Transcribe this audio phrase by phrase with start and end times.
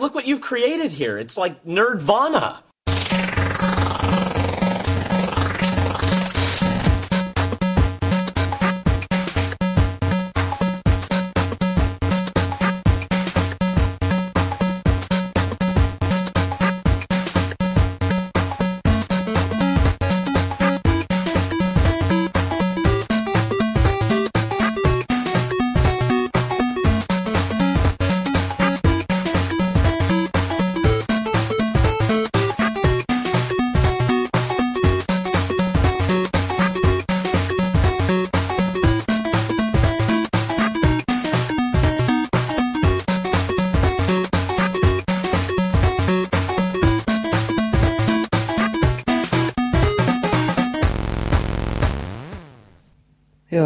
[0.00, 1.18] Look what you've created here.
[1.18, 2.60] It's like nerdvana.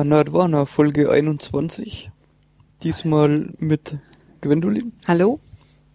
[0.05, 2.11] Nerdwana, Folge 21.
[2.83, 3.99] Diesmal mit
[4.41, 5.41] Gwendolin, Hallo?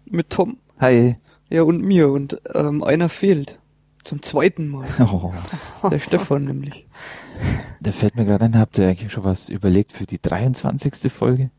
[0.06, 1.16] mit Tom, Hi.
[1.48, 3.58] ja und mir und ähm, einer fehlt.
[4.02, 4.86] Zum zweiten Mal.
[5.82, 6.86] Oh, Der Stefan nämlich.
[7.80, 11.10] da fällt mir gerade ein, habt ihr eigentlich schon was überlegt für die 23.
[11.12, 11.50] Folge?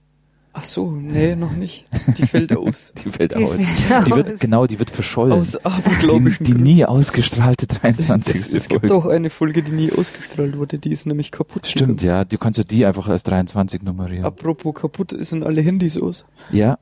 [0.54, 1.86] Ach so, nee, noch nicht.
[2.18, 2.92] Die fällt aus.
[3.04, 3.56] Die fällt Die aus.
[3.62, 4.18] fällt Die aus.
[4.18, 5.32] wird, genau, die wird verschollen.
[5.34, 6.64] Aus die, aberglaubischen die Gründen.
[6.68, 8.36] nie ausgestrahlte 23.
[8.36, 8.96] Es, es gibt Folge.
[8.96, 11.68] auch eine Folge, die nie ausgestrahlt wurde, die ist nämlich kaputt.
[11.68, 12.26] Stimmt, ja.
[12.26, 14.26] Du kannst ja die einfach als 23 nummerieren.
[14.26, 16.26] Apropos kaputt, sind alle Handys aus.
[16.52, 16.78] Ja.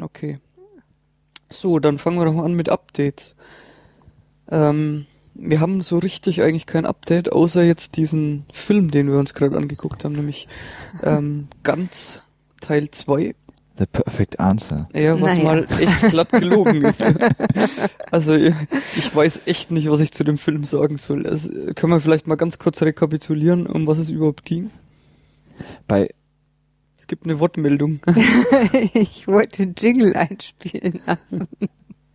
[0.00, 0.40] Okay.
[1.50, 3.36] So, dann fangen wir doch mal an mit Updates.
[4.50, 9.34] Ähm, wir haben so richtig eigentlich kein Update, außer jetzt diesen Film, den wir uns
[9.34, 10.48] gerade angeguckt haben, nämlich
[11.04, 12.22] ähm, ganz
[12.64, 13.34] Teil 2.
[13.76, 14.88] The Perfect Answer.
[14.94, 15.44] Ja, was Naja.
[15.44, 17.04] mal echt glatt gelogen ist.
[18.10, 18.54] Also ich
[19.12, 21.26] weiß echt nicht, was ich zu dem Film sagen soll.
[21.26, 24.70] Also, können wir vielleicht mal ganz kurz rekapitulieren, um was es überhaupt ging?
[25.88, 26.08] Bei,
[26.96, 27.98] Es gibt eine Wortmeldung.
[28.94, 31.48] ich wollte den Jingle einspielen lassen.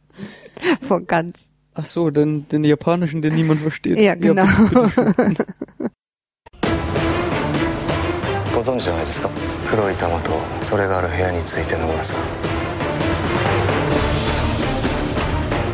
[0.82, 1.50] Von ganz.
[1.74, 4.00] Ach so, den, den japanischen, den niemand versteht.
[4.00, 4.46] Ja, genau.
[4.46, 5.36] bitte, bitte schön.
[5.80, 5.99] ご
[8.70, 9.30] 存知じゃないですか？
[9.68, 10.30] 黒い玉と
[10.62, 12.20] それがある部屋について野村さん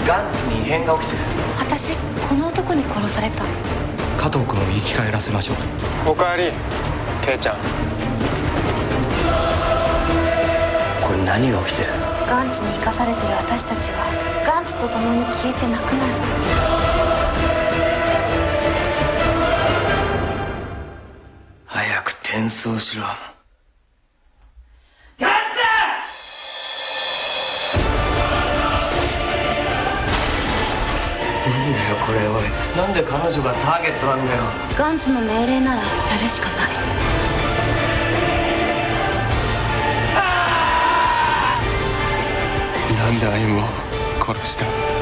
[0.08, 1.24] ガンツに異変が起きてる。
[1.60, 1.98] 私
[2.30, 3.44] この男に殺された。
[4.18, 5.54] 加藤君を生き返らせましょ
[6.06, 6.12] う。
[6.12, 6.54] おかえり
[7.26, 7.58] ケイちゃん。
[11.04, 11.90] これ何が起きてる？
[12.30, 14.06] ガンツに生かされてる私たちは
[14.46, 16.14] ガンツと共に消えてなくなる。
[21.66, 23.04] 早く転送しろ。
[23.04, 23.14] なん
[31.72, 32.44] だよこれおい。
[32.76, 34.42] なんで彼女がターゲットなんだよ。
[34.76, 35.88] ガンツの命令ならや
[36.20, 36.70] るしかない。
[42.98, 43.62] なんで歩を
[44.34, 44.95] 殺した？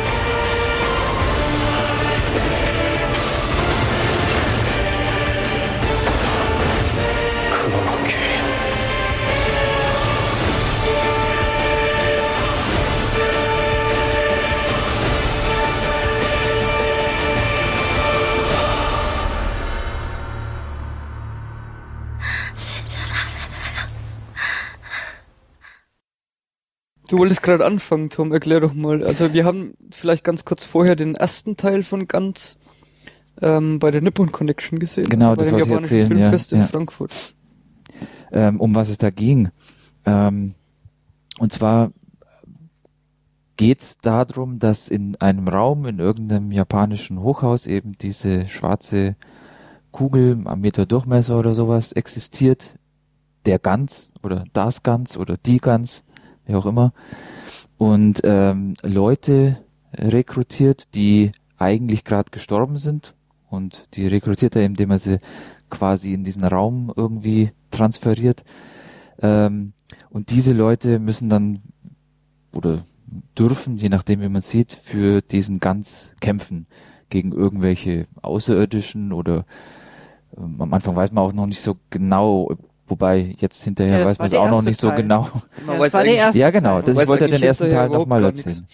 [27.13, 29.03] Du wolltest gerade anfangen, Tom, erklär doch mal.
[29.03, 32.57] Also wir haben vielleicht ganz kurz vorher den ersten Teil von Ganz
[33.39, 35.09] ähm, bei der Nippon Connection gesehen.
[35.09, 36.65] Genau, also das wollte ich erzählen, ja, Filmfest in ja.
[36.65, 37.35] Frankfurt.
[38.31, 39.51] ähm, um was es da ging.
[40.07, 40.55] Ähm,
[41.37, 41.91] und zwar
[43.57, 49.17] geht's darum, dass in einem Raum in irgendeinem japanischen Hochhaus eben diese schwarze
[49.91, 52.73] Kugel am Meter Durchmesser oder sowas existiert,
[53.45, 56.03] der Gans oder das Gans oder die Gans,
[56.45, 56.93] wie auch immer,
[57.77, 59.57] und ähm, Leute
[59.93, 63.13] rekrutiert, die eigentlich gerade gestorben sind
[63.49, 65.19] und die rekrutiert er, indem er sie
[65.69, 68.43] quasi in diesen Raum irgendwie transferiert.
[69.21, 69.73] Ähm,
[70.09, 71.61] und diese Leute müssen dann
[72.53, 72.83] oder
[73.37, 76.67] dürfen, je nachdem wie man sieht, für diesen Ganz kämpfen
[77.09, 79.45] gegen irgendwelche Außerirdischen oder
[80.37, 82.55] ähm, am Anfang weiß man auch noch nicht so genau,
[82.87, 85.03] wobei jetzt hinterher Ja, weiß man es auch noch nicht so Teil.
[85.03, 85.27] genau.
[85.65, 86.81] Man das war der erste Ja, genau.
[86.81, 88.65] Das weiß wollte er eigentlich den ersten Teil nochmal erzählen.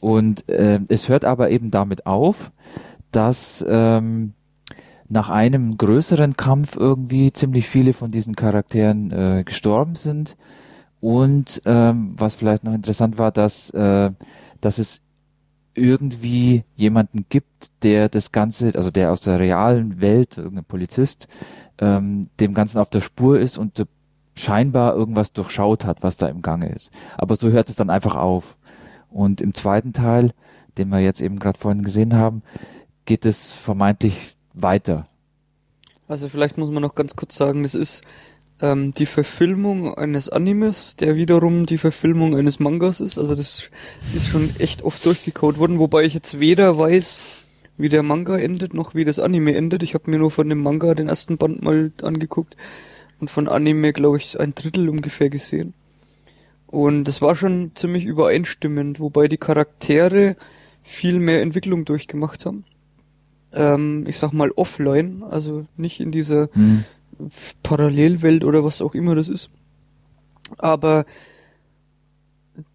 [0.00, 2.52] Und äh, es hört aber eben damit auf,
[3.10, 4.34] dass ähm,
[5.08, 10.36] nach einem größeren Kampf irgendwie ziemlich viele von diesen Charakteren äh, gestorben sind.
[11.00, 14.10] Und ähm, was vielleicht noch interessant war, dass, äh,
[14.60, 15.02] dass es
[15.74, 21.28] irgendwie jemanden gibt, der das Ganze, also der aus der realen Welt, irgendein Polizist,
[21.78, 23.86] ähm, dem Ganzen auf der Spur ist und
[24.34, 26.90] scheinbar irgendwas durchschaut hat, was da im Gange ist.
[27.16, 28.56] Aber so hört es dann einfach auf.
[29.10, 30.32] Und im zweiten Teil,
[30.76, 32.42] den wir jetzt eben gerade vorhin gesehen haben,
[33.06, 35.06] geht es vermeintlich weiter.
[36.08, 38.02] Also vielleicht muss man noch ganz kurz sagen, das ist
[38.60, 43.18] ähm, die Verfilmung eines Animes, der wiederum die Verfilmung eines Mangas ist.
[43.18, 43.70] Also das
[44.14, 47.45] ist schon echt oft durchgekaut worden, wobei ich jetzt weder weiß,
[47.78, 49.82] wie der Manga endet, noch wie das Anime endet.
[49.82, 52.56] Ich habe mir nur von dem Manga den ersten Band mal angeguckt
[53.20, 55.74] und von Anime, glaube ich, ein Drittel ungefähr gesehen.
[56.66, 60.36] Und das war schon ziemlich übereinstimmend, wobei die Charaktere
[60.82, 62.64] viel mehr Entwicklung durchgemacht haben.
[63.52, 66.84] Ähm, ich sag mal offline, also nicht in dieser Hm.
[67.62, 69.48] Parallelwelt oder was auch immer das ist.
[70.58, 71.06] Aber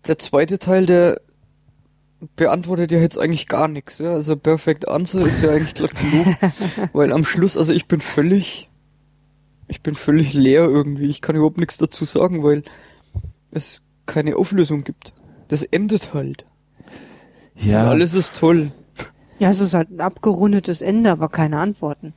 [0.08, 1.22] der zweite Teil, der
[2.36, 4.00] beantwortet ja jetzt eigentlich gar nichts.
[4.00, 4.14] Ja?
[4.14, 6.28] Also Perfect Answer ist ja eigentlich glatt genug,
[6.94, 8.70] weil am Schluss, also ich bin völlig,
[9.68, 11.08] ich bin völlig leer irgendwie.
[11.08, 12.64] Ich kann überhaupt nichts dazu sagen, weil
[13.52, 15.14] es keine Auflösung gibt.
[15.48, 16.46] Das endet halt.
[17.56, 18.72] Ja, Und alles ist toll.
[19.40, 22.14] Ja, es ist halt ein abgerundetes Ende, aber keine Antworten.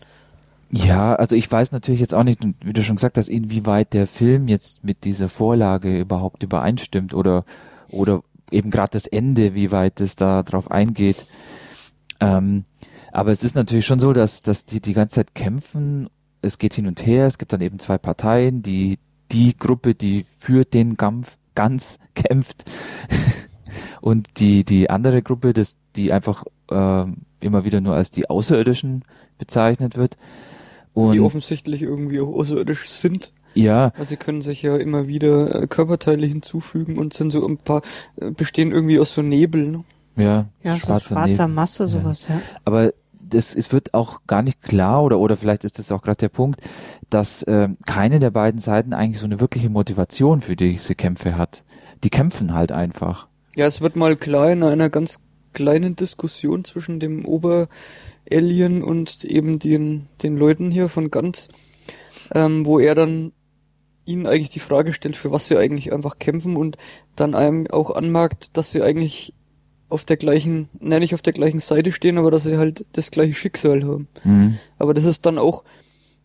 [0.70, 4.06] ja, also ich weiß natürlich jetzt auch nicht, wie du schon gesagt hast, inwieweit der
[4.06, 7.44] Film jetzt mit dieser Vorlage überhaupt übereinstimmt oder
[7.90, 11.26] oder eben gerade das Ende, wie weit es da drauf eingeht.
[12.20, 12.64] Ähm,
[13.12, 16.08] aber es ist natürlich schon so, dass dass die die ganze Zeit kämpfen.
[16.42, 17.26] Es geht hin und her.
[17.26, 18.98] Es gibt dann eben zwei Parteien, die
[19.32, 22.64] die Gruppe, die für den Kampf ganz kämpft
[24.00, 29.04] und die die andere Gruppe, das die einfach ähm, immer wieder nur als die Außerirdischen
[29.38, 30.16] bezeichnet wird.
[30.92, 33.32] Und die offensichtlich irgendwie auch außerirdisch sind.
[33.54, 37.58] Ja, Also sie können sich ja immer wieder äh, Körperteile hinzufügen und sind so ein
[37.58, 37.82] paar,
[38.16, 39.66] äh, bestehen irgendwie aus so Nebel.
[39.66, 39.84] Ne?
[40.16, 41.54] ja, Ja, schwarzer so schwarzer Nebel.
[41.54, 42.40] Masse, sowas, ja.
[42.64, 42.92] Aber
[43.28, 46.28] das, es wird auch gar nicht klar oder oder vielleicht ist das auch gerade der
[46.28, 46.60] Punkt,
[47.10, 51.64] dass ähm, keine der beiden Seiten eigentlich so eine wirkliche Motivation für diese Kämpfe hat.
[52.04, 53.26] Die kämpfen halt einfach.
[53.56, 55.18] Ja, es wird mal klar in einer ganz
[55.52, 61.48] kleinen Diskussion zwischen dem Ober-Alien und eben den, den Leuten hier von Ganz,
[62.34, 63.32] ähm, wo er dann
[64.06, 66.76] ihnen eigentlich die Frage stellt, für was sie eigentlich einfach kämpfen und
[67.16, 69.32] dann einem auch anmerkt, dass sie eigentlich
[69.88, 73.10] auf der gleichen, nein, nicht auf der gleichen Seite stehen, aber dass sie halt das
[73.10, 74.08] gleiche Schicksal haben.
[74.24, 74.58] Mhm.
[74.78, 75.64] Aber das ist dann auch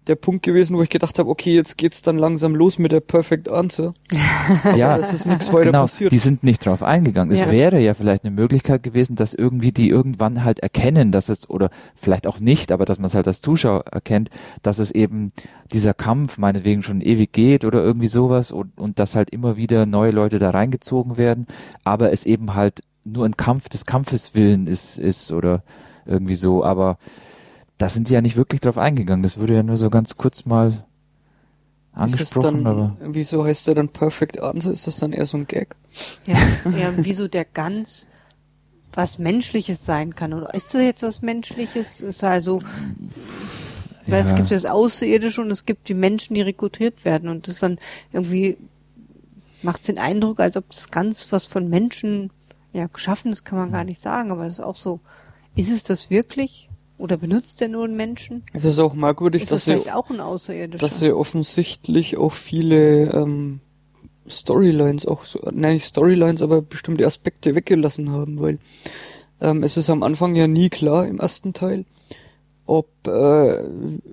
[0.09, 2.99] der Punkt gewesen, wo ich gedacht habe, okay, jetzt geht's dann langsam los mit der
[2.99, 3.93] Perfect Answer.
[4.75, 6.11] Ja, das ist nichts weiter genau, passiert.
[6.11, 7.31] die sind nicht drauf eingegangen.
[7.31, 7.51] Es Ja.
[7.51, 11.69] wäre ja vielleicht eine Möglichkeit gewesen, dass irgendwie die irgendwann halt erkennen, dass es, oder
[11.95, 14.29] vielleicht auch nicht, aber dass man es halt als Zuschauer erkennt,
[14.63, 15.31] dass es eben
[15.71, 19.85] dieser Kampf meinetwegen schon ewig geht oder irgendwie sowas und, und dass halt immer wieder
[19.85, 21.45] neue Leute da reingezogen werden,
[21.83, 25.63] aber es eben halt nur ein Kampf des Kampfes willen ist, ist oder
[26.05, 26.97] irgendwie so, aber
[27.79, 29.23] da sind die ja nicht wirklich drauf eingegangen.
[29.23, 30.85] Das wurde ja nur so ganz kurz mal
[31.93, 34.71] angesprochen, dann, aber Wieso heißt der dann Perfect Answer?
[34.71, 35.75] Ist das dann eher so ein Gag?
[36.25, 36.37] Ja,
[36.77, 38.07] ja, wieso der ganz
[38.93, 40.33] was Menschliches sein kann.
[40.33, 42.01] Oder ist das jetzt was Menschliches?
[42.01, 42.61] Ist also,
[44.07, 44.35] weil es Ja.
[44.35, 47.29] gibt das Außerirdische und es gibt die Menschen, die rekrutiert werden.
[47.29, 47.79] Und das dann
[48.11, 48.57] irgendwie
[49.61, 52.31] macht den Eindruck, als ob das ganz was von Menschen
[52.73, 54.31] ja geschaffen ist, kann man gar nicht sagen.
[54.31, 54.99] Aber das ist auch so,
[55.55, 56.69] ist es das wirklich?
[56.99, 58.43] Oder benutzt der nur einen Menschen?
[58.53, 60.11] Es ist auch merkwürdig, Ist dass das sie, auch
[60.77, 63.61] dass sie offensichtlich auch viele ähm,
[64.27, 68.59] Storylines auch so, nein, nicht Storylines, aber bestimmte Aspekte weggelassen haben, weil
[69.41, 71.85] ähm, es ist am Anfang ja nie klar im ersten Teil,
[72.65, 73.63] ob äh,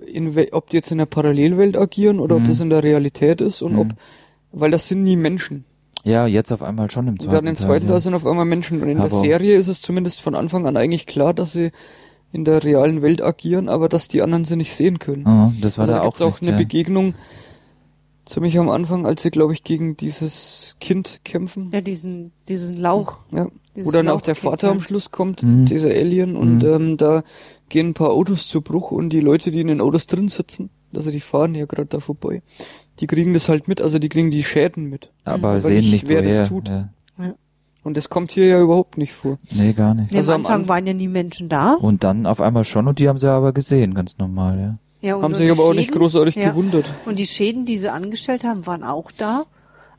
[0.05, 2.47] in ob die jetzt in der Parallelwelt agieren oder ob Mhm.
[2.47, 3.79] das in der Realität ist und Mhm.
[3.79, 3.87] ob
[4.53, 5.65] weil das sind nie Menschen.
[6.05, 7.87] ja, jetzt auf einmal schon im Und zweiten dann im zweiten Teil.
[7.87, 7.99] Teil ja.
[7.99, 8.81] sind auf einmal Menschen.
[8.81, 11.71] Und in Aber- der Serie ist es zumindest von Anfang an eigentlich klar, dass sie
[12.37, 15.25] in der realen Welt agieren, aber dass die anderen sie nicht sehen können.
[15.27, 16.57] Ah, das war also da da auch auch nicht, eine ja.
[16.57, 17.15] Begegnung
[18.25, 21.69] ziemlich am Anfang, als sie, glaube ich, gegen dieses Kind kämpfen.
[21.73, 23.19] ja, diesen, diesen Lauch.
[23.31, 23.47] Ja.
[23.75, 24.83] Dieses Wo dann auch der Vater am ja.
[24.83, 25.65] Schluss kommt, Mhm.
[25.65, 26.65] dieser Alien, und Mhm.
[26.69, 27.23] ähm, da
[27.69, 30.69] gehen ein paar Autos zu Bruch und die Leute, die in den Autos drin sitzen,
[30.93, 32.41] also die fahren ja gerade da vorbei,
[32.99, 35.11] die kriegen das halt mit, also die kriegen die Schäden mit.
[35.23, 36.47] aber Aber sehen nicht, nicht, wer das woher.
[36.47, 36.69] tut.
[36.69, 36.89] Ja.
[37.87, 39.37] Und das kommt hier ja überhaupt nicht vor.
[39.55, 40.11] Nee, gar nicht.
[40.11, 41.73] Nee, Also am Anfang Anf- waren ja nie Menschen da.
[41.73, 44.77] Und dann auf einmal schon und die haben sie aber gesehen, ganz normal, ja.
[45.09, 46.49] Ja, und Haben und sich aber auch nicht großartig ja.
[46.49, 46.85] gewundert.
[47.05, 49.43] Und die Schäden, die sie angestellt haben, waren auch da,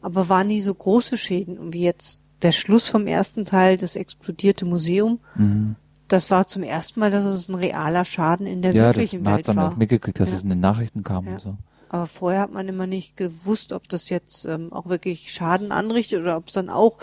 [0.03, 1.57] aber waren nie so große Schäden.
[1.57, 5.77] Und wie jetzt der Schluss vom ersten Teil, das explodierte Museum, Mhm.
[6.09, 9.23] das war zum ersten Mal, dass es ein realer Schaden in der Ja, das, wirklichen
[9.23, 9.73] man hat Welt dann war.
[9.73, 10.37] auch mitgekriegt, dass Ja.
[10.37, 11.33] es in den Nachrichten kam Ja.
[11.33, 11.57] und so.
[11.91, 16.21] Aber vorher hat man immer nicht gewusst, ob das jetzt ähm, auch wirklich Schaden anrichtet
[16.21, 16.99] oder ob es dann auch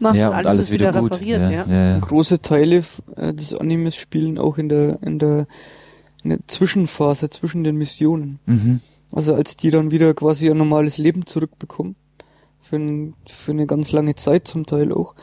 [0.00, 1.12] macht ja, und alles, ist wieder, gut.
[1.12, 1.42] repariert.
[1.42, 1.66] ja, Ja.
[1.66, 1.88] ja.
[1.90, 1.98] ja.
[1.98, 2.84] Große Teile
[3.16, 5.46] äh, des Animes spielen auch in der in der
[6.22, 8.38] in der Zwischenphase zwischen den Missionen.
[8.46, 8.80] Mhm.
[9.12, 11.96] Also als die dann wieder quasi ihr normales Leben zurückbekommen,
[12.60, 15.14] für, ein, für eine ganz lange Zeit zum Teil auch,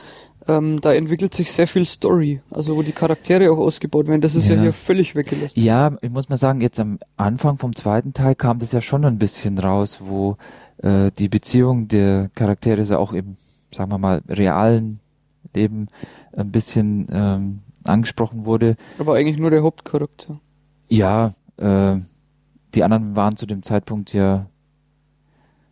[0.47, 4.21] ähm, da entwickelt sich sehr viel Story, also wo die Charaktere auch ausgebaut werden.
[4.21, 4.61] Das ist ja, Ja.
[4.61, 5.59] hier völlig weggelassen.
[5.59, 9.05] Ja, ich muss mal sagen, jetzt am Anfang vom zweiten Teil kam das ja schon
[9.05, 10.37] ein bisschen raus, wo
[10.77, 13.35] äh, die Beziehung der Charaktere so auch im,
[13.71, 14.99] sagen wir mal, realen
[15.53, 15.87] Leben
[16.35, 18.75] ein bisschen ähm, angesprochen wurde.
[18.97, 20.39] Aber eigentlich nur der Hauptcharakter.
[20.87, 21.95] Ja, äh,
[22.75, 24.45] die anderen waren zu dem Zeitpunkt ja,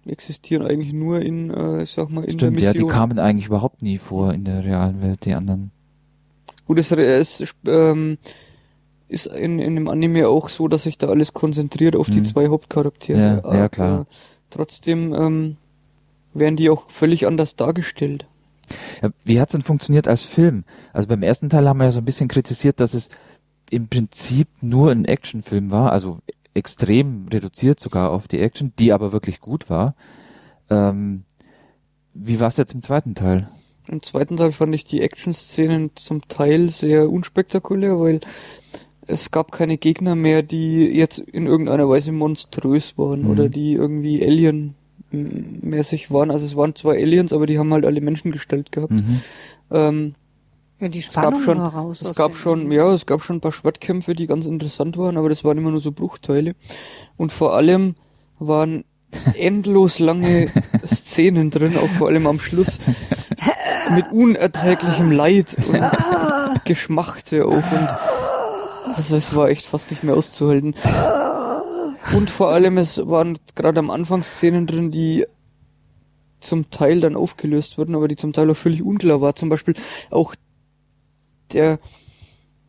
[0.10, 2.88] existieren eigentlich nur in, äh, ich sag mal, in stimmt, der ja, Mission.
[2.90, 5.72] die kamen eigentlich überhaupt nie vor in der realen Welt, die anderen.
[6.66, 8.18] Gut, es ist, ähm,
[9.08, 12.26] ist in, in dem Anime auch so, dass sich da alles konzentriert auf die Mhm.
[12.26, 13.42] zwei Hauptcharaktere.
[13.44, 14.06] Ja, ja, klar.
[14.50, 15.58] Trotzdem ähm,
[16.34, 18.26] werden die auch völlig anders dargestellt.
[19.02, 20.66] Ja, wie hat's denn funktioniert als Film?
[20.92, 23.10] Also beim ersten Teil haben wir ja so ein bisschen kritisiert, dass es
[23.70, 26.20] im Prinzip nur ein Actionfilm war, also
[26.58, 29.96] extrem reduziert sogar auf die Action, die aber wirklich gut war.
[30.70, 31.24] Ähm,
[32.14, 33.48] wie war's jetzt im zweiten Teil?
[33.88, 38.20] Im zweiten Teil fand ich die Action-Szenen zum Teil sehr unspektakulär, weil
[39.06, 43.30] es gab keine Gegner mehr, die jetzt in irgendeiner Weise monströs waren Mhm.
[43.30, 44.22] oder die irgendwie
[45.12, 46.32] Alien-mäßig waren.
[46.32, 48.92] Also es waren zwar Aliens, aber die haben halt alle Menschen gestellt gehabt.
[48.92, 49.22] Mhm.
[49.72, 50.14] Ähm,
[50.80, 52.02] Ja, die es gab Spannung schon, war raus.
[52.02, 55.30] es gab schon, ja, es gab schon ein paar Schwertkämpfe, die ganz interessant waren, aber
[55.30, 56.56] das waren immer nur so Bruchteile.
[57.18, 57.96] Und vor allem
[58.38, 58.84] waren
[59.36, 60.48] endlos lange
[60.86, 62.80] Szenen drin, auch vor allem am Schluss,
[63.96, 67.90] mit unerträglichem Leid und Geschmachte auch und
[68.96, 70.76] also es war echt fast nicht mehr auszuhalten.
[72.16, 75.26] Und vor allem es waren gerade am Anfang Szenen drin, die
[76.40, 79.36] zum Teil dann aufgelöst wurden, aber die zum Teil auch völlig unklar war.
[79.36, 79.76] Zum Beispiel
[80.10, 80.36] auch
[81.54, 81.80] der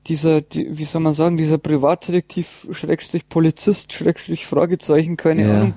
[0.06, 5.54] dieser, die, wie soll man sagen, dieser Privatdetektiv, Schrägstrich Polizist, Schrägstrich Fragezeichen, keine Ja.
[5.54, 5.74] Ahnung.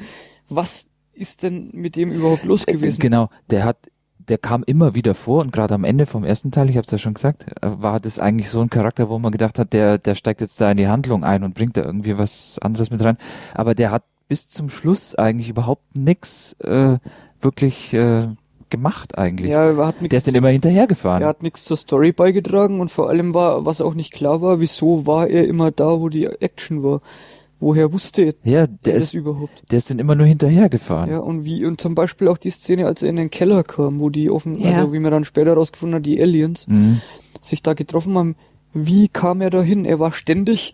[0.48, 3.00] Was ist denn mit dem überhaupt los Äh, gewesen?
[3.00, 6.70] Genau, der hat, der kam immer wieder vor und gerade am Ende vom ersten Teil,
[6.70, 9.32] ich habe es ja schon gesagt, äh, war das eigentlich so ein Charakter, wo man
[9.32, 12.18] gedacht hat, der, der steigt jetzt da in die Handlung ein und bringt da irgendwie
[12.18, 13.18] was anderes mit rein.
[13.54, 16.98] Aber der hat bis zum Schluss eigentlich überhaupt nix äh,
[17.42, 18.28] wirklich äh,
[18.72, 19.52] gemacht eigentlich.
[19.52, 21.22] Ja, er hat der nichts ist dann immer hinterhergefahren.
[21.22, 24.60] Er hat nichts zur Story beigetragen und vor allem war, was auch nicht klar war,
[24.60, 27.02] wieso war er immer da, wo die Action war?
[27.60, 29.62] Woher wusste er ja, der das ist, überhaupt?
[29.70, 31.12] der ist dann immer nur hinterhergefahren.
[31.12, 34.00] Ja, und wie, und zum Beispiel auch die Szene, als er in den Keller kam,
[34.00, 34.80] wo die offen, Ja.
[34.80, 37.02] also wie man dann später rausgefunden hat, die Aliens Mhm.
[37.40, 38.36] sich da getroffen haben.
[38.74, 39.86] Wie kam er da hin?
[39.86, 40.74] Er war ständig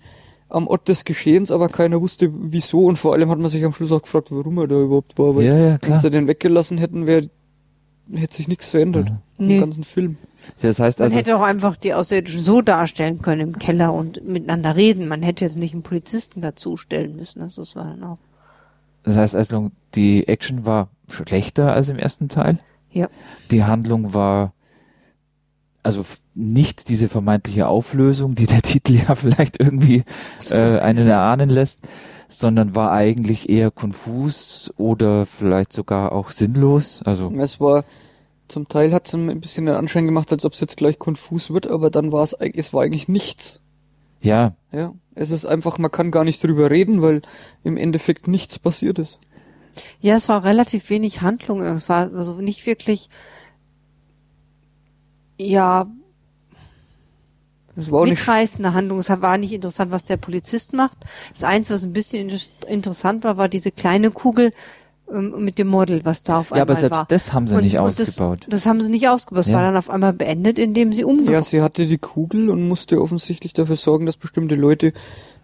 [0.49, 3.73] am Ort des Geschehens, aber keiner wusste wieso und vor allem hat man sich am
[3.73, 6.77] Schluss auch gefragt, warum er da überhaupt war, weil Ja, ja, wenn sie den weggelassen
[6.77, 7.29] hätten, wäre
[8.15, 9.59] hätte sich nichts verändert im Nee.
[9.59, 10.17] ganzen Film.
[10.61, 14.25] Das heißt Man also, hätte auch einfach die Außerirdischen so darstellen können im Keller und
[14.27, 15.07] miteinander reden.
[15.07, 17.41] Man hätte jetzt nicht einen Polizisten dazu stellen müssen.
[17.41, 18.17] Also das war dann auch.
[19.03, 22.59] das heißt also, die Action war schlechter als im ersten Teil.
[22.91, 23.09] Ja.
[23.51, 24.53] Die Handlung war
[25.83, 26.03] also
[26.35, 30.03] nicht diese vermeintliche Auflösung, die der Titel ja vielleicht irgendwie
[30.49, 31.79] äh, einen erahnen lässt,
[32.27, 37.01] sondern war eigentlich eher konfus oder vielleicht sogar auch sinnlos.
[37.03, 37.85] Also Es war,
[38.47, 41.51] zum Teil hat es ein bisschen den Anschein gemacht, als ob es jetzt gleich konfus
[41.51, 43.61] wird, aber dann war es, es war eigentlich nichts.
[44.21, 47.21] ja, Ja, es ist einfach, man kann gar nicht drüber reden, weil
[47.63, 49.19] im Endeffekt nichts passiert ist.
[49.99, 51.61] Ja, es war relativ wenig Handlung.
[51.61, 53.09] Es war also nicht wirklich,
[55.37, 55.87] ja,
[57.77, 58.99] Es war auch nicht, mitreißende Handlung.
[58.99, 60.97] Es war nicht interessant, was der Polizist macht.
[61.33, 64.51] Das Einzige, was ein bisschen inter- interessant war, war diese kleine Kugel
[65.13, 67.05] ähm, mit dem Model, was da auf ja, aber einmal selbst war.
[67.07, 68.39] das haben sie Und- nicht und ausgebaut.
[68.49, 69.41] Das, das haben sie nicht ausgebaut.
[69.43, 69.55] Es Ja.
[69.55, 73.01] war dann auf einmal beendet, indem sie ja, umgebracht sie hatte die Kugel und musste
[73.01, 74.91] offensichtlich dafür sorgen, dass bestimmte Leute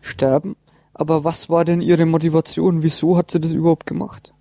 [0.01, 0.55] sterben.
[0.95, 2.83] Aber was war denn ihre Motivation?
[2.83, 4.33] Wieso hat sie das überhaupt gemacht?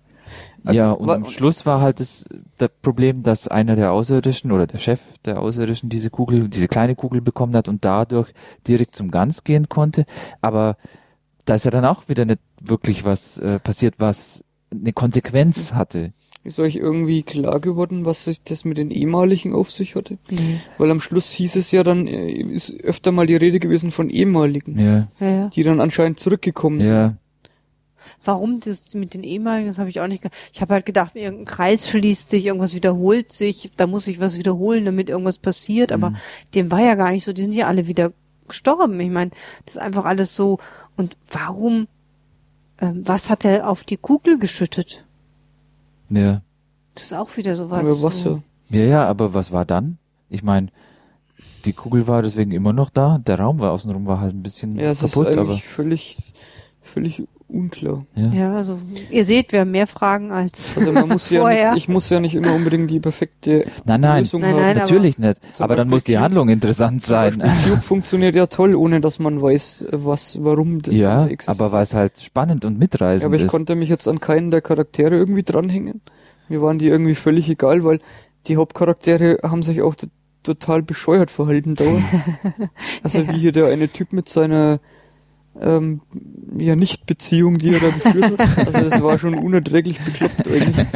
[0.71, 2.25] Ja, und am Schluss war halt das,
[2.57, 6.95] das Problem, dass einer der Außerirdischen oder der Chef der Außerirdischen diese Kugel, diese kleine
[6.95, 8.33] Kugel bekommen hat und dadurch
[8.67, 10.05] direkt zum Ganz gehen konnte.
[10.41, 10.77] Aber
[11.45, 16.13] da ist ja dann auch wieder nicht wirklich was äh, passiert, was eine Konsequenz hatte.
[16.45, 20.17] Ist euch irgendwie klar geworden, was sich das mit den ehemaligen auf sich hatte?
[20.77, 24.09] Weil am Schluss hieß es ja dann, äh, ist öfter mal die Rede gewesen von
[24.09, 25.49] ehemaligen, Ja, Ja, ja.
[25.55, 26.89] die dann anscheinend zurückgekommen sind.
[26.89, 27.13] ja.
[28.23, 30.23] Warum das mit den ehemaligen, das habe ich auch nicht.
[30.53, 34.37] Ich habe halt gedacht, irgendein Kreis schließt sich, irgendwas wiederholt sich, da muss sich was
[34.37, 35.91] wiederholen, damit irgendwas passiert.
[35.91, 36.17] Aber Mhm.
[36.55, 37.33] dem war ja gar nicht so.
[37.33, 38.11] Die sind ja alle wieder
[38.47, 38.99] gestorben.
[38.99, 39.31] Ich meine,
[39.65, 40.59] das ist einfach alles so.
[40.97, 41.87] Und warum?
[42.79, 45.05] Ähm, was hat er auf die Kugel geschüttet?
[46.09, 46.41] Ja.
[46.95, 47.87] Das ist auch wieder sowas.
[47.87, 48.41] Aber Wasser.
[48.69, 48.75] So.
[48.77, 49.97] Ja, ja, aber was war dann?
[50.29, 50.69] Ich meine,
[51.65, 54.77] die Kugel war deswegen immer noch da, der Raum war außenrum war halt ein bisschen
[54.77, 56.17] Ja, es kaputt, ist aber eigentlich völlig,
[56.81, 58.05] völlig unklar.
[58.15, 58.27] Ja.
[58.31, 58.79] Ja, also
[59.09, 61.73] ihr seht, wir haben mehr Fragen als Also man muss ja vorher.
[61.73, 64.61] nicht, ich muss ja nicht immer unbedingt die perfekte Nein, nein, Lösung Nein, haben.
[64.61, 65.37] nein, natürlich nicht.
[65.55, 67.39] Zum Aber dann Beispiel muss die Handlung interessant sein.
[67.65, 71.61] Cube funktioniert ja toll, ohne dass man weiß, was, warum das ja, Ganze existiert.
[71.61, 73.51] aber weil es halt spannend und Ja, mitreißend aber ich ist.
[73.51, 76.01] konnte mich jetzt an keinen der Charaktere irgendwie dranhängen.
[76.49, 77.99] Mir waren die irgendwie völlig egal, weil
[78.47, 79.95] die Hauptcharaktere haben sich auch
[80.43, 82.03] total bescheuert verhalten dauernd.
[83.03, 84.79] also wie hier der eine Typ mit seiner
[85.59, 86.01] ähm,
[86.57, 88.57] ja Nicht-Beziehung, die er da geführt hat.
[88.73, 90.87] Also das war schon unerträglich bekloppt eigentlich.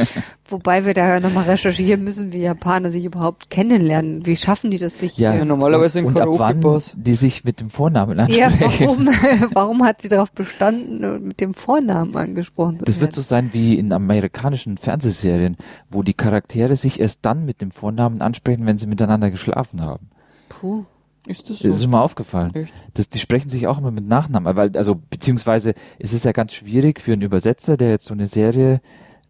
[0.48, 4.24] Wobei wir da nochmal recherchieren müssen, wie Japaner sich überhaupt kennenlernen.
[4.26, 5.16] Wie schaffen die das sich?
[5.18, 6.94] Ja, Ja, normalerweise in Karaoke-Bars.
[6.96, 8.86] die sich mit dem Vornamen Ja, ansprechen.
[8.86, 9.08] warum,
[9.54, 13.78] warum hat sie darauf bestanden, mit dem Vornamen angesprochen zu Das wird so sein wie
[13.78, 15.56] in amerikanischen Fernsehserien,
[15.90, 20.08] wo die Charaktere sich erst dann mit dem Vornamen ansprechen, wenn sie miteinander geschlafen haben.
[20.48, 20.84] Puh.
[21.28, 21.68] Ist das so?
[21.68, 22.54] Das ist mir aufgefallen.
[22.54, 22.72] Echt?
[22.94, 26.54] Das, die sprechen sich auch immer mit Nachnamen, weil, also, beziehungsweise, es ist ja ganz
[26.54, 28.80] schwierig für einen Übersetzer, der jetzt so eine Serie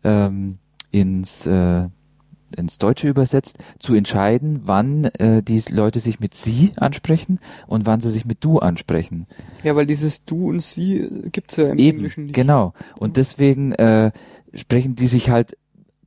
[0.05, 0.59] ähm,
[0.90, 1.88] ins, äh,
[2.57, 8.00] ins Deutsche übersetzt, zu entscheiden, wann äh, die Leute sich mit sie ansprechen und wann
[8.00, 9.26] sie sich mit du ansprechen.
[9.62, 12.35] Ja, weil dieses Du und Sie gibt's ja im Eben, Englischen nicht.
[12.35, 12.73] genau.
[12.99, 14.12] Und deswegen äh,
[14.55, 15.59] sprechen die sich halt,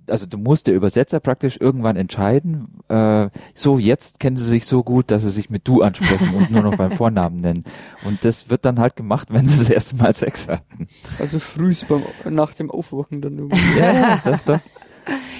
[0.08, 4.84] also du musst der Übersetzer praktisch irgendwann entscheiden, äh, so jetzt kennen sie sich so
[4.84, 7.64] gut, dass sie sich mit du ansprechen und nur noch beim Vornamen nennen.
[8.06, 10.88] Und das wird dann halt gemacht, wenn sie das erste Mal Sex hatten.
[11.20, 13.80] Also frühs beim, nach dem Aufwachen dann irgendwie.
[13.80, 14.60] Ja, ja, doch, doch.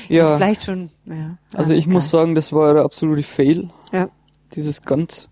[0.10, 1.38] Ja, Vielleicht schon, ja.
[1.54, 2.22] also ich muss egal.
[2.22, 3.70] sagen, das war der absolute Fail.
[3.92, 4.10] Ja.
[4.56, 5.30] Dieses ganz.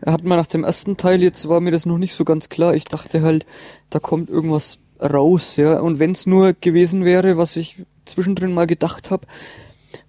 [0.00, 2.50] Er hat mir nach dem ersten Teil, jetzt war mir das noch nicht so ganz
[2.50, 2.74] klar.
[2.74, 3.46] Ich dachte halt,
[3.88, 5.80] da kommt irgendwas raus, ja.
[5.80, 9.26] Und wenn es nur gewesen wäre, was ich zwischendrin mal gedacht habe,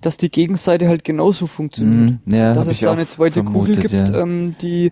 [0.02, 2.20] dass die Gegenseite halt genauso funktioniert.
[2.26, 4.22] Mhm, ja, dass es da eine zweite vermutet, Kugel gibt, ja.
[4.22, 4.92] ähm, die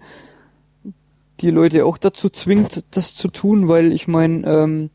[1.39, 4.89] die Leute auch dazu zwingt, das zu tun, weil ich meine, ähm,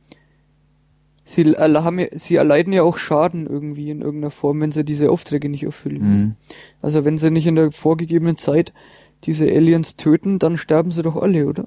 [1.25, 5.49] sie, haben sie erleiden ja auch Schaden irgendwie in irgendeiner Form, wenn sie diese Aufträge
[5.49, 6.03] nicht erfüllen.
[6.03, 6.35] Mhm.
[6.81, 8.73] Also wenn sie nicht in der vorgegebenen Zeit
[9.25, 11.67] diese Aliens töten, dann sterben sie doch alle, oder?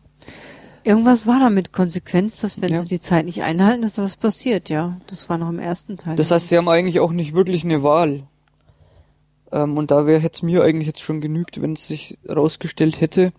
[0.84, 2.82] Irgendwas war da mit Konsequenz, dass wenn Ja.
[2.82, 4.98] sie die Zeit nicht einhalten, dass da was passiert, ja.
[5.08, 6.16] Das war noch im ersten Teil.
[6.16, 8.24] Das heißt, sie haben eigentlich auch nicht wirklich eine Wahl.
[9.52, 13.00] Ähm, und da wäre hätte es mir eigentlich jetzt schon genügt, wenn es sich herausgestellt
[13.02, 13.32] hätte,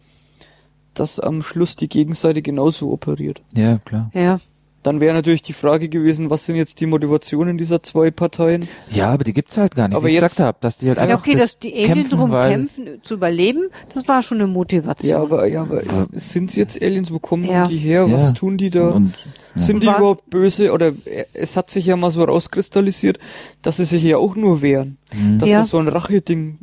[0.94, 3.40] dass am Schluss die Gegenseite genauso operiert.
[3.55, 4.11] Ja, klar.
[4.14, 4.38] ja.
[4.83, 8.68] Dann wäre natürlich die Frage gewesen, was sind jetzt die Motivationen dieser zwei Parteien?
[8.90, 9.97] Ja, aber die gibt's halt gar nicht.
[9.97, 11.73] Aber Wie ich jetzt- gesagt habe, dass die halt Ja, einfach okay, das dass die
[11.75, 15.11] Aliens kämpfen, drum weil, kämpfen, zu überleben, das war schon eine Motivation.
[15.11, 16.07] Ja, aber, ja, aber Ja.
[16.12, 17.12] sind sie jetzt Aliens?
[17.12, 17.66] Wo kommen Ja.
[17.66, 18.07] die her?
[18.09, 18.16] Ja.
[18.16, 18.88] Was tun die da?
[18.90, 19.14] und,
[19.55, 19.61] ja.
[19.62, 20.73] Sind die War- überhaupt böse?
[20.73, 23.18] Oder äh, es hat sich ja mal so rauskristallisiert,
[23.61, 24.97] dass sie sich ja auch nur wehren.
[25.14, 25.38] Mhm.
[25.38, 25.61] Dass Ja.
[25.61, 26.59] das so ein Racheding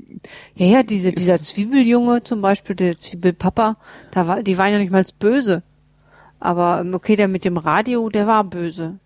[0.55, 3.77] Ja, ja, diese, dieser Zwiebeljunge zum Beispiel, der Zwiebelpapa,
[4.12, 5.63] da war, die waren ja nicht mal böse.
[6.39, 8.99] Aber ähm, okay, der mit dem Radio, der war böse.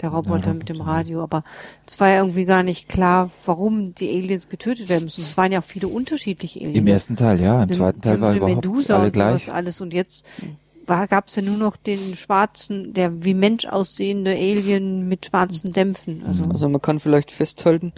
[0.00, 1.42] Der Roboter mit dem Radio, aber
[1.84, 5.22] es war ja irgendwie gar nicht klar, warum die Aliens getötet werden müssen.
[5.22, 6.76] Es waren ja auch viele unterschiedliche Aliens.
[6.78, 7.60] Im ersten Teil, ja.
[7.64, 9.52] Im Dem- zweiten Teil war überhaupt Medusa alle und gleich.
[9.52, 10.24] alles und jetzt
[10.86, 16.22] war gab's ja nur noch den schwarzen, der wie Mensch aussehende Alien mit schwarzen Dämpfen.
[16.24, 17.92] Also Also man kann vielleicht festhalten,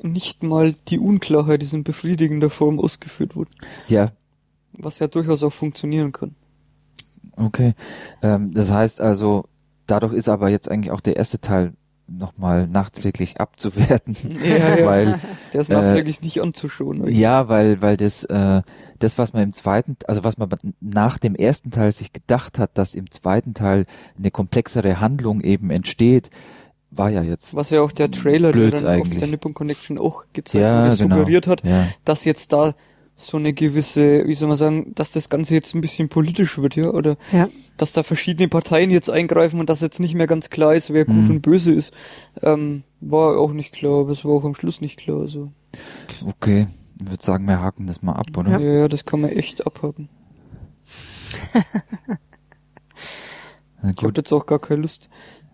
[0.00, 3.50] nicht mal die Unklarheit ist in befriedigender Form ausgeführt wurde.
[3.88, 4.12] Ja,
[4.74, 6.36] Was ja durchaus auch funktionieren kann.
[7.36, 7.74] Okay.
[8.22, 9.44] Ähm, das heißt also,
[9.86, 11.72] dadurch ist aber jetzt eigentlich auch der erste Teil
[12.10, 14.16] nochmal nachträglich abzuwerten.
[14.42, 14.86] Ja, ja.
[14.86, 15.20] weil
[15.52, 17.06] Der ist Äh, nachträglich nicht anzuschauen.
[17.08, 18.62] Ja, weil, weil das, äh,
[18.98, 20.48] das, was man im zweiten, also was man
[20.80, 23.84] nach dem ersten Teil sich gedacht hat, dass im zweiten Teil
[24.18, 26.30] eine komplexere Handlung eben entsteht,
[26.90, 27.54] war ja jetzt.
[27.54, 29.18] Was ja auch der Trailer, Blöd der dann auf eigentlich.
[29.18, 31.16] der Nippon Connection auch gezeigt ja, wurde, genau.
[31.16, 31.88] suggeriert hat, Ja.
[32.06, 32.72] dass jetzt da
[33.20, 36.76] so eine gewisse, wie soll man sagen, dass das Ganze jetzt ein bisschen politisch wird,
[36.76, 37.48] ja, oder ja.
[37.76, 41.04] dass da verschiedene Parteien jetzt eingreifen und dass jetzt nicht mehr ganz klar ist, wer
[41.04, 41.30] gut Mhm.
[41.30, 41.92] und böse ist,
[42.42, 45.50] ähm, war auch nicht klar, aber es war auch am Schluss nicht klar, so.
[46.24, 46.68] Okay.
[47.00, 48.52] Ich würde sagen, wir haken das mal ab, oder?
[48.52, 50.08] Ja, ja, das kann man echt abhaken.
[53.80, 54.16] Ich habe gut.
[54.16, 55.08] jetzt auch gar keine Lust,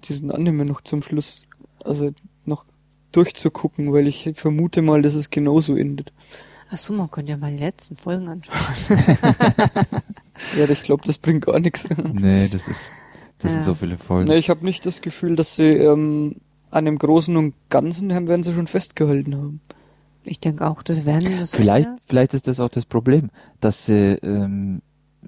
[0.05, 1.45] diesen Anime noch zum Schluss,
[1.85, 2.11] also
[2.47, 2.65] noch
[3.13, 6.11] durchzugucken, weil ich vermute mal, dass es genauso endet.
[6.75, 8.57] Ach so, man könnte ja mal die letzten Folgen anschauen.
[10.59, 11.89] Ja, ich glaube, das bringt gar nichts.
[12.13, 12.91] Nee, das ist,
[13.39, 13.65] das sind Ja.
[13.67, 14.29] so viele Folgen.
[14.29, 16.37] Ne, ich habe nicht das Gefühl, dass sie ähm,
[16.73, 19.61] an dem Großen und Ganzen haben, werden sie schon festgehalten haben.
[20.25, 21.97] Ich denke auch, das werden das Vielleicht, Ja.
[22.07, 24.83] vielleicht ist das auch das Problem, dass sie ähm,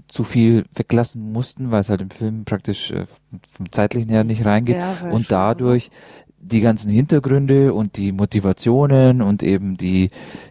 [0.09, 3.07] zu viel weglassen mussten, weil es halt im Film praktisch äh,
[3.49, 5.91] vom zeitlichen her nicht reingeht Ja, und dadurch
[6.39, 10.11] die ganzen Hintergründe und die Motivationen und eben die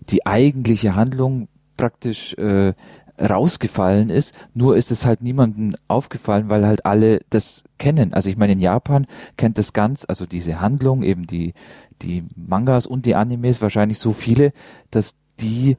[0.10, 2.74] die eigentliche Handlung praktisch äh,
[3.20, 4.38] rausgefallen ist.
[4.54, 8.14] Nur ist es halt niemandem aufgefallen, weil halt alle das kennen.
[8.14, 11.54] Also ich meine, in Japan kennt das ganz, also diese Handlung, eben die,
[12.02, 14.52] die Mangas und die Animes wahrscheinlich so viele,
[14.92, 15.78] dass die,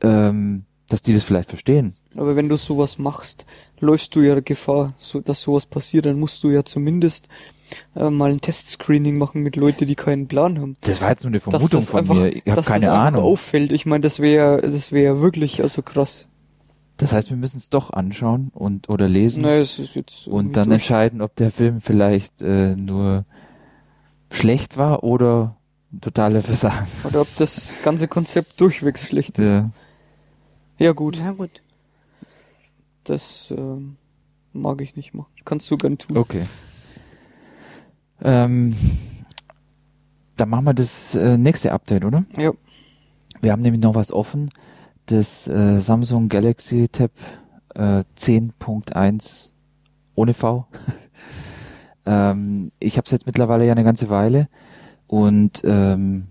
[0.00, 1.94] ähm, dass die das vielleicht verstehen.
[2.16, 3.46] Aber wenn du sowas machst,
[3.78, 7.28] läufst du ja Gefahr, so, dass sowas passiert, dann musst du ja zumindest
[7.94, 10.76] äh, mal ein Testscreening machen mit Leuten, die keinen Plan haben.
[10.82, 12.28] Das war jetzt nur eine Vermutung von einfach, mir.
[12.36, 13.22] Ich habe keine das einfach Ahnung.
[13.24, 13.72] auffällt.
[13.72, 16.28] Ich meine, das wäre das wäre wirklich also krass.
[16.96, 20.56] Das heißt, wir müssen es doch anschauen und oder lesen Nein, es ist jetzt und
[20.56, 20.80] dann durch.
[20.80, 23.24] entscheiden, ob der Film vielleicht äh, nur
[24.30, 25.56] schlecht war oder
[25.92, 26.86] ein totaler Versagen.
[27.04, 29.48] Oder ob das ganze Konzept durchwegs schlecht ist.
[29.48, 29.70] Ja.
[30.78, 31.62] Ja gut, Na gut.
[33.04, 33.96] das ähm,
[34.52, 35.30] mag ich nicht machen.
[35.44, 36.16] Kannst du gern tun.
[36.16, 36.42] Okay.
[38.22, 38.76] Ähm,
[40.36, 42.24] dann machen wir das äh, nächste Update, oder?
[42.36, 42.52] Ja.
[43.40, 44.50] Wir haben nämlich noch was offen.
[45.06, 47.10] Das äh, Samsung Galaxy Tab
[47.74, 49.50] äh, 10.1
[50.14, 50.66] ohne V.
[52.06, 54.48] ähm, ich habe es jetzt mittlerweile ja eine ganze Weile
[55.06, 56.29] und ähm, äh,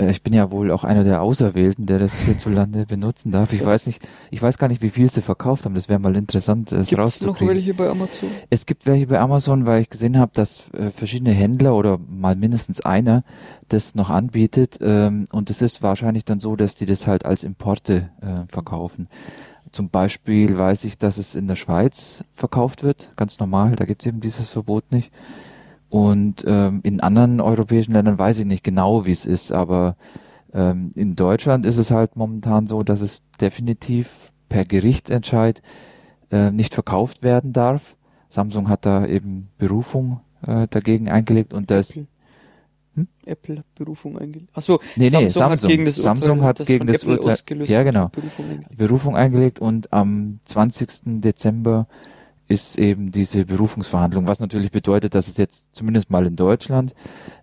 [0.00, 3.52] ich bin ja wohl auch einer der Auserwählten, der das hierzulande benutzen darf.
[3.52, 5.74] Ich Das- weiß nicht, ich weiß gar nicht, wie viel sie verkauft haben.
[5.74, 7.54] Das wäre mal interessant, das Gibt's noch rauszukriegen.
[7.54, 8.28] welche bei Amazon?
[8.50, 12.36] Es gibt welche bei Amazon, weil ich gesehen habe, dass äh, verschiedene Händler oder mal
[12.36, 13.24] mindestens einer
[13.68, 14.78] das noch anbietet.
[14.80, 19.08] Ähm, und es ist wahrscheinlich dann so, dass die das halt als Importe äh, verkaufen.
[19.72, 23.76] Zum Beispiel weiß ich, dass es in der Schweiz verkauft wird, ganz normal.
[23.76, 25.10] Da gibt es eben dieses Verbot nicht.
[25.90, 29.96] Und ähm, in anderen europäischen Ländern weiß ich nicht genau, wie es ist, aber
[30.52, 35.62] ähm, in Deutschland ist es halt momentan so, dass es definitiv per Gerichtsentscheid
[36.30, 37.96] äh, nicht verkauft werden darf.
[38.28, 42.06] Samsung hat da eben Berufung äh, dagegen eingelegt und das Apple.
[42.94, 43.08] Hm?
[43.24, 44.50] Apple hat Berufung eingelegt.
[44.54, 47.82] Achso, Nee, nee, Samsung, hat gegen das Samsung Urteil, hat gegen von das Urteil- Ja,
[47.82, 48.08] genau.
[48.08, 48.76] Berufung eingelegt.
[48.76, 51.20] Berufung eingelegt und am 20.
[51.22, 51.86] Dezember
[52.48, 56.94] ist eben diese Berufungsverhandlung, was natürlich bedeutet, dass es jetzt zumindest mal in Deutschland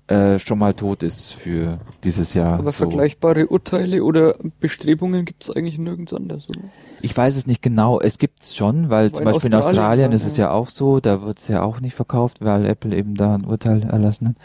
[0.07, 2.59] äh, schon mal tot ist für dieses Jahr.
[2.59, 2.77] Aber so.
[2.77, 6.67] vergleichbare Urteile oder Bestrebungen gibt es eigentlich nirgends anders, oder?
[7.01, 7.99] Ich weiß es nicht genau.
[7.99, 10.51] Es gibt's schon, weil Weil zum Beispiel in Australien Australien ist es ja.
[10.51, 14.29] auch so, da wird's ja auch nicht verkauft, weil Apple eben da ein Urteil erlassen
[14.29, 14.35] hat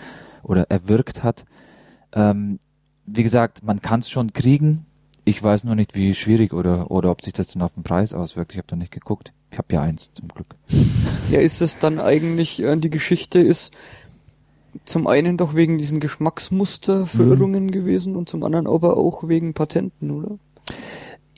[0.42, 1.44] oder erwirkt hat.
[2.12, 2.58] Ähm,
[3.06, 4.86] wie gesagt, man kann's schon kriegen.
[5.24, 8.14] Ich weiß nur nicht, wie schwierig oder oder ob sich das dann auf den Preis
[8.14, 8.52] auswirkt.
[8.52, 9.32] Ich habe da nicht geguckt.
[9.50, 10.46] Ich habe ja eins zum Glück.
[11.30, 13.72] Ja, ist es dann eigentlich, äh, die Geschichte ist
[14.84, 17.70] zum einen doch wegen diesen Geschmacksmusterverirrungen Mhm.
[17.72, 20.38] gewesen und zum anderen aber auch wegen Patenten, oder?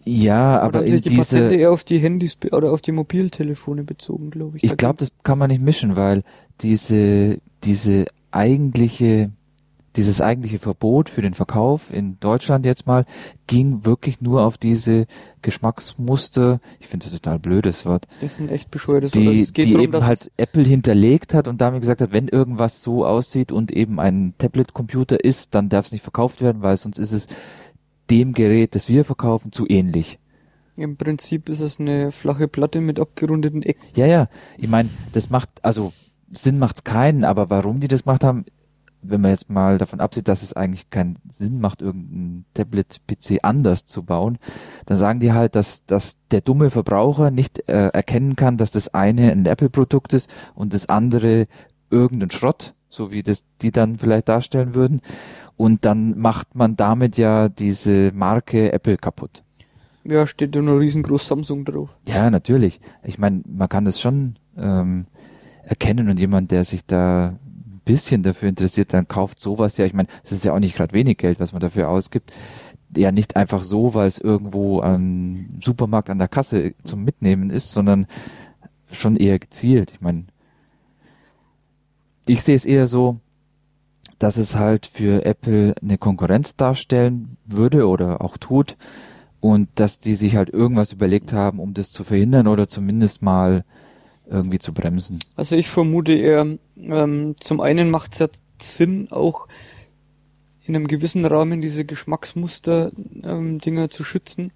[0.04, 2.82] Ja, Oder aber haben in sich die Patente diese eher auf die Handys oder auf
[2.82, 4.64] die Mobiltelefone bezogen, glaube ich.
[4.64, 6.24] Ich glaube, das kann man nicht mischen, weil
[6.60, 9.30] diese, diese eigentliche,
[9.96, 13.04] dieses eigentliche Verbot für den Verkauf in Deutschland jetzt mal
[13.46, 15.06] ging wirklich nur auf diese
[15.42, 16.60] Geschmacksmuster.
[16.80, 18.06] Ich finde das total blödes Wort.
[18.20, 19.26] Das sind echt bescheuertes Wort.
[19.26, 22.00] Also Die, es geht die darum, eben dass halt Apple hinterlegt hat und damit gesagt
[22.00, 26.40] hat, wenn irgendwas so aussieht und eben ein Tablet-Computer ist, dann darf es nicht verkauft
[26.40, 27.26] werden, weil sonst ist es
[28.10, 30.18] dem Gerät, das wir verkaufen, zu ähnlich.
[30.76, 33.82] im Prinzip ist es eine flache Platte mit abgerundeten Ecken.
[33.94, 34.28] Ja, ja.
[34.56, 35.92] Ich meine, das macht, also
[36.30, 38.46] Sinn macht's keinen, aber warum die das gemacht haben,
[39.02, 43.84] wenn man jetzt mal davon absieht, dass es eigentlich keinen Sinn macht, irgendein Tablet-PC anders
[43.84, 44.38] zu bauen,
[44.86, 48.94] dann sagen die halt, dass, dass der dumme Verbraucher nicht äh, erkennen kann, dass das
[48.94, 51.46] eine ein Apple-Produkt ist und das andere
[51.90, 55.00] irgendein Schrott, so wie das die dann vielleicht darstellen würden.
[55.56, 59.42] Und dann macht man damit ja diese Marke Apple kaputt.
[60.04, 61.90] Ja, steht ja nur riesengroß Samsung drauf.
[62.06, 62.80] Ja, natürlich.
[63.04, 65.06] Ich meine, man kann das schon ähm,
[65.62, 67.38] erkennen und jemand, der sich da
[67.84, 69.84] bisschen dafür interessiert, dann kauft sowas ja.
[69.84, 72.32] Ich meine, es ist ja auch nicht gerade wenig Geld, was man dafür ausgibt.
[72.96, 77.72] Ja, nicht einfach so, weil es irgendwo am Supermarkt an der Kasse zum Mitnehmen ist,
[77.72, 78.06] sondern
[78.90, 79.92] schon eher gezielt.
[79.92, 80.24] Ich meine,
[82.26, 83.18] ich sehe es eher so,
[84.18, 88.76] dass es halt für Apple eine Konkurrenz darstellen würde oder auch tut
[89.40, 93.64] und dass die sich halt irgendwas überlegt haben, um das zu verhindern oder zumindest mal
[94.26, 95.18] irgendwie zu bremsen.
[95.36, 98.28] Also ich vermute eher, ähm, zum einen macht es ja
[98.60, 99.46] Sinn, auch
[100.64, 104.52] in einem gewissen Rahmen diese Geschmacksmuster-Dinger zu schützen,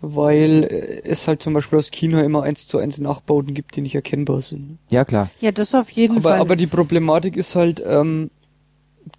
[0.00, 3.80] weil äh, es halt zum Beispiel aus China immer eins zu eins Nachbauten gibt, die
[3.80, 4.78] nicht erkennbar sind.
[4.90, 5.30] Ja, klar.
[5.40, 6.40] Ja, das auf jeden Aber, Fall.
[6.40, 8.30] aber die Problematik ist halt, ähm,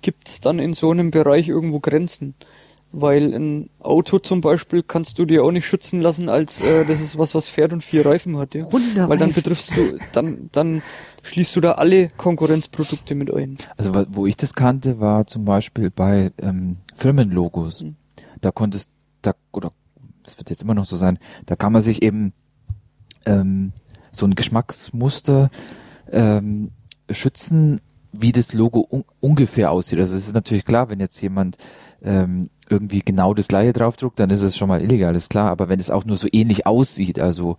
[0.01, 2.35] gibt es dann in so einem Bereich irgendwo Grenzen?
[2.95, 7.01] Weil ein Auto zum Beispiel kannst du dir auch nicht schützen lassen, als äh, das
[7.01, 8.53] ist was, was fährt und vier Reifen hat.
[8.53, 8.65] Ja?
[8.65, 10.83] Runde Weil dann betriffst du, dann, dann
[11.23, 13.57] schließt du da alle Konkurrenzprodukte mit ein.
[13.77, 17.81] Also wo ich das kannte, war zum Beispiel bei ähm, Firmenlogos.
[17.81, 17.95] Mhm.
[18.41, 18.91] Da konntest,
[19.23, 19.71] da oder
[20.23, 22.33] es wird jetzt immer noch so sein, da kann man sich eben
[23.25, 23.73] ähm,
[24.11, 25.49] so ein Geschmacksmuster
[26.11, 26.69] ähm,
[27.09, 29.99] schützen, wie das Logo un ungefähr aussieht.
[29.99, 31.57] Also es ist natürlich klar, wenn jetzt jemand
[32.03, 35.49] ähm, irgendwie genau das gleiche draufdruckt, dann ist es schon mal illegal, ist klar.
[35.49, 37.57] Aber wenn es auch nur so ähnlich aussieht, also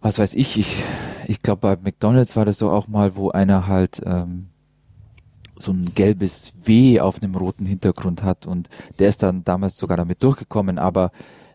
[0.00, 0.82] was weiß ich, ich,
[1.26, 4.48] ich glaube bei McDonalds war das so auch mal, wo einer halt ähm,
[5.56, 9.96] so ein gelbes W auf einem roten Hintergrund hat und der ist dann damals sogar
[9.96, 11.10] damit durchgekommen, aber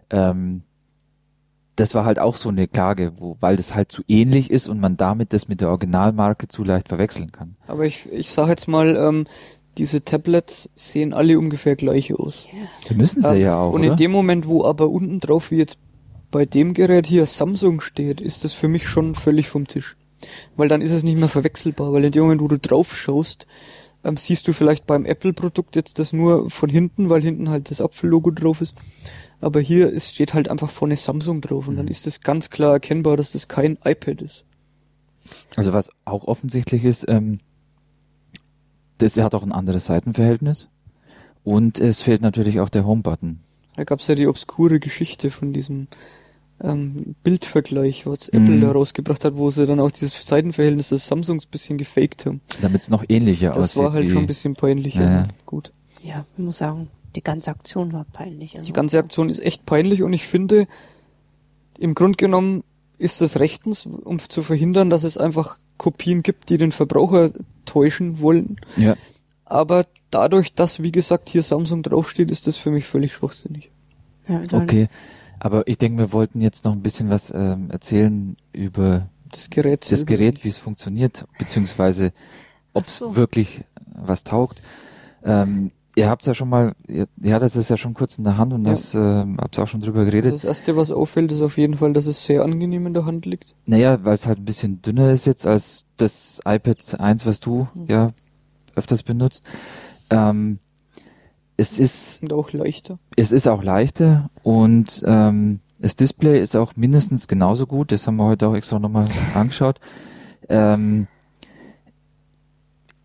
[0.09, 0.63] ähm,
[1.75, 4.79] das war halt auch so eine Klage, wo, weil das halt zu ähnlich ist und
[4.79, 7.55] man damit das mit der Originalmarke zu leicht verwechseln kann.
[7.67, 9.25] Aber ich, ich sage jetzt mal, ähm,
[9.77, 12.47] diese Tablets sehen alle ungefähr gleich aus.
[12.89, 13.91] Die müssen sie Ähm, ja auch, Und oder?
[13.91, 15.77] in dem Moment, wo aber unten drauf, wie jetzt
[16.31, 19.95] bei dem Gerät hier Samsung steht, ist das für mich schon völlig vom Tisch.
[20.57, 23.47] Weil dann ist es nicht mehr verwechselbar, weil in dem Moment, wo du drauf schaust,
[24.03, 27.79] ähm, siehst du vielleicht beim Apple-Produkt jetzt das nur von hinten, weil hinten halt das
[27.81, 28.75] Apfellogo drauf ist.
[29.41, 31.91] Aber hier ist, steht halt einfach vorne Samsung drauf und dann Mhm.
[31.91, 34.43] ist es ganz klar erkennbar, dass das kein iPad ist.
[35.55, 37.39] Also was auch offensichtlich ist, ähm,
[38.99, 40.69] das hat auch ein anderes Seitenverhältnis
[41.43, 43.39] und es fehlt natürlich auch der Home-Button.
[43.75, 45.87] Da gab's ja die obskure Geschichte von diesem
[46.61, 48.29] ähm, Bildvergleich, was.
[48.29, 52.41] Apple da rausgebracht hat, wo sie dann auch dieses Seitenverhältnis des Samsungs bisschen gefaked haben.
[52.61, 53.83] Damit es noch ähnlicher Das aussieht.
[53.83, 54.95] war halt wie, schon ein bisschen peinlich.
[54.95, 55.23] Ja, ja.
[55.45, 55.71] Gut.
[56.03, 58.55] Ja, ich muss sagen, die ganze Aktion war peinlich.
[58.55, 60.67] Also, Die ganze Aktion ist echt peinlich und ich finde,
[61.77, 62.63] im Grunde genommen
[62.97, 67.31] ist das rechtens, um zu verhindern, dass es einfach Kopien gibt, die den Verbraucher
[67.69, 68.57] täuschen wollen.
[68.77, 68.95] Ja.
[69.45, 73.71] Aber dadurch, dass, wie gesagt, hier Samsung draufsteht, ist das für mich völlig schwachsinnig.
[74.27, 74.89] Ja, Okay.
[75.41, 79.89] Aber ich denke, wir wollten jetzt noch ein bisschen was ähm, erzählen über Das Gerät.
[79.89, 82.11] das Gerät, wie es funktioniert, beziehungsweise
[82.73, 83.15] ob es so.
[83.15, 83.61] wirklich
[83.95, 84.61] was taugt.
[85.23, 88.25] Ähm, ihr habt es ja schon mal, ihr, ihr hattet es ja schon kurz in
[88.25, 88.71] der Hand und Ja.
[88.71, 90.33] das, ähm, habt auch schon drüber geredet.
[90.33, 93.05] Also das erste, was auffällt, ist auf jeden Fall, dass es sehr angenehm in der
[93.05, 93.55] Hand liegt.
[93.65, 97.67] Naja, weil es halt ein bisschen dünner ist jetzt als das iPad 1, was du
[97.73, 97.85] Mhm.
[97.87, 98.11] ja
[98.75, 99.43] öfters benutzt.
[100.09, 100.59] Ähm,
[101.57, 102.99] es ist, Und auch leichter.
[103.17, 107.91] es ist auch leichter und ähm, das Display ist auch mindestens genauso gut.
[107.91, 109.79] Das haben wir heute auch extra nochmal angeschaut.
[110.47, 111.07] Ähm,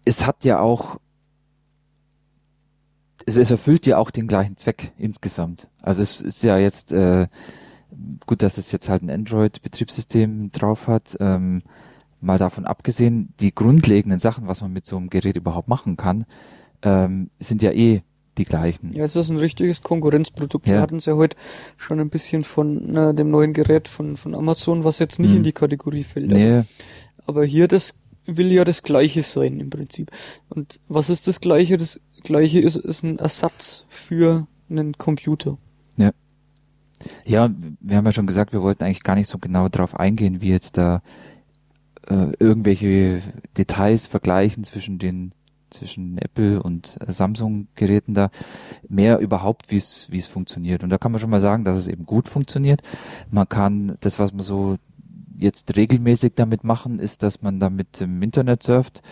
[0.04, 0.98] es hat ja auch,
[3.26, 5.68] es, es erfüllt ja auch den gleichen Zweck insgesamt.
[5.82, 7.26] Also es ist ja jetzt äh,
[8.26, 11.16] gut, dass es jetzt halt ein Android-Betriebssystem drauf hat.
[11.20, 11.62] Ähm,
[12.24, 16.24] mal davon abgesehen, die grundlegenden Sachen, was man mit so einem Gerät überhaupt machen kann,
[16.82, 18.02] ähm, sind ja eh
[18.36, 18.92] die gleichen.
[18.92, 20.66] Ja, es ist ein richtiges Konkurrenzprodukt.
[20.66, 20.74] Ja.
[20.74, 21.36] Wir hatten es ja heute
[21.76, 25.36] schon ein bisschen von äh, dem neuen Gerät von, von Amazon, was jetzt nicht Mhm.
[25.38, 26.30] in die Kategorie fällt.
[26.30, 26.62] Nee,
[27.26, 27.94] Aber hier das
[28.26, 30.10] will ja das Gleiche sein im Prinzip.
[30.48, 31.76] Und was ist das Gleiche?
[31.76, 35.58] Das Gleiche ist, ist ein Ersatz für einen Computer.
[37.26, 40.40] Ja, wir haben ja schon gesagt, wir wollten eigentlich gar nicht so genau darauf eingehen,
[40.40, 41.02] wie jetzt da
[42.08, 43.22] äh, irgendwelche
[43.56, 45.32] Details vergleichen zwischen den
[45.70, 48.30] zwischen Apple und äh, Samsung Geräten da
[48.88, 51.76] mehr überhaupt wie es wie es funktioniert und da kann man schon mal sagen, dass
[51.76, 52.82] es eben gut funktioniert.
[53.30, 54.76] Man kann das was man so
[55.36, 59.02] jetzt regelmäßig damit machen, ist, dass man damit im Internet surft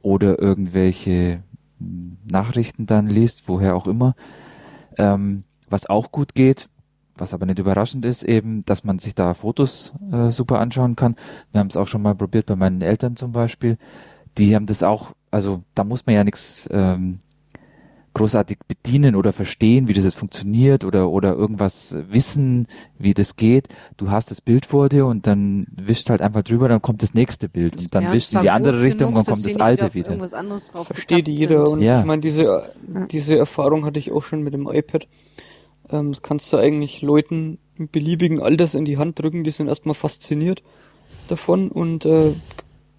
[0.00, 1.42] oder irgendwelche
[1.78, 4.14] hm, Nachrichten dann liest, woher auch immer.
[4.96, 6.68] Ähm, was auch gut geht,
[7.18, 11.16] was aber nicht überraschend ist, eben, dass man sich da Fotos äh, super anschauen kann.
[11.52, 13.78] Wir haben es auch schon mal probiert bei meinen Eltern zum Beispiel.
[14.38, 17.18] Die haben das auch, also da muss man ja nichts ähm,
[18.14, 22.66] großartig bedienen oder verstehen, wie das jetzt funktioniert oder oder irgendwas wissen,
[22.98, 23.68] wie das geht.
[23.96, 27.14] Du hast das Bild vor dir und dann wischt halt einfach drüber, dann kommt das
[27.14, 29.56] nächste Bild und dann Ja, wischt in die andere Richtung genug, und dann kommt das
[29.56, 30.08] alte wieder.
[30.08, 31.66] Irgendwas anderes drauf Versteht jeder.
[31.66, 31.74] sind.
[31.74, 32.00] Und Ja.
[32.00, 32.72] ich meine, diese,
[33.10, 35.06] diese Erfahrung hatte ich auch schon mit dem iPad.
[35.90, 39.94] Ähm, das kannst du eigentlich Leuten beliebigen Alters in die Hand drücken, die sind erstmal
[39.94, 40.62] fasziniert
[41.28, 42.32] davon und äh,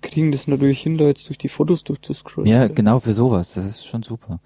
[0.02, 2.50] kriegen das natürlich hin, da jetzt durch die Fotos durchzuscrollen.
[2.50, 3.54] Ja, genau für sowas.
[3.54, 4.40] Das ist schon super.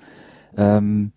[0.58, 1.12] Ähm,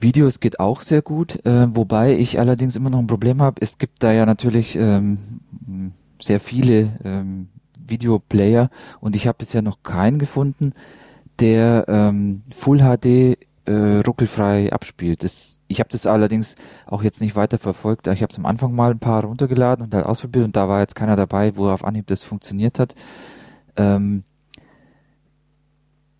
[0.00, 3.60] Videos geht auch sehr gut, äh, wobei ich allerdings immer noch ein Problem habe.
[3.60, 5.18] Es gibt da ja natürlich ähm,
[6.22, 7.48] sehr viele ähm,
[7.86, 10.72] Videoplayer und ich habe bisher noch keinen gefunden,
[11.40, 13.38] der ähm, Full HD
[13.68, 15.22] äh, ruckelfrei abspielt.
[15.22, 16.54] Das, ich habe das allerdings
[16.86, 18.06] auch jetzt nicht weiter verfolgt.
[18.06, 20.80] Ich habe es am Anfang mal ein paar runtergeladen und halt ausprobiert und da war
[20.80, 22.94] jetzt keiner dabei, wo auf Anhieb das funktioniert hat.
[23.76, 24.24] Ähm,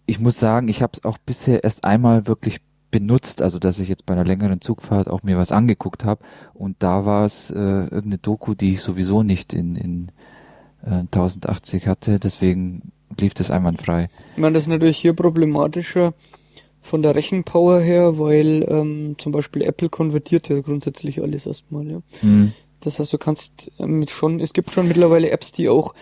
[0.04, 3.88] ich muss sagen, ich habe es auch bisher erst einmal wirklich benutzt, also dass ich
[3.88, 7.54] jetzt bei einer längeren Zugfahrt auch mir was angeguckt habe und da war es äh,
[7.54, 10.08] irgendeine Doku, die ich sowieso nicht in, in
[10.84, 14.08] äh, 1080 hatte, deswegen lief das einwandfrei.
[14.34, 16.14] Ich meine, das ist natürlich hier problematischer,
[16.82, 22.02] von der Rechenpower her, weil ähm, zum Beispiel Apple konvertiert ja grundsätzlich alles erstmal, ja.
[22.20, 22.52] Hm.
[22.80, 25.94] Das heißt, du kannst äh, mit schon, es gibt schon mittlerweile Apps, die auch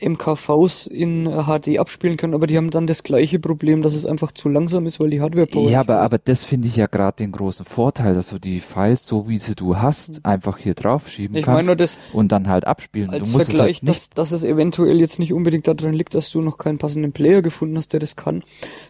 [0.00, 4.04] MKVs in äh, HD abspielen können, aber die haben dann das gleiche Problem, dass es
[4.04, 6.86] einfach zu langsam ist, weil die Hardware Power Ja, aber, aber das finde ich ja
[6.86, 10.74] gerade den großen Vorteil, dass du die Files, so wie sie du hast, einfach hier
[10.74, 11.40] draufschieben Hm.
[11.40, 13.10] ich kannst nur das und dann halt abspielen.
[13.10, 14.18] als du musst Vergleich, es halt nicht.
[14.18, 17.40] dass, dass es eventuell jetzt nicht unbedingt daran liegt, dass du noch keinen passenden Player
[17.42, 18.42] gefunden hast, der das kann,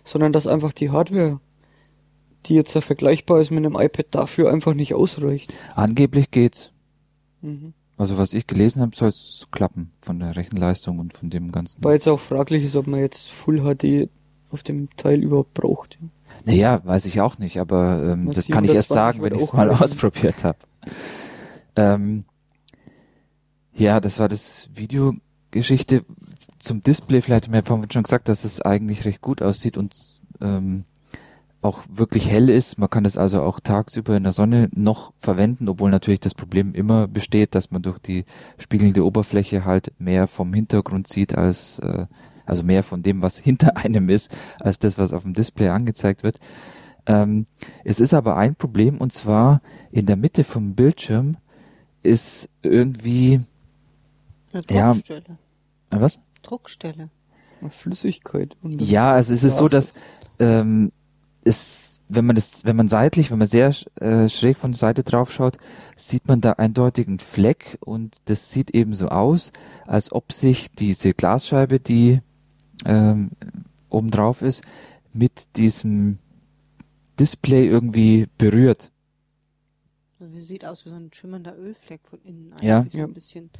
[0.05, 1.38] sondern dass einfach die Hardware,
[2.47, 5.53] die jetzt ja vergleichbar ist mit einem iPad, dafür einfach nicht ausreicht.
[5.75, 6.73] Angeblich geht's.
[7.43, 7.75] Mhm.
[7.97, 11.83] Also was ich gelesen habe, soll es klappen von der Rechenleistung und von dem ganzen.
[11.85, 14.09] Weil jetzt auch fraglich ist, ob man jetzt Full HD
[14.51, 15.99] auf dem Teil überhaupt braucht.
[16.01, 16.09] ja.
[16.45, 19.43] Naja, weiß ich auch nicht, aber ähm, das kann ich erst 120 sagen, wenn ich
[19.43, 20.59] es mal ausprobiert habe.
[21.77, 22.25] Ähm,
[23.73, 26.05] ja, das war das Videogeschichte
[26.59, 27.21] zum Display.
[27.21, 29.95] Vielleicht haben wir vorhin schon gesagt, dass es eigentlich recht gut aussieht und
[30.41, 30.85] ähm,
[31.64, 32.79] auch wirklich hell ist.
[32.79, 36.74] Man kann es also auch tagsüber in der Sonne noch verwenden, obwohl natürlich das Problem
[36.74, 38.24] immer besteht, dass man durch die
[38.59, 42.07] spiegelnde Oberfläche halt mehr vom Hintergrund sieht als äh,
[42.46, 46.22] also mehr von dem, was hinter einem ist, als das, was auf dem Display angezeigt
[46.22, 46.38] wird.
[47.07, 47.46] Ähm,
[47.85, 51.37] es ist aber ein Problem und zwar in der Mitte vom Bildschirm
[52.03, 53.40] ist irgendwie
[54.53, 54.92] Eine Ja.
[54.92, 55.38] Druckstelle.
[55.90, 56.18] äh, was?
[56.42, 57.09] Druckstelle.
[57.70, 58.57] Flüssigkeit.
[58.62, 59.94] Und Ja, also es ist so, dass
[60.38, 60.92] ähm,
[61.45, 65.05] es, wenn man das, wenn man seitlich, wenn man sehr äh, schräg von der Seite
[65.05, 65.59] drauf schaut,
[65.97, 69.53] sieht man da eindeutig einen Fleck und das sieht eben so aus,
[69.87, 72.21] als ob sich diese Glasscheibe, die
[72.85, 73.31] ähm,
[73.89, 74.63] oben drauf ist,
[75.13, 76.19] mit diesem
[77.19, 78.91] Display irgendwie berührt.
[80.21, 82.55] Also sieht aus wie so ein schimmernder Ölfleck von innen.
[82.61, 82.85] Ja.
[82.91, 83.05] So Ja.
[83.05, 83.51] ein bisschen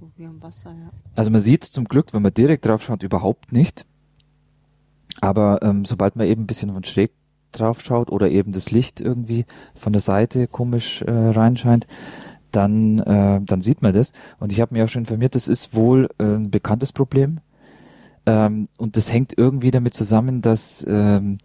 [0.00, 0.90] so wie am Wasser, ja.
[1.16, 3.84] Also man sieht zum Glück, wenn man direkt drauf schaut, überhaupt nicht.
[5.20, 7.12] Aber ähm, sobald man eben ein bisschen von schräg
[7.58, 11.86] drauf schaut oder eben das Licht irgendwie von der Seite komisch äh, reinscheint,
[12.50, 14.12] dann, äh, dann sieht man das.
[14.38, 17.40] Und ich habe mich auch schon informiert, das ist wohl äh, ein bekanntes Problem.
[18.26, 21.38] Ähm, und das hängt irgendwie damit zusammen, dass ähm,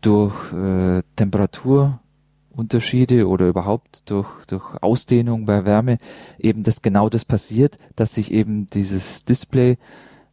[0.00, 5.98] durch äh, Temperaturunterschiede oder überhaupt durch, durch Ausdehnung bei Wärme
[6.38, 9.76] eben das genau das passiert, dass sich eben dieses Display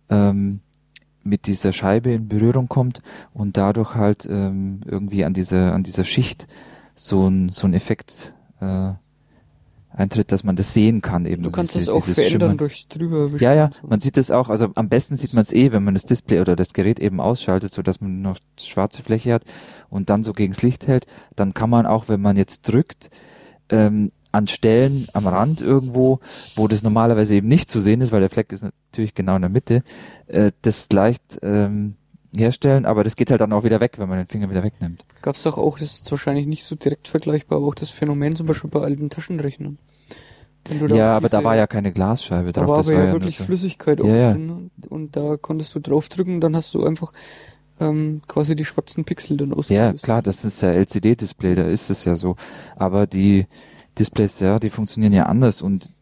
[0.09, 0.59] ähm,
[1.25, 3.01] mit dieser Scheibe in Berührung kommt
[3.33, 6.47] und dadurch halt ähm, irgendwie an dieser an dieser Schicht
[6.93, 8.91] so ein so ein Effekt äh,
[9.91, 11.41] eintritt, dass man das sehen kann eben.
[11.43, 12.57] du kannst diese- es auch verändern Schimmern.
[12.57, 13.29] durch drüber.
[13.39, 15.93] Ja, ja, man sieht es auch, also am besten sieht man es eh, wenn man
[15.93, 19.43] das Display oder das Gerät eben ausschaltet, so dass man noch schwarze Fläche hat
[19.89, 23.09] und dann so gegens Licht hält, dann kann man auch, wenn man jetzt drückt,
[23.69, 26.19] ähm, an Stellen am Rand irgendwo,
[26.55, 29.41] wo das normalerweise eben nicht zu sehen ist, weil der Fleck ist natürlich genau in
[29.41, 29.83] der Mitte,
[30.27, 31.95] äh, das leicht ähm,
[32.35, 35.05] herstellen, aber das geht halt dann auch wieder weg, wenn man den Finger wieder wegnimmt.
[35.21, 38.47] Gab's doch auch, das ist wahrscheinlich nicht so direkt vergleichbar, aber auch das Phänomen zum
[38.47, 39.77] Beispiel bei alten Taschenrechnern.
[40.87, 43.11] Ja, aber da war ja keine Glasscheibe da drauf, war das aber war ja ja
[43.11, 43.43] wirklich so.
[43.45, 44.31] Flüssigkeit Ja, ja.
[44.31, 47.13] drin und, und da konntest du draufdrücken, dann hast du einfach
[47.79, 50.01] ähm, quasi die schwarzen Pixel dann Ja, ausgelöst.
[50.01, 52.35] klar, das ist ja LCD-Display, da ist es ja so.
[52.75, 53.47] Aber die
[53.95, 55.93] Displays, ja, die funktionieren ja anders und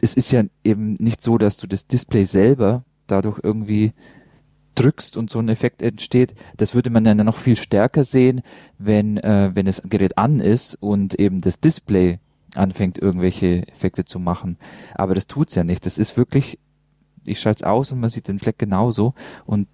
[0.00, 3.92] es ist ja eben nicht so, dass du das Display selber dadurch irgendwie
[4.74, 6.34] drückst und so ein Effekt entsteht.
[6.56, 8.42] Das würde man dann noch viel stärker sehen,
[8.78, 12.18] wenn, äh, wenn das Gerät an ist und eben das Display
[12.54, 14.58] anfängt, irgendwelche Effekte zu machen.
[14.94, 15.86] Aber das tut's ja nicht.
[15.86, 16.58] Das ist wirklich,
[17.24, 19.14] ich schalte es aus und man sieht den Fleck genauso
[19.46, 19.68] und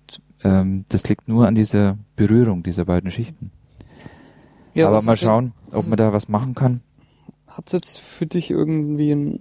[0.44, 3.50] ähm, das liegt nur an dieser Berührung dieser beiden Schichten.
[4.74, 6.82] Ja, Aber was mal schauen, ob man da was machen kann.
[7.58, 9.40] Hat's jetzt für dich irgendwie ein,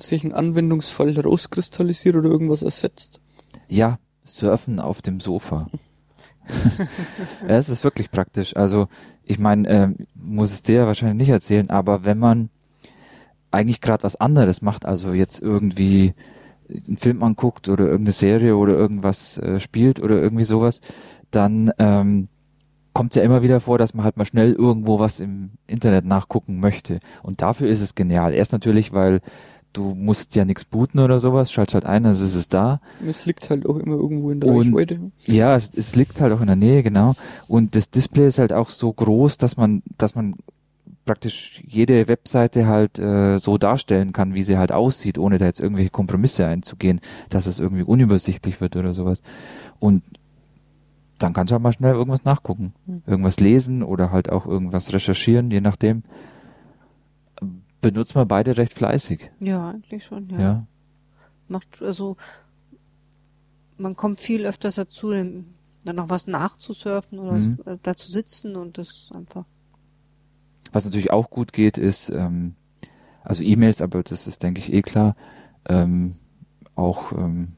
[0.00, 3.20] sich ein Anwendungsfall herauskristallisiert oder irgendwas ersetzt?
[3.68, 5.70] Ja, surfen auf dem Sofa.
[7.48, 8.54] ja, es ist wirklich praktisch.
[8.54, 8.88] Also,
[9.24, 12.50] ich meine, ähm, muss es dir wahrscheinlich nicht erzählen, aber wenn man
[13.50, 16.12] eigentlich gerade was anderes macht, also jetzt irgendwie
[16.68, 20.82] einen Film anguckt oder irgendeine Serie oder irgendwas äh, spielt oder irgendwie sowas,
[21.30, 22.28] dann ähm,
[22.98, 26.04] kommt es ja immer wieder vor, dass man halt mal schnell irgendwo was im Internet
[26.04, 27.00] nachgucken möchte.
[27.22, 28.34] Und dafür ist es genial.
[28.34, 29.20] Erst natürlich, weil
[29.72, 32.80] du musst ja nichts booten oder sowas, schaltest halt ein, also ist es da.
[33.06, 34.98] Es liegt halt auch immer irgendwo in der Und- Reichweite.
[35.26, 37.14] Ja, es, es liegt halt auch in der Nähe, genau.
[37.46, 40.34] Und das Display ist halt auch so groß, dass man, dass man
[41.04, 45.60] praktisch jede Webseite halt äh, so darstellen kann, wie sie halt aussieht, ohne da jetzt
[45.60, 49.22] irgendwelche Kompromisse einzugehen, dass es irgendwie unübersichtlich wird oder sowas.
[49.78, 50.02] Und
[51.18, 52.72] dann kannst du halt mal schnell irgendwas nachgucken,
[53.06, 56.02] irgendwas lesen oder halt auch irgendwas recherchieren, je nachdem.
[57.80, 59.30] Benutzt man beide recht fleißig.
[59.40, 60.40] Ja, eigentlich schon, ja.
[60.40, 60.66] Ja.
[61.46, 62.16] Macht, also,
[63.76, 65.54] man kommt viel öfters dazu, dann
[65.84, 67.58] noch was nachzusurfen oder Mhm.
[67.64, 69.44] was, äh, da zu sitzen und das einfach.
[70.72, 72.54] Was natürlich auch gut geht, ist, ähm,
[73.22, 75.14] also E-Mails, aber das ist, denke ich, eh klar.
[75.68, 76.14] Ähm,
[76.74, 77.48] auch ähm,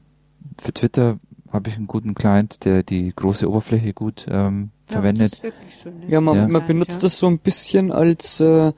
[0.59, 1.19] für Twitter
[1.51, 5.31] habe ich einen guten Client, der die große Oberfläche gut ähm, Ja, verwendet.
[5.33, 5.99] das ist wirklich schön.
[5.99, 6.05] ne?
[6.09, 6.47] Ja, man, Ja.
[6.47, 8.71] man benutzt das so ein bisschen als äh,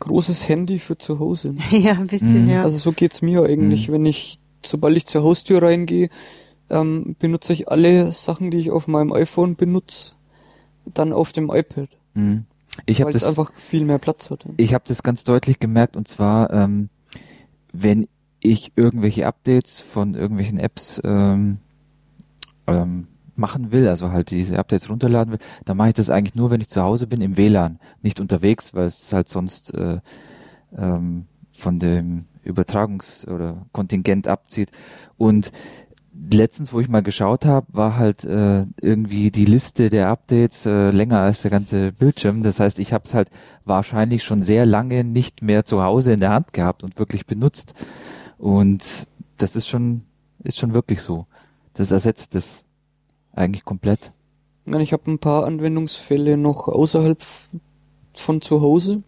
[0.00, 1.54] großes Handy für zu Hause.
[1.70, 2.50] ja, ein bisschen, Mhm.
[2.50, 2.62] ja.
[2.62, 3.92] Also so geht's mir eigentlich, Mhm.
[3.94, 6.08] wenn ich, sobald ich zur Haustür reingehe,
[6.70, 10.12] ähm, benutze ich alle Sachen, die ich auf meinem iPhone benutze,
[10.86, 12.44] dann auf dem iPad, Mhm.
[12.86, 14.44] Ich weil habe es das, einfach viel mehr Platz hat.
[14.56, 16.88] ich habe das ganz deutlich gemerkt und zwar, ähm,
[17.72, 18.08] wenn
[18.40, 21.58] ich irgendwelche Updates von irgendwelchen Apps ähm,
[22.66, 26.50] ähm, machen will, also halt diese Updates runterladen will, dann mache ich das eigentlich nur,
[26.50, 29.98] wenn ich zu Hause bin im WLAN, nicht unterwegs, weil es halt sonst äh,
[30.76, 34.70] ähm, von dem Übertragungs- oder Kontingent abzieht.
[35.16, 35.50] Und
[36.30, 40.90] letztens, wo ich mal geschaut habe, war halt äh, irgendwie die Liste der Updates äh,
[40.90, 42.42] länger als der ganze Bildschirm.
[42.42, 43.30] Das heißt, ich habe es halt
[43.64, 47.74] wahrscheinlich schon sehr lange nicht mehr zu Hause in der Hand gehabt und wirklich benutzt.
[48.38, 49.08] Und
[49.38, 50.02] das ist schon,
[50.42, 51.26] ist schon wirklich so.
[51.74, 52.64] Das ersetzt das
[53.32, 54.10] eigentlich komplett.
[54.64, 57.22] Ich, meine, ich habe ein paar Anwendungsfälle noch außerhalb
[58.14, 59.02] von zu Hause,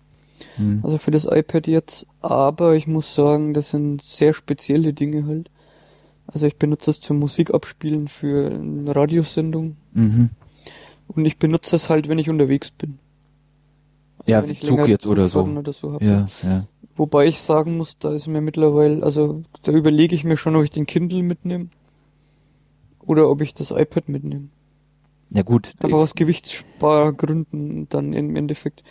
[0.56, 0.80] Hm.
[0.82, 5.50] also für das iPad jetzt, aber ich muss sagen, das sind sehr spezielle Dinge halt.
[6.26, 10.30] Also ich benutze es zum Musikabspielen für eine Radiosendung Mhm.
[11.08, 12.98] und ich benutze es halt, wenn ich unterwegs bin.
[14.18, 15.42] Also Ja, wenn Zug jetzt oder so.
[15.44, 16.02] Oder so hab.
[16.02, 16.66] Ja, ja.
[16.96, 20.64] Wobei ich sagen muss, da ist mir mittlerweile, also da überlege ich mir schon, ob
[20.64, 21.68] ich den Kindle mitnehme
[23.06, 24.48] oder ob ich das iPad mitnehme.
[25.30, 28.84] Ja gut, Einfach aus Gewichtsspargründen dann im Endeffekt.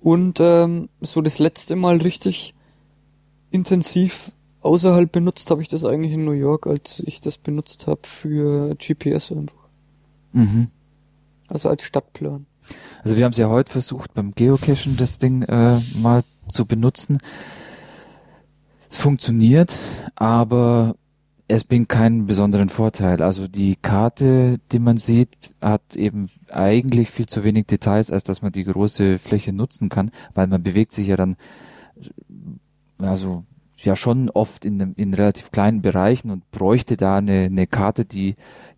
[0.00, 2.54] Und ähm, so das letzte Mal richtig
[3.50, 8.00] intensiv außerhalb benutzt habe ich das eigentlich in New York, als ich das benutzt habe
[8.02, 9.68] für GPS einfach.
[10.32, 10.68] mhm.
[11.48, 12.46] Also als Stadtplan.
[13.04, 17.18] Also wir haben es ja heute versucht beim Geocachen das Ding äh, mal zu benutzen.
[18.90, 19.78] Es funktioniert,
[20.16, 20.96] aber
[21.48, 23.22] es bringt keinen besonderen Vorteil.
[23.22, 28.42] Also die Karte, die man sieht, hat eben eigentlich viel zu wenig Details, als dass
[28.42, 31.36] man die große Fläche nutzen kann, weil man bewegt sich ja dann
[32.98, 33.44] also
[33.78, 38.36] ja schon oft in, in relativ kleinen Bereichen und bräuchte da eine, eine Karte, die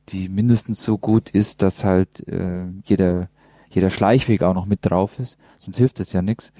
[0.08, 3.28] die mindestens so gut ist, dass halt äh, jeder
[3.70, 6.52] jeder Schleichweg auch noch mit drauf ist, sonst hilft es ja nichts.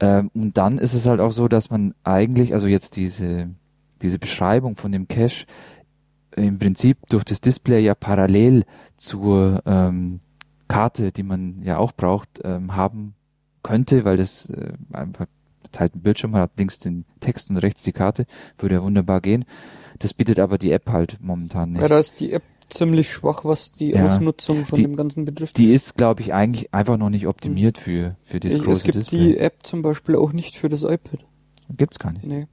[0.00, 3.50] Ähm, und dann ist es halt auch so, dass man eigentlich, also jetzt diese,
[4.02, 5.46] diese Beschreibung von dem Cache
[6.36, 8.64] im Prinzip durch das Display ja parallel
[8.96, 10.20] zur ähm,
[10.68, 13.14] Karte, die man ja auch braucht, ähm, haben
[13.62, 15.26] könnte, weil das äh, einfach
[15.76, 18.26] halt ein Bildschirm hat, links den Text und rechts die Karte,
[18.58, 19.44] würde ja wunderbar gehen.
[19.98, 21.82] Das bietet aber die App halt momentan nicht.
[21.82, 24.06] Ja, da ist die App ziemlich schwach, was die Ja.
[24.06, 25.56] Ausnutzung von Die- dem Ganzen betrifft.
[25.58, 28.82] Die ist, glaube ich, eigentlich einfach noch nicht optimiert für, für das Ich- große es
[28.84, 29.18] gibt Display.
[29.18, 31.20] die App zum Beispiel auch nicht für das iPad.
[31.76, 32.24] Gibt's gar nicht.
[32.24, 32.46] Nee.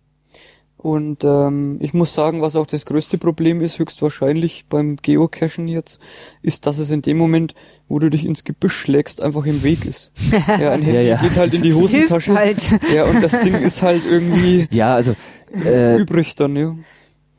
[0.85, 5.99] Und ähm, ich muss sagen, was auch das größte Problem ist, höchstwahrscheinlich beim Geocachen jetzt,
[6.43, 7.55] ist, dass es in dem Moment,
[7.87, 10.11] wo du dich ins Gebüsch schlägst, einfach im Weg ist.
[10.47, 11.21] Ja, ein Handy Ja, ja.
[11.23, 12.35] geht halt in die Das hilft Hosentasche.
[12.35, 12.79] halt.
[12.93, 15.15] Ja, und das Ding ist halt irgendwie Ja, also
[15.55, 16.75] äh, übrig dann, ja.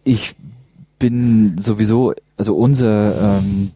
[0.03, 0.35] ich
[0.99, 3.71] bin sowieso, also unser ähm,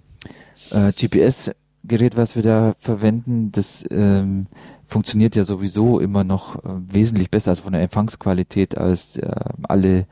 [0.72, 4.46] äh, GPS-Gerät, was wir da verwenden, das ähm,
[4.90, 9.30] funktioniert ja sowieso immer noch äh, wesentlich besser, also von der Empfangsqualität als äh,
[9.62, 10.06] alle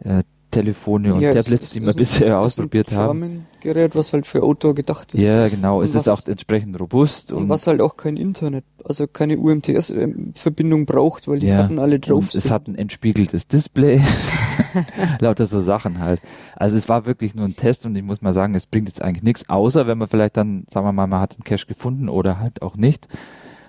[0.00, 0.22] äh,
[0.52, 2.96] Telefone und ja, es- Tablets, es die ist wir ein- bisher es ist ausprobiert ein
[2.98, 3.20] haben.
[3.20, 5.20] Garmin-Gerät, was halt für Outdoor gedacht ist.
[5.20, 5.78] Ja, genau.
[5.78, 9.06] Und Es ist was- auch entsprechend robust Und und, was halt auch kein Internet, also
[9.06, 12.52] keine UMTS-Verbindung braucht, weil die ja, Karten alle drauf und es sind.
[12.52, 14.00] hat ein entspiegeltes Display.
[15.20, 16.20] Lauter so Sachen halt.
[16.54, 19.02] Also es war wirklich nur ein Test und ich muss mal sagen, es bringt jetzt
[19.02, 22.08] eigentlich nichts, außer wenn man vielleicht dann, sagen wir mal, man hat einen Cache gefunden
[22.08, 23.08] oder halt auch nicht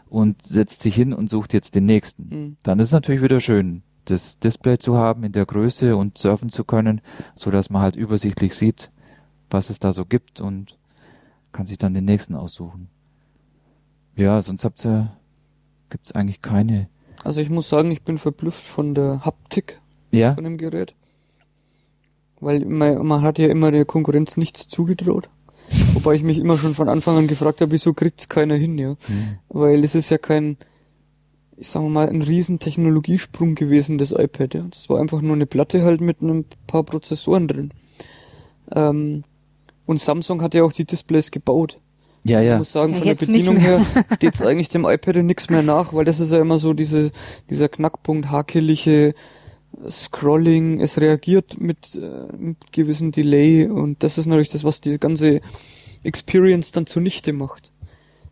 [0.10, 2.30] und setzt sich hin und sucht jetzt den nächsten.
[2.32, 2.58] Hm.
[2.64, 6.50] Dann ist es natürlich wieder schön, das Display zu haben in der Größe und surfen
[6.50, 7.02] zu können,
[7.36, 8.92] so dass man halt übersichtlich sieht,
[9.50, 10.78] was es da so gibt und
[11.52, 12.90] kann sich dann den nächsten aussuchen.
[14.16, 15.16] Ja, sonst habt ihr,
[15.90, 16.90] gibt's eigentlich keine.
[17.24, 19.82] Also ich muss sagen, ich bin verblüfft von der Haptik
[20.12, 20.34] Ja?
[20.34, 20.96] von dem Gerät.
[22.40, 25.30] Weil man, man hat ja immer der Konkurrenz nichts zugetraut.
[25.94, 28.90] Wobei ich mich immer schon von Anfang an gefragt habe, wieso kriegt's keiner hin, ja.
[29.08, 29.38] Hm.
[29.50, 30.58] Weil es ist ja kein,
[31.58, 34.66] ich sag mal, ein riesen Technologiesprung gewesen, das iPad, ja.
[34.70, 37.72] Das war einfach nur eine Platte halt mit ein paar Prozessoren drin.
[38.74, 39.24] Ähm,
[39.86, 41.80] und Samsung hat ja auch die Displays gebaut.
[42.24, 42.58] Ja, Ich ja.
[42.58, 46.06] muss sagen, Ja, von der Bedienung her steht's eigentlich dem iPad nichts mehr nach, weil
[46.06, 47.12] das ist ja immer so diese,
[47.50, 49.14] dieser Knackpunkt, hakelige
[49.90, 54.98] Scrolling, es reagiert mit, äh, mit gewissen Delay und das ist natürlich das, was die
[55.00, 55.42] ganze
[56.04, 57.72] Experience dann zunichte macht.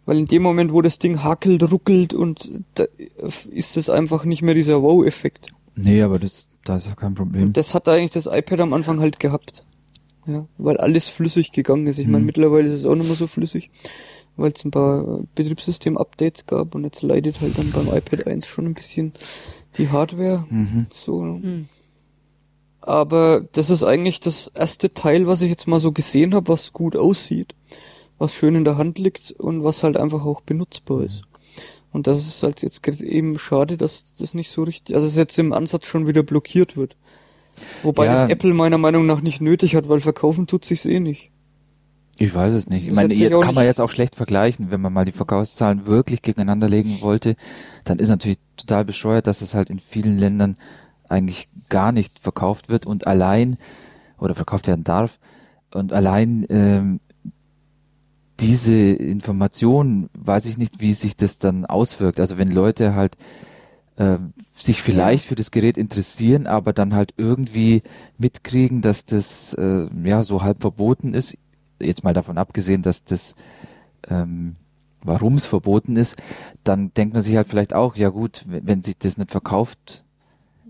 [0.06, 2.86] Weil in dem Moment, wo das Ding hakelt, ruckelt und da
[3.52, 5.50] ist es einfach nicht mehr dieser Wow-Effekt.
[5.76, 7.44] Nee, aber das, da ist ja kein Problem.
[7.44, 9.66] Und das hat eigentlich das iPad am Anfang halt gehabt.
[10.28, 12.00] Ja, weil alles flüssig gegangen ist.
[12.00, 12.26] Ich meine, Hm.
[12.26, 13.70] mittlerweile ist es auch nicht mehr so flüssig,
[14.38, 18.66] weil es ein paar Betriebssystem-Updates gab und jetzt leidet halt dann beim iPad 1 schon
[18.66, 19.14] ein bisschen
[19.78, 20.46] die Hardware.
[20.50, 20.88] Mhm.
[20.94, 21.22] So.
[21.22, 21.68] Hm.
[22.82, 26.72] Aber das ist eigentlich das erste Teil, was ich jetzt mal so gesehen habe, was
[26.72, 27.56] gut aussieht,
[28.20, 31.24] was schön in der Hand liegt und was halt einfach auch benutzbar ist.
[31.92, 35.40] Und das ist halt jetzt eben schade, dass das nicht so richtig, also es jetzt
[35.40, 36.96] im Ansatz schon wieder blockiert wird.
[37.84, 38.14] Wobei Ja.
[38.24, 41.32] das Apple meiner Meinung nach nicht nötig hat, weil verkaufen tut sich's eh nicht.
[42.18, 42.84] Ich weiß es nicht.
[42.84, 45.12] Ich Das meine, jetzt kann man nicht- jetzt auch schlecht vergleichen, wenn man mal die
[45.12, 47.36] Verkaufszahlen wirklich gegeneinander legen wollte,
[47.86, 50.58] dann ist natürlich total bescheuert, dass es halt in vielen Ländern
[51.10, 53.58] eigentlich gar nicht verkauft wird und allein
[54.18, 55.20] oder verkauft werden darf
[55.76, 57.00] und allein ähm,
[58.40, 62.20] diese Information weiß ich nicht, wie sich das dann auswirkt.
[62.20, 63.18] Also wenn Leute halt
[63.98, 64.18] äh,
[64.56, 67.82] sich vielleicht für das Gerät interessieren, aber dann halt irgendwie
[68.18, 71.38] mitkriegen, dass das äh, ja so halb verboten ist.
[71.82, 73.36] Jetzt mal davon abgesehen, dass das
[74.08, 74.56] ähm,
[75.06, 76.16] warum es verboten ist,
[76.64, 80.04] dann denkt man sich halt vielleicht auch, ja gut, wenn, wenn sich das nicht verkauft,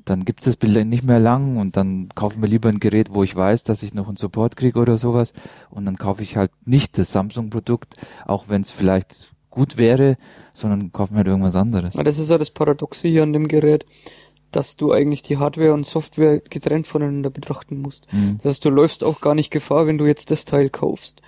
[0.06, 3.12] dann gibt es das Bild nicht mehr lang und dann kaufen wir lieber ein Gerät,
[3.12, 5.34] wo ich weiß, dass ich noch einen Support kriege oder sowas
[5.72, 10.18] und dann kaufe ich halt nicht das Samsung-Produkt, auch wenn es vielleicht gut wäre,
[10.54, 11.96] sondern kaufen halt irgendwas anderes.
[11.96, 13.86] Aber das ist ja das Paradoxe hier an dem Gerät,
[14.52, 18.12] dass du eigentlich die Hardware und Software getrennt voneinander betrachten musst.
[18.14, 18.38] Mhm.
[18.38, 21.22] Das heißt, du läufst auch gar nicht Gefahr, wenn du jetzt das Teil kaufst,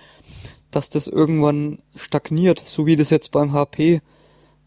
[0.70, 4.00] dass das irgendwann stagniert, so wie das jetzt beim HP,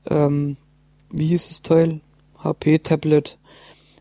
[0.10, 0.58] ähm,
[1.12, 2.02] wie hieß das Teil?
[2.44, 3.38] HP Tablet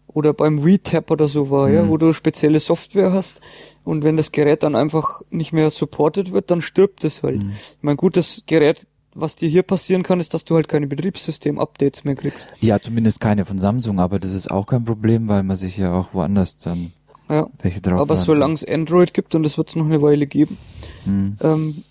[0.06, 1.88] oder beim WeTab oder so war, ja, Mhm.
[1.90, 3.40] wo du spezielle Software hast
[3.84, 7.42] und wenn das Gerät dann einfach nicht mehr supported wird, dann stirbt es halt.
[7.42, 7.50] Mhm.
[7.52, 10.86] Ich mein, gut, das Gerät, was dir hier passieren kann, ist, dass du halt keine
[10.86, 12.48] Betriebssystem-Updates mehr kriegst.
[12.60, 15.92] Ja, zumindest keine von Samsung, aber das ist auch kein Problem, weil man sich ja
[15.92, 16.92] auch woanders dann
[17.28, 17.46] Ja.
[17.62, 20.58] welche drauf Aber solange es Android gibt, und das wird es noch eine Weile geben,
[21.04, 21.36] Mhm.
[21.40, 21.84] ähm,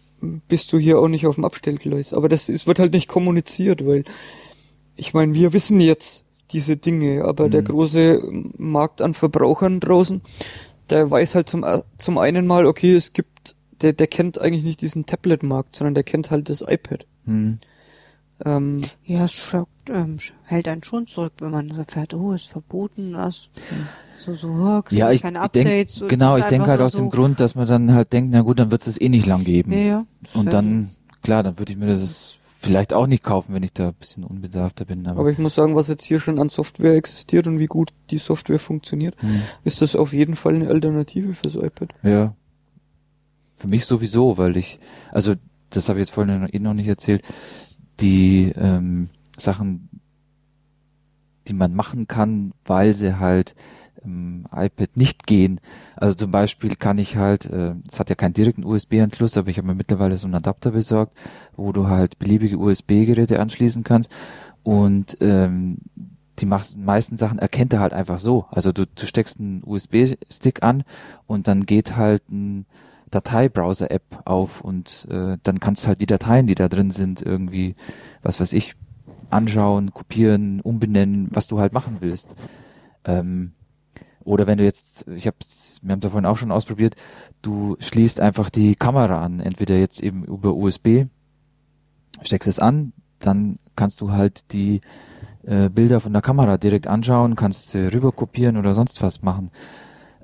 [0.47, 2.13] bist du hier auch nicht auf dem Abstellgleis.
[2.13, 4.03] Aber das ist, wird halt nicht kommuniziert, weil
[4.95, 7.65] ich meine, wir wissen jetzt diese Dinge, aber der Mhm.
[7.65, 8.21] große
[8.57, 10.21] Markt an Verbrauchern draußen,
[10.89, 11.65] der weiß halt zum,
[11.97, 16.03] zum einen mal, okay, es gibt, der, der kennt eigentlich nicht diesen Tablet-Markt, sondern der
[16.03, 17.05] kennt halt das iPad.
[17.25, 17.59] Mhm.
[18.45, 23.13] Ähm, Ja, es schockt, ähm, hält einen schon zurück, wenn man erfährt, oh, ist verboten,
[23.13, 23.49] das,
[24.15, 26.01] so, so, oh, Ja, ich, keine ich denk, Updates.
[26.01, 28.41] und genau, ich denke halt so- aus dem Grund, dass man dann halt denkt, na
[28.41, 29.73] gut, dann wird es es eh nicht lang geben.
[29.73, 30.05] Ja, ja.
[30.33, 30.89] Und dann,
[31.21, 34.23] klar, dann würde ich mir das vielleicht auch nicht kaufen, wenn ich da ein bisschen
[34.23, 35.05] unbedarfter bin.
[35.07, 37.91] Aber, aber ich muss sagen, was jetzt hier schon an Software existiert und wie gut
[38.09, 41.89] die Software funktioniert, hm, ist das auf jeden Fall eine Alternative fürs iPad.
[42.03, 42.33] ja,
[43.53, 44.79] für mich sowieso, weil ich,
[45.11, 45.35] also
[45.69, 47.23] das habe ich jetzt vorhin noch- eh noch nicht erzählt,
[47.99, 49.89] die ähm, Sachen,
[51.47, 53.55] die man machen kann, weil sie halt
[54.03, 55.59] im iPad nicht gehen.
[55.95, 59.57] Also zum Beispiel kann ich halt, äh, es hat ja keinen direkten USB-Anschluss, aber ich
[59.57, 61.17] habe mir mittlerweile so einen Adapter besorgt,
[61.55, 64.09] wo du halt beliebige USB-Geräte anschließen kannst
[64.63, 65.79] und ähm,
[66.39, 68.45] die meisten Sachen erkennt er halt einfach so.
[68.49, 70.83] Also du, du steckst einen USB-Stick an
[71.27, 72.65] und dann geht halt ein
[73.11, 77.75] Dateibrowser-App auf und äh, dann kannst halt die Dateien, die da drin sind, irgendwie,
[78.21, 78.75] was weiß ich,
[79.29, 82.35] anschauen, kopieren, umbenennen, was du halt machen willst.
[83.05, 83.53] Ähm,
[84.23, 86.95] oder wenn du jetzt, ich hab's, wir haben es vorhin auch schon ausprobiert,
[87.41, 91.05] du schließt einfach die Kamera an, entweder jetzt eben über USB,
[92.21, 94.81] steckst es an, dann kannst du halt die
[95.43, 99.51] äh, Bilder von der Kamera direkt anschauen, kannst sie rüber kopieren oder sonst was machen.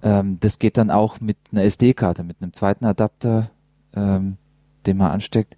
[0.01, 3.51] Ähm, das geht dann auch mit einer SD-Karte, mit einem zweiten Adapter,
[3.95, 4.37] ähm,
[4.85, 5.57] den man ansteckt,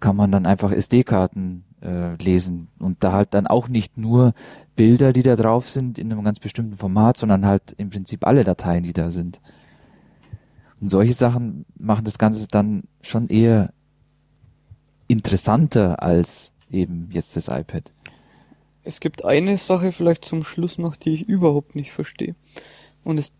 [0.00, 4.34] kann man dann einfach SD-Karten äh, lesen und da halt dann auch nicht nur
[4.76, 8.44] Bilder, die da drauf sind, in einem ganz bestimmten Format, sondern halt im Prinzip alle
[8.44, 9.40] Dateien, die da sind.
[10.80, 13.72] Und solche Sachen machen das Ganze dann schon eher
[15.06, 17.92] interessanter als eben jetzt das iPad.
[18.82, 22.34] Es gibt eine Sache vielleicht zum Schluss noch, die ich überhaupt nicht verstehe.
[23.02, 23.32] Und es,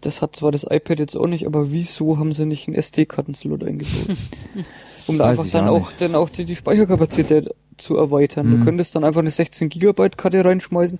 [0.00, 3.64] das hat zwar das iPad jetzt auch nicht, aber wieso haben sie nicht einen SD-Kartenslot
[3.64, 4.16] eingebaut?
[5.06, 8.48] um da einfach dann auch auch, dann auch die, die Speicherkapazität zu erweitern.
[8.48, 8.58] Mhm.
[8.58, 10.98] Du könntest dann einfach eine 16 Gigabyte Karte reinschmeißen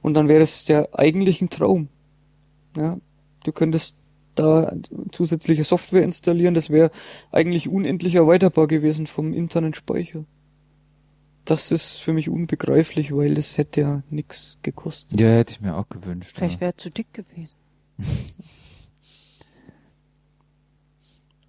[0.00, 1.88] und dann wäre es ja eigentlich ein Traum.
[2.76, 2.98] Ja,
[3.44, 3.96] du könntest
[4.34, 4.72] da
[5.12, 6.90] zusätzliche Software installieren, das wäre
[7.30, 10.24] eigentlich unendlich erweiterbar gewesen vom internen Speicher.
[11.44, 15.20] Das ist für mich unbegreiflich, weil das hätte ja nix gekostet.
[15.20, 16.36] Ja, hätte ich mir auch gewünscht.
[16.36, 16.60] Vielleicht ja.
[16.62, 17.56] wäre zu dick gewesen.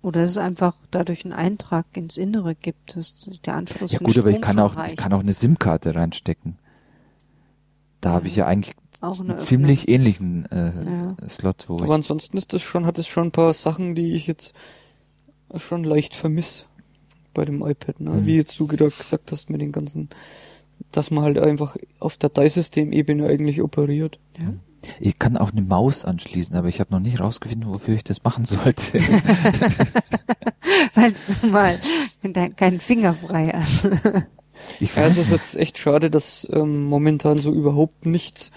[0.03, 4.17] Oder dass es einfach dadurch einen Eintrag ins Innere gibt, dass der Anschluss Ja gut,
[4.17, 6.59] aber ich kann auch, ich kann auch eine SIM-Karte reinstecken.
[8.01, 11.29] Da habe ich ja eigentlich Auch eine einen ziemlich ähnlichen äh, Ja.
[11.29, 14.13] Slot, wo Aber ich, ansonsten ist das schon, hat es schon ein paar Sachen, die
[14.13, 14.53] ich jetzt
[15.55, 16.65] schon leicht vermisse
[17.33, 18.11] bei dem iPad, ne?
[18.11, 18.25] Mhm.
[18.25, 20.09] Wie jetzt du gerade gesagt hast mit den ganzen,
[20.91, 24.19] dass man halt einfach auf Dateisystemebene eigentlich operiert.
[24.99, 28.23] Ich kann auch eine Maus anschließen, aber ich habe noch nicht rausgefunden, wofür ich das
[28.23, 28.99] machen sollte.
[30.95, 31.79] Weil du mal
[32.23, 33.85] dein, keinen Finger frei hast.
[34.79, 38.51] Ich Ja, weiß es ist jetzt echt schade, dass ähm, momentan so überhaupt nichts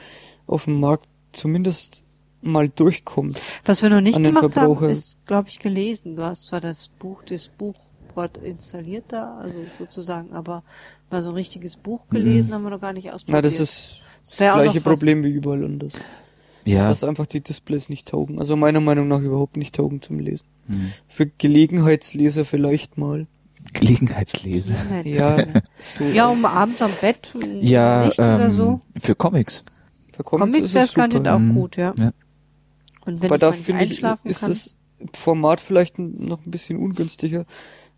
[0.47, 2.05] auf dem Markt zumindest
[2.43, 3.41] mal durchkommt.
[3.65, 4.89] Was wir noch nicht gemacht haben, Verbraucher.
[4.89, 6.17] ist, glaube ich, gelesen.
[6.17, 10.63] Du hast zwar das Buch, das Buchwort installiert da, also sozusagen, aber
[11.11, 13.45] mal so ein richtiges Buch gelesen haben wir noch gar nicht Ja, ausprobiert.
[13.45, 14.81] das ist Das das gleiche.
[14.81, 15.93] Problem wie überall anders.
[16.65, 18.39] ja, Dass einfach die Displays nicht taugen.
[18.41, 20.47] Also meiner Meinung nach überhaupt nicht taugen zum Lesen.
[20.67, 20.93] hm.
[21.09, 23.27] Für Gelegenheitsleser vielleicht mal.
[23.73, 24.75] Gelegenheitsleser.
[25.05, 25.45] Ja,
[25.81, 26.05] so.
[26.05, 28.81] Ja, um abends am Bett Ja, ähm, oder so.
[29.01, 29.65] für Comics.
[30.13, 31.55] Für Comics wäre es garantiert auch Mhm.
[31.55, 31.95] gut, ja.
[31.99, 32.13] Ja.
[33.05, 34.51] Und wenn Aber ich da finde ich, einschlafen ist kann.
[34.51, 34.77] das
[35.15, 37.45] Format vielleicht noch ein bisschen ungünstiger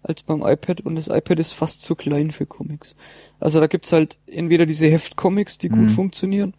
[0.03, 2.95] als beim iPad und das iPad ist fast zu klein für Comics.
[3.41, 5.91] Also da gibt's halt entweder diese Heftcomics, die gut Mhm.
[5.91, 6.55] funktionieren,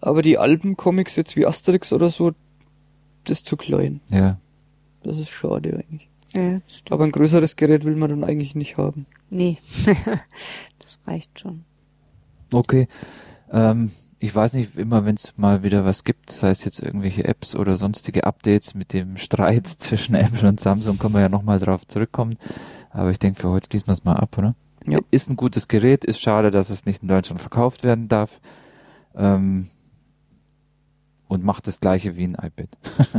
[0.00, 2.32] aber die Albencomics jetzt wie Asterix oder so,
[3.24, 4.00] das ist zu klein.
[4.08, 4.38] Ja.
[5.02, 6.08] Das ist schade eigentlich.
[6.34, 6.92] ja, das stimmt.
[6.92, 9.06] Aber ein größeres Gerät will man dann eigentlich nicht haben.
[9.30, 9.58] Nee,
[10.78, 11.64] das reicht schon.
[12.52, 12.88] Okay.
[13.50, 13.90] Ähm,
[14.20, 17.54] ich weiß nicht, immer wenn es mal wieder was gibt, sei es jetzt irgendwelche Apps
[17.54, 21.86] oder sonstige Updates mit dem Streit zwischen Apple und Samsung, können wir ja nochmal drauf
[21.86, 22.36] zurückkommen.
[22.90, 24.54] Aber ich denke, für heute schließen wir es mal ab, oder?
[24.86, 24.98] Ja.
[25.10, 28.40] Ist ein gutes Gerät, ist schade, dass es nicht in Deutschland verkauft werden darf.
[29.14, 29.68] Ähm,
[31.28, 32.70] und macht das gleiche wie ein iPad.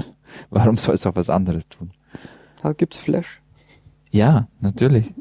[0.50, 1.92] Warum soll es auch was anderes tun?
[2.62, 3.42] Da gibt's Flash.
[4.12, 5.14] Ja, natürlich.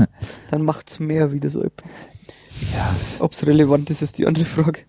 [0.50, 1.84] Dann macht's mehr wie das iPad.
[2.72, 4.80] Ja, Ob's relevant ist, ist die andere Frage.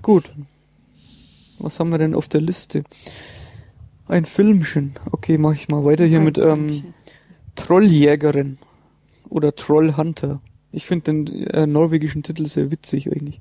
[0.00, 0.30] Gut.
[1.58, 2.82] Was haben wir denn auf der Liste?
[4.08, 4.94] Ein Filmchen.
[5.10, 6.94] Okay, mach ich mal weiter hier mit ähm,
[7.54, 8.58] Trolljägerin
[9.28, 10.40] oder Trollhunter.
[10.72, 13.40] Ich finde den äh, norwegischen Titel sehr witzig eigentlich.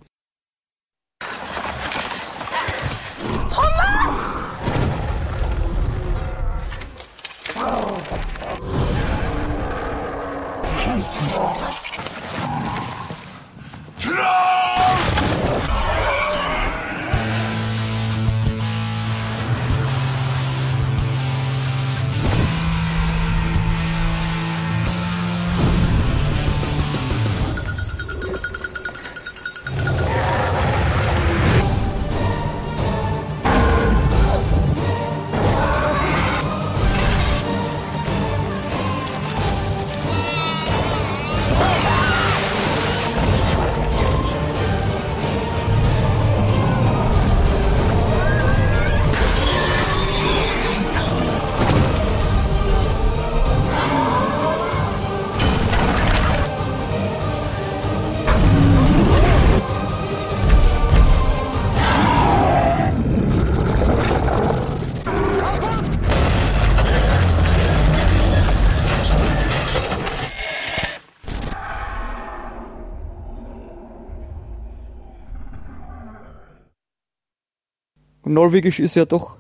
[78.33, 79.37] Norwegisch ist ja doch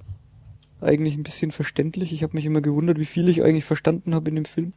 [0.81, 2.11] eigentlich ein bisschen verständlich.
[2.11, 4.73] Ich habe mich immer gewundert, wie viel ich eigentlich verstanden habe in dem Film.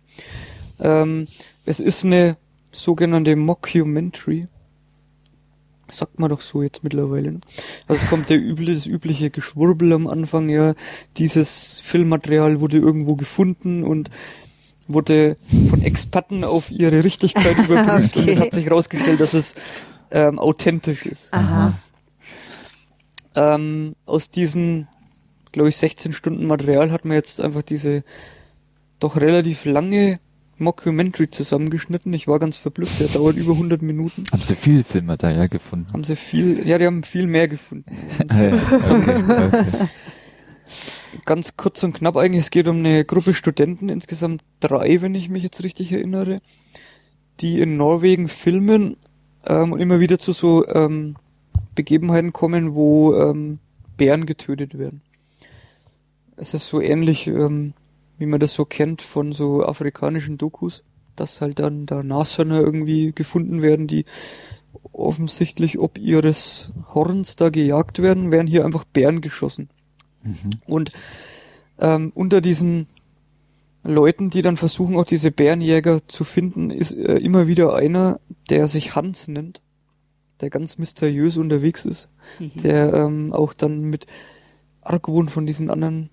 [0.80, 1.28] Ähm,
[1.64, 2.36] es ist eine
[2.72, 4.46] sogenannte Mockumentary.
[5.90, 7.32] Sagt man doch so jetzt mittlerweile.
[7.32, 7.40] Ne?
[7.86, 10.74] Also es kommt der üble, das übliche Geschwurbel am Anfang, ja.
[11.18, 14.10] Dieses Filmmaterial wurde irgendwo gefunden und
[14.88, 15.36] wurde
[15.70, 18.46] von Experten auf ihre Richtigkeit überprüft und es Okay.
[18.46, 19.54] hat sich herausgestellt, dass es
[20.10, 21.32] ähm, authentisch ist.
[21.32, 21.78] Aha.
[23.36, 24.88] Ähm, aus diesen,
[25.52, 28.04] glaube ich, 16 Stunden Material hat man jetzt einfach diese
[29.00, 30.20] doch relativ lange
[30.58, 32.12] Mockumentary zusammengeschnitten.
[32.12, 34.24] Ich war ganz verblüfft, der dauert über 100 Minuten.
[34.32, 35.92] haben sie viel Filmmaterial gefunden.
[35.92, 37.96] Haben sie viel, ja, die haben viel mehr gefunden.
[38.22, 38.54] okay,
[38.88, 39.88] okay.
[41.24, 45.28] Ganz kurz und knapp eigentlich, es geht um eine Gruppe Studenten, insgesamt drei, wenn ich
[45.28, 46.40] mich jetzt richtig erinnere,
[47.40, 48.96] die in Norwegen filmen
[49.46, 51.16] ähm, und immer wieder zu so ähm,
[51.74, 53.58] Begebenheiten kommen, wo ähm,
[53.96, 55.02] Bären getötet werden.
[56.36, 57.74] Es ist so ähnlich, ähm,
[58.18, 60.82] wie man das so kennt von so afrikanischen Dokus,
[61.16, 64.04] dass halt dann da Nashörner irgendwie gefunden werden, die
[64.92, 69.68] offensichtlich ob ihres Horns da gejagt werden, werden hier einfach Bären geschossen.
[70.22, 70.50] Mhm.
[70.66, 70.92] Und
[71.78, 72.86] ähm, unter diesen
[73.82, 78.18] Leuten, die dann versuchen, auch diese Bärenjäger zu finden, ist äh, immer wieder einer,
[78.50, 79.60] der sich Hans nennt,
[80.40, 82.08] der ganz mysteriös unterwegs ist,
[82.38, 84.06] der ähm, auch dann mit
[84.80, 86.10] Argwohn von diesen anderen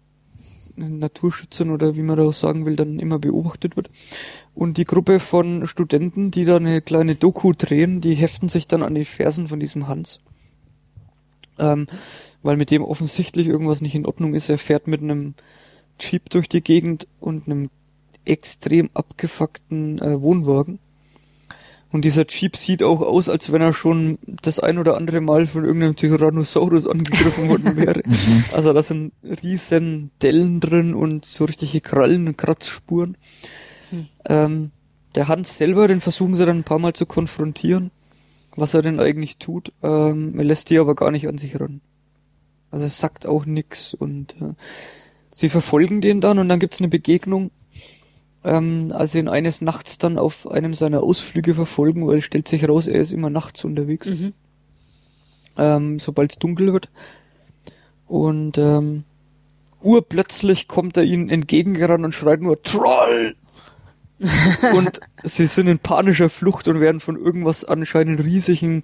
[0.76, 3.90] Naturschützern oder wie man da auch sagen will, dann immer beobachtet wird.
[4.54, 8.84] Und die Gruppe von Studenten, die da eine kleine Doku drehen, die heften sich dann
[8.84, 10.22] an die Fersen von diesem Hans.
[11.60, 11.88] Ähm,
[12.42, 14.50] weil mit dem offensichtlich irgendwas nicht in Ordnung ist.
[14.50, 15.36] Er fährt mit einem
[16.00, 17.70] Jeep durch die Gegend und einem
[18.26, 20.80] extrem abgefuckten äh, Wohnwagen.
[21.92, 25.46] Und dieser Jeep sieht auch aus, als wenn er schon das ein oder andere Mal
[25.46, 28.02] von irgendeinem Tyrannosaurus angegriffen worden wäre.
[28.54, 29.12] also da sind
[29.44, 33.18] riesen Dellen drin und so richtige Krallen und Kratzspuren.
[34.26, 34.72] Ähm,
[35.16, 37.92] der Hans selber, den versuchen sie dann ein paar Mal zu konfrontieren,
[38.56, 39.74] was er denn eigentlich tut.
[39.84, 41.82] Ähm, er lässt die aber gar nicht an sich ran.
[42.70, 44.54] Also es sagt auch nix und äh,
[45.36, 47.52] sie verfolgen den dann und dann gibt's eine Begegnung,
[48.44, 52.68] ähm, als ihn eines Nachts dann auf einem seiner Ausflüge verfolgen, weil es stellt sich
[52.68, 54.34] raus, er ist immer nachts unterwegs, Mhm.
[55.58, 56.90] ähm, sobald es dunkel wird.
[58.08, 59.04] Und ähm,
[59.82, 63.36] urplötzlich kommt er ihnen entgegengerannt und schreit nur Troll!
[64.76, 68.84] und sie sind in panischer Flucht und werden von irgendwas anscheinend riesigen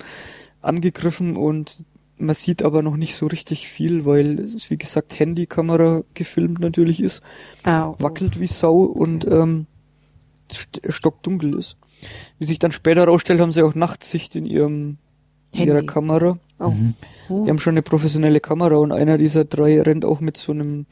[0.64, 1.84] angegriffen und
[2.18, 7.02] man sieht aber noch nicht so richtig viel, weil es wie gesagt Handykamera gefilmt natürlich
[7.02, 7.22] ist,
[7.66, 7.96] oh.
[8.00, 9.68] wackelt wie Sau und ähm,
[10.52, 11.78] st stockdunkel ist.
[12.40, 14.98] Wie sich dann später herausstellt, haben sie auch Nachtsicht in ihrem
[15.52, 15.88] in ihrer Handy.
[15.88, 16.38] Kamera.
[16.60, 16.74] Oh.
[17.30, 17.46] Uh.
[17.46, 20.86] Die haben schon eine professionelle Kamera und einer dieser drei rennt auch mit so einem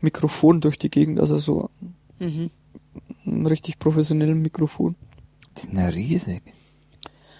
[0.00, 1.70] Mikrofon durch die Gegend, also so
[2.18, 2.50] Mhm.
[3.26, 4.94] einem richtig professionellen Mikrofon.
[5.56, 6.42] Die sind ja riesig.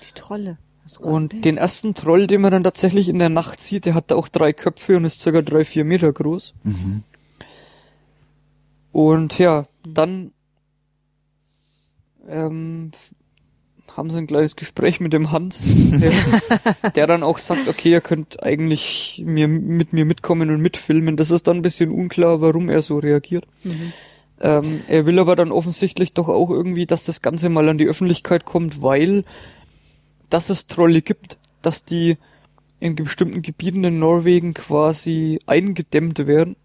[0.02, 0.58] Die Trolle.
[1.00, 1.44] Und Bild?
[1.44, 4.52] den ersten Troll, den man dann tatsächlich in der Nacht sieht, der hat auch drei
[4.52, 6.54] Köpfe und ist circa drei, vier Meter groß.
[6.62, 7.02] Mhm.
[8.92, 10.32] Und ja, dann
[12.28, 12.92] ähm,
[13.96, 16.12] haben sie ein kleines Gespräch mit dem Hans, der,
[16.94, 21.16] der dann auch sagt, okay, ihr könnt eigentlich mir, mit mir mitkommen und mitfilmen.
[21.16, 23.46] Das ist dann ein bisschen unklar, warum er so reagiert.
[23.62, 23.92] Mhm.
[24.40, 27.86] Ähm, er will aber dann offensichtlich doch auch irgendwie, dass das Ganze mal an die
[27.86, 29.24] Öffentlichkeit kommt, weil
[30.34, 32.18] dass es Trolle gibt, dass die
[32.80, 36.56] in bestimmten Gebieten in Norwegen quasi eingedämmt werden,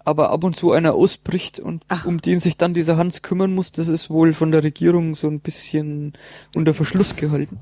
[0.00, 2.04] aber ab und zu einer ausbricht und Ach.
[2.04, 5.28] um den sich dann dieser Hans kümmern muss, das ist wohl von der Regierung so
[5.28, 6.14] ein bisschen
[6.56, 7.60] unter Verschluss gehalten.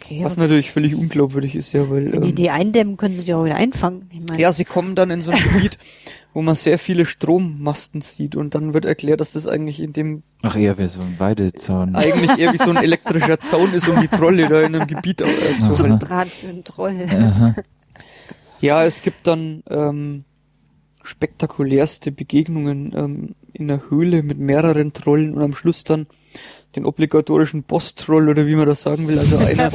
[0.00, 3.24] Okay, Was natürlich völlig unglaubwürdig ist, ja, weil wenn die ähm, die eindämmen, können sie
[3.24, 4.08] die auch wieder einfangen.
[4.14, 5.76] Ich meine, ja, sie kommen dann in so ein Gebiet,
[6.34, 10.22] wo man sehr viele Strommasten sieht und dann wird erklärt, dass das eigentlich in dem
[10.42, 11.96] Ach, eher wie so ein Weidezaun.
[11.96, 15.20] eigentlich eher wie so ein elektrischer Zaun ist, um die Trolle da in einem Gebiet
[15.20, 17.06] äh, zu ein Draht für einen Troll.
[17.08, 17.54] Aha.
[18.60, 20.24] Ja, es gibt dann ähm,
[21.02, 26.06] spektakulärste Begegnungen ähm, in der Höhle mit mehreren Trollen und am Schluss dann
[26.78, 29.70] den obligatorischen Boss-Troll oder wie man das sagen will, also einer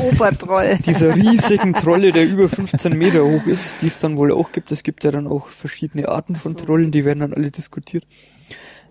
[0.85, 4.71] dieser riesigen Trolle, der über 15 Meter hoch ist, die es dann wohl auch gibt.
[4.71, 6.65] Es gibt ja dann auch verschiedene Arten von so.
[6.65, 8.05] Trollen, die werden dann alle diskutiert.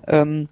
[0.07, 0.49] Ähm,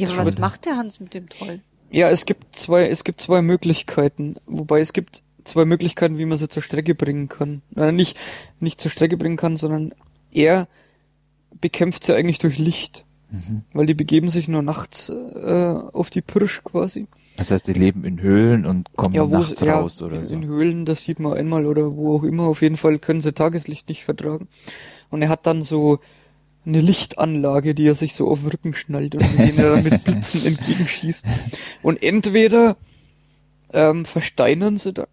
[0.00, 1.60] Ja, aber was macht der Hans mit dem Troll?
[1.90, 6.38] Ja, es gibt zwei, es gibt zwei Möglichkeiten, wobei es gibt zwei Möglichkeiten, wie man
[6.38, 7.62] sie zur Strecke bringen kann.
[7.76, 8.18] Äh, nicht,
[8.60, 9.92] nicht zur Strecke bringen kann, sondern
[10.32, 10.68] er
[11.60, 13.62] bekämpft sie eigentlich durch Licht, Mhm.
[13.74, 17.06] weil die begeben sich nur nachts äh, auf die Pirsch quasi.
[17.36, 20.34] Das heißt, die leben in Höhlen und kommen Ja, wo nachts ja, raus oder so.
[20.34, 22.44] in Höhlen, das sieht man einmal oder wo auch immer.
[22.44, 24.48] Auf jeden Fall können sie Tageslicht nicht vertragen.
[25.10, 26.00] Und er hat dann so
[26.66, 29.84] eine Lichtanlage, die er sich so auf den Rücken schnallt und mit denen er dann
[29.84, 31.24] mit Blitzen entgegenschießt.
[31.82, 32.76] Und entweder
[33.72, 35.06] ähm, versteinern sie da,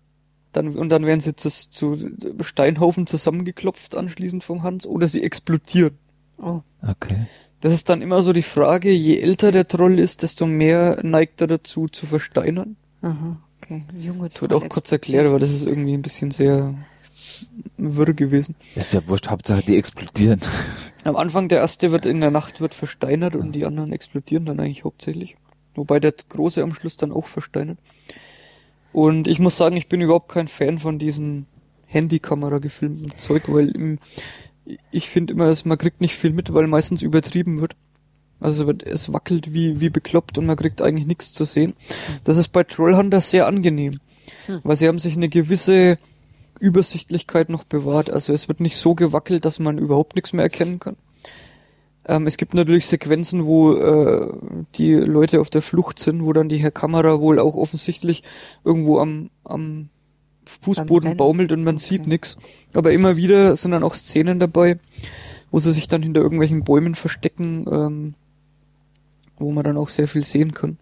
[0.54, 1.98] dann, und dann werden sie zu, zu
[2.42, 5.98] Steinhaufen zusammengeklopft anschließend vom Hans, oder sie explodieren.
[6.38, 7.26] Oh, Okay.
[7.66, 11.42] Das ist dann immer so die Frage, je älter der Troll ist, desto mehr neigt
[11.42, 12.76] er dazu zu versteinern.
[13.02, 13.84] aha, okay.
[14.00, 16.76] Junge Das wird auch kurz erklärt, aber das ist irgendwie ein bisschen sehr
[17.78, 18.54] wirr gewesen.
[18.76, 20.42] Das ist ja wurscht, Hauptsache die explodieren.
[21.06, 24.60] Am Anfang der erste wird in der Nacht wird versteinert und die anderen explodieren dann
[24.60, 25.36] eigentlich hauptsächlich.
[25.74, 27.80] Wobei der große am Schluss dann auch versteinert.
[28.94, 31.48] Und ich muss sagen, ich bin überhaupt kein Fan von diesen
[31.88, 33.98] Handykamera gefilmten Zeug, weil im,
[34.92, 37.76] ich finde immer, dass man kriegt nicht viel mit, weil meistens übertrieben wird.
[38.40, 41.74] Also es, wackelt wie, wie bekloppt und man kriegt eigentlich nichts zu sehen.
[42.26, 43.98] Das ist bei Trollhunter sehr angenehm,
[44.64, 45.98] weil sie haben sich eine gewisse
[46.60, 48.10] Übersichtlichkeit noch bewahrt.
[48.10, 50.98] Also es wird nicht so gewackelt, dass man überhaupt nichts mehr erkennen kann.
[52.08, 54.34] Ähm, es gibt natürlich Sequenzen, wo äh,
[54.76, 58.24] die Leute auf der Flucht sind, wo dann die Kamera wohl auch offensichtlich
[58.64, 59.90] irgendwo am, am
[60.46, 61.86] Fußboden baumelt und man Okay.
[61.86, 62.38] sieht nix.
[62.74, 64.80] Aber immer wieder sind dann auch Szenen dabei,
[65.52, 68.14] wo sie sich dann hinter irgendwelchen Bäumen verstecken, ähm,
[69.38, 70.78] wo man dann auch sehr viel sehen kann.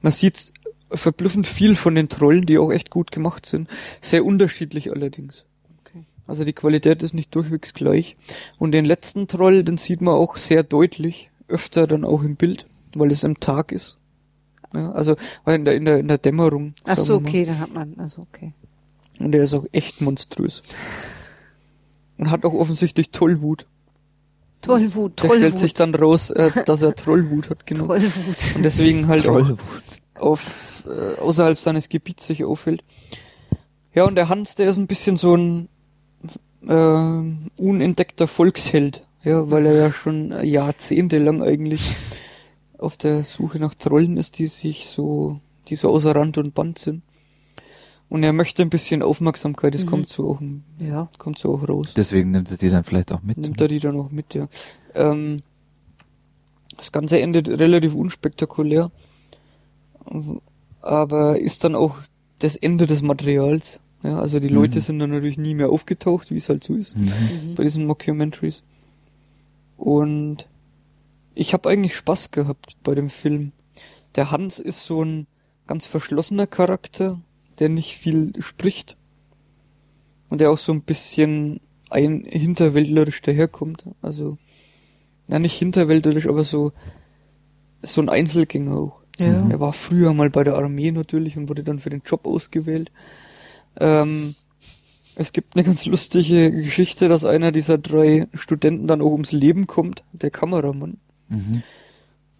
[0.00, 0.52] Man sieht
[0.90, 3.68] verblüffend viel von den Trollen, die auch echt gut gemacht sind.
[4.00, 5.46] Sehr unterschiedlich allerdings.
[5.80, 6.04] Okay.
[6.26, 8.16] Also die Qualität ist nicht durchwegs gleich.
[8.58, 12.66] Und den letzten Troll, den sieht man auch sehr deutlich, öfter dann auch im Bild,
[12.94, 13.98] weil es am Tag ist.
[14.74, 16.74] Ja, also weil in der, in der, in der Dämmerung.
[16.84, 18.52] Ach so, okay, dann hat man, also okay.
[19.18, 20.62] Und der ist auch echt monströs.
[22.18, 23.66] Und hat auch offensichtlich Tollwut.
[24.62, 25.58] Tollwut, Der stellt Tollwut.
[25.58, 27.86] sich dann raus, äh, dass er Trollwut hat, genau.
[27.88, 28.56] Tollwut.
[28.56, 29.58] Und deswegen halt auch Trollwut.
[30.14, 32.82] auf äh, außerhalb seines Gebiets sich auffällt.
[33.94, 35.68] Ja, und der Hans, der ist ein bisschen so ein
[36.66, 41.96] äh, unentdeckter Volksheld, ja, weil er ja schon jahrzehntelang eigentlich
[42.82, 46.78] auf der Suche nach Trollen ist, die sich so, die so außer Rand und Band
[46.78, 47.02] sind.
[48.08, 49.88] Und er möchte ein bisschen Aufmerksamkeit, das Mhm.
[49.88, 50.40] kommt so auch,
[50.78, 51.08] Ja.
[51.18, 51.94] kommt so auch raus.
[51.96, 53.38] Deswegen nimmt er die dann vielleicht auch mit.
[53.38, 54.48] Nimmt er die dann auch mit, ja.
[54.94, 55.38] Ähm,
[56.76, 58.90] das Ganze endet relativ unspektakulär,
[60.80, 61.96] aber ist dann auch
[62.40, 63.80] das Ende des Materials.
[64.02, 64.82] Ja, also die Leute Mhm.
[64.82, 67.54] sind dann natürlich nie mehr aufgetaucht, wie es halt so ist Mhm.
[67.54, 68.62] bei diesen Mockumentaries.
[69.76, 70.48] Und
[71.34, 73.52] ich habe eigentlich Spaß gehabt bei dem Film.
[74.16, 75.26] Der Hans ist so ein
[75.66, 77.20] ganz verschlossener Charakter,
[77.58, 78.96] der nicht viel spricht
[80.28, 81.60] und der auch so ein bisschen
[81.90, 83.84] ein hinterwäldlerisch daherkommt.
[84.00, 84.38] Also,
[85.28, 86.72] ja nicht hinterwäldlerisch, aber so
[87.82, 89.00] so ein Einzelgänger auch.
[89.18, 89.48] Ja.
[89.48, 92.90] Er war früher mal bei der Armee natürlich und wurde dann für den Job ausgewählt.
[93.78, 94.34] Ähm,
[95.14, 99.66] es gibt eine ganz lustige Geschichte, dass einer dieser drei Studenten dann auch ums Leben
[99.66, 100.98] kommt, der Kameramann.
[101.32, 101.62] Mhm.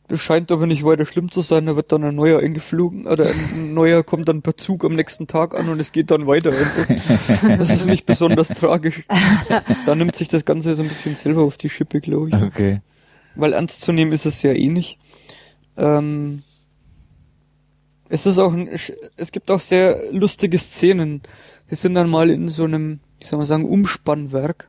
[0.09, 3.31] Das scheint aber nicht weiter schlimm zu sein, da wird dann ein neuer eingeflogen, oder
[3.31, 6.51] ein neuer kommt dann per Zug am nächsten Tag an und es geht dann weiter.
[6.51, 7.59] einfach.
[7.59, 9.05] Das ist nicht besonders tragisch.
[9.87, 12.35] Da nimmt sich das Ganze so ein bisschen selber auf die Schippe, glaube ich.
[12.35, 12.83] Okay.
[13.37, 14.99] Weil ernst zu nehmen ist es ja eh nicht.
[15.79, 16.43] Ähm,
[18.11, 18.69] es ist auch, ein,
[19.17, 21.23] es gibt auch sehr lustige Szenen.
[21.65, 24.69] Sie sind dann mal in so einem, wie soll man sagen, Umspannwerk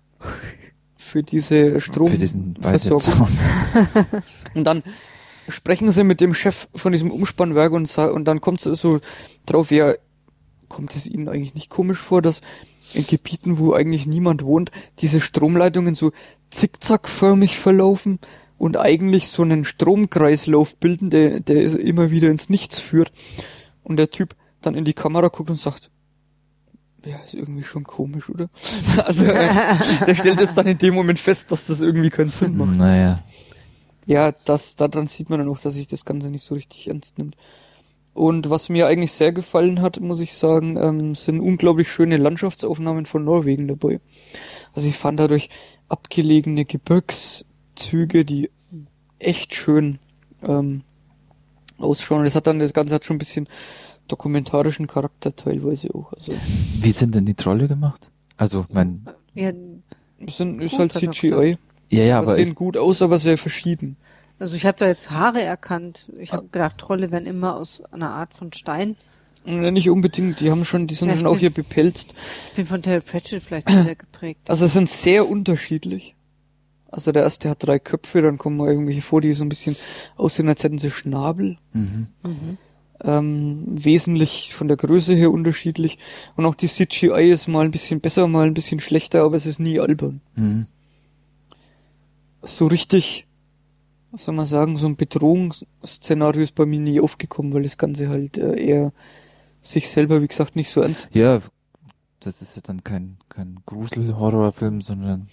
[1.14, 3.28] für diese Für diesen Stromversorgung.
[3.72, 4.24] Weiterzaun.
[4.56, 4.82] Und dann
[5.48, 9.00] sprechen sie mit dem Chef von diesem Umspannwerk und, und dann kommt es so
[9.46, 9.94] drauf, ja,
[10.70, 12.42] kommt es ihnen eigentlich nicht komisch vor, dass
[12.94, 16.14] in Gebieten, wo eigentlich niemand wohnt, diese Stromleitungen so
[16.50, 18.20] zickzackförmig verlaufen
[18.58, 23.12] und eigentlich so einen Stromkreislauf bilden, der, der immer wieder ins Nichts führt.
[23.84, 25.92] Und der Typ dann in die Kamera guckt und sagt,
[27.06, 28.50] ja, ist irgendwie schon komisch, oder?
[29.06, 29.46] Also, äh,
[30.06, 32.78] der stellt es dann in dem Moment fest, dass das irgendwie keinen Sinn macht.
[32.78, 33.24] Naja.
[34.06, 37.18] Ja, das, daran sieht man dann auch, dass sich das Ganze nicht so richtig ernst
[37.18, 37.36] nimmt.
[38.14, 43.06] Und was mir eigentlich sehr gefallen hat, muss ich sagen, ähm, sind unglaublich schöne Landschaftsaufnahmen
[43.06, 44.00] von Norwegen dabei.
[44.74, 45.50] Also ich fand dadurch
[45.90, 48.52] abgelegene Gebirgszüge, die
[49.18, 50.00] echt schön
[50.44, 50.84] ähm,
[51.80, 52.26] ausschauen.
[52.26, 53.48] Das hat dann, das Ganze hat schon ein bisschen
[54.08, 56.14] dokumentarischen Charakter teilweise auch.
[56.14, 56.34] Also
[56.82, 58.10] Wie sind denn die Trolle gemacht?
[58.38, 59.52] Also, mein, Ja,
[60.26, 61.58] es sind, ist halt CGI.
[61.92, 63.96] ja, ja, Aber aber sehen gut aus, aber sehr verschieden.
[64.40, 66.12] also ich habe da jetzt Haare erkannt.
[66.20, 66.38] Ich Ah.
[66.38, 68.96] habe gedacht, Trolle wären immer aus einer Art von Stein.
[69.46, 72.14] Ja, Nicht unbedingt, die haben schon, die sind Ja, schon auch ich hier bepelzt.
[72.50, 74.50] Ich bin von Terry Pratchett vielleicht sehr geprägt.
[74.50, 76.16] Also es sind sehr unterschiedlich.
[76.90, 79.76] Also der erste hat drei Köpfe, dann kommen mal irgendwelche vor, die so ein bisschen
[80.16, 81.58] aussehen, als hätten sie Schnabel.
[81.74, 82.08] mhm.
[83.06, 85.98] Ähm, wesentlich von der Größe her unterschiedlich.
[86.38, 89.46] Und auch die CGI ist mal ein bisschen besser, mal ein bisschen schlechter, aber es
[89.46, 90.22] ist nie albern.
[90.36, 90.68] Mhm.
[92.42, 93.28] So richtig,
[94.12, 98.10] was soll man sagen, so ein Bedrohungsszenario ist bei mir nie aufgekommen, weil das Ganze
[98.10, 98.92] halt äh, eher
[99.62, 101.10] sich selber, wie gesagt, nicht so ernst.
[101.14, 101.42] Ja,
[102.20, 105.28] das ist ja dann kein, kein Grusel-Horrorfilm, sondern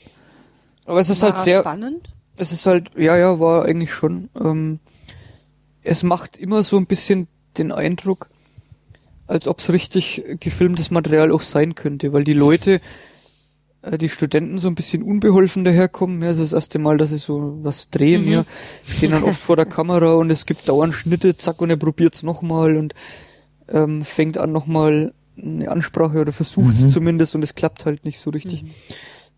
[0.86, 2.12] Aber es ist War halt sehr, spannend.
[2.36, 4.28] es ist halt, ja, ja, war eigentlich schon.
[4.36, 4.80] Ähm,
[5.82, 7.26] es macht immer so ein bisschen
[7.58, 8.30] den Eindruck,
[9.26, 12.80] als ob es richtig gefilmtes Material auch sein könnte, weil die Leute,
[13.82, 16.22] äh, die Studenten so ein bisschen unbeholfen daherkommen.
[16.22, 18.30] Ja, es ist das erste Mal, dass sie so was drehen, Mhm.
[18.32, 18.44] ja.
[18.84, 22.22] Stehen dann oft vor der Kamera und es gibt dauernd Schnitte, zack, und er probiert's
[22.22, 22.94] nochmal und
[23.68, 26.90] ähm, fängt an nochmal eine Ansprache oder versucht's Mhm.
[26.90, 28.64] zumindest und es klappt halt nicht so richtig.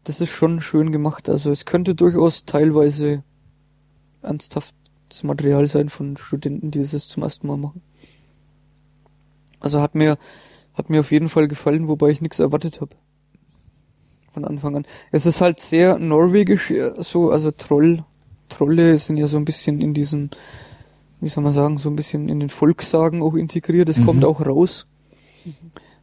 [0.05, 1.29] Das ist schon schön gemacht.
[1.29, 3.23] Also es könnte durchaus teilweise
[4.23, 7.83] ernsthaftes Material sein von Studenten, die das zum ersten Mal machen.
[9.63, 10.19] Also hat mir
[10.75, 12.97] hat mir auf jeden Fall gefallen, wobei ich nichts erwartet habe.
[14.33, 14.87] Von Anfang an.
[15.11, 18.05] Es ist halt sehr norwegisch, äh, so, also Troll,
[18.49, 20.31] Trolle sind ja so ein bisschen in diesen,
[21.21, 23.91] wie soll man sagen, so ein bisschen in den Volkssagen auch integriert.
[23.91, 24.07] Es Mhm.
[24.07, 24.87] kommt auch raus.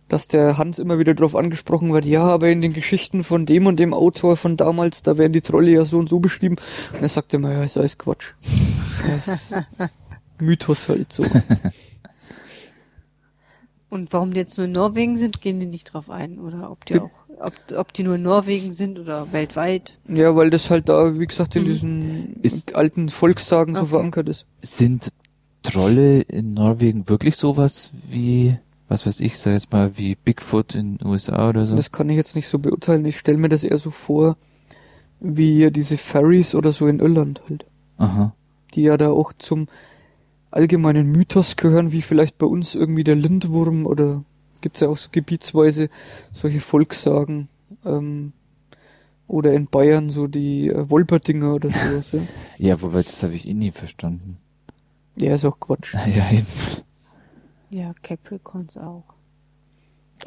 [0.10, 3.68] dass der Hans immer wieder darauf angesprochen wird, ja, aber in den Geschichten von dem
[3.68, 6.56] und dem Autor von damals, da werden die Trolle ja so und so beschrieben.
[6.94, 8.34] Und er sagt immer, ja, ist alles Quatsch.
[9.08, 9.54] Das
[10.40, 11.24] Mythos halt so.
[13.90, 16.40] Und warum die jetzt nur in Norwegen sind, gehen die nicht drauf ein.
[16.40, 17.10] Oder ob die Die- auch,
[17.40, 19.98] ob, ob die nur in Norwegen sind oder weltweit.
[20.08, 23.90] Ja, weil das halt da, wie gesagt, in diesen Ist- alten Volkssagen so Okay.
[23.90, 24.46] verankert ist.
[24.62, 25.10] Sind
[25.64, 30.98] Trolle in Norwegen wirklich sowas wie, was weiß ich, sag jetzt mal, wie Bigfoot in
[30.98, 31.76] den USA oder so?
[31.76, 33.06] Das kann ich jetzt nicht so beurteilen.
[33.06, 34.38] Ich stelle mir das eher so vor,
[35.20, 37.66] wie diese Fairies oder so in Irland halt.
[37.98, 38.34] Aha.
[38.76, 39.68] Die ja da auch zum
[40.52, 44.24] allgemeinen Mythos gehören, wie vielleicht bei uns irgendwie der Lindwurm oder
[44.62, 45.90] gibt's ja auch so gebietsweise
[46.32, 47.50] solche Volkssagen.
[47.86, 48.34] Ähm,
[49.28, 52.12] oder in Bayern so die äh, Wolperdinger oder sowas.
[52.14, 52.20] Ja.
[52.58, 54.38] Ja, wobei, das habe ich eh nie verstanden.
[55.16, 55.94] ja, ist auch Quatsch.
[56.14, 56.46] Ja, eben.
[57.70, 59.04] Ja, Capricorns auch.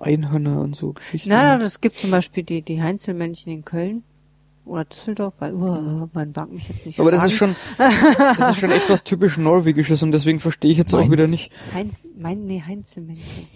[0.00, 1.28] Einhörner und so Geschichten.
[1.28, 4.04] Nein, nein, es gibt zum Beispiel die, die Heinzelmännchen in Köln
[4.64, 8.58] oder Düsseldorf, weil, uh, man mag mich jetzt nicht Aber das ist schon, das ist
[8.58, 11.10] schon echt was typisch Norwegisches und deswegen verstehe ich jetzt auch Meins?
[11.12, 13.46] wieder nicht, Heinz, mein, nee, Heinzelmännchen.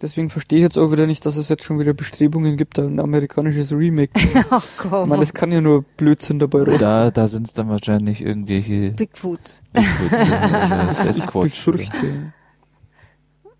[0.00, 2.84] deswegen verstehe ich jetzt auch wieder nicht, dass es jetzt schon wieder Bestrebungen gibt, da
[2.84, 4.12] ein amerikanisches Remake.
[4.50, 5.08] Ach Ich komm.
[5.08, 6.78] meine, das kann ja nur Blödsinn dabei raus.
[6.78, 9.56] Da, da sind es dann wahrscheinlich irgendwelche Bigfoot.
[9.72, 11.66] Bigfoots, ja, Ich Sasquatch.
[11.66, 12.32] oder- befürchte.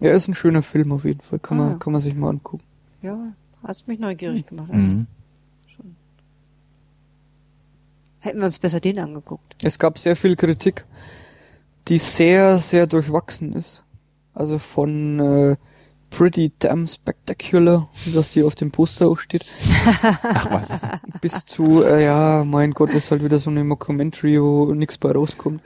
[0.01, 1.39] Ja, ist ein schöner Film auf jeden Fall.
[1.39, 1.65] Kann Ah.
[1.71, 2.63] man, kann man sich mal angucken.
[3.03, 3.17] Ja,
[3.67, 4.73] hast mich neugierig gemacht.
[4.73, 5.07] Mhm.
[5.67, 5.97] Schon.
[8.25, 9.55] Hätten wir uns besser den angeguckt.
[9.63, 10.87] Es gab sehr viel Kritik,
[11.89, 13.83] die sehr, sehr durchwachsen ist.
[14.33, 15.57] Also von äh,
[16.09, 19.45] Pretty Damn Spectacular, wie das hier auf dem Poster auch steht,
[20.23, 20.71] Ach was.
[21.21, 25.13] bis zu, äh, ja, mein Gott, ist halt wieder so eine Mockumentary, wo nichts bei
[25.13, 25.61] rauskommt.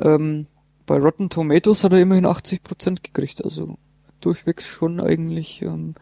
[0.00, 0.48] Ähm,
[0.86, 3.78] bei Rotten Tomatoes hat er immerhin 80% gekriegt, also
[4.20, 5.94] durchwegs schon eigentlich ähm,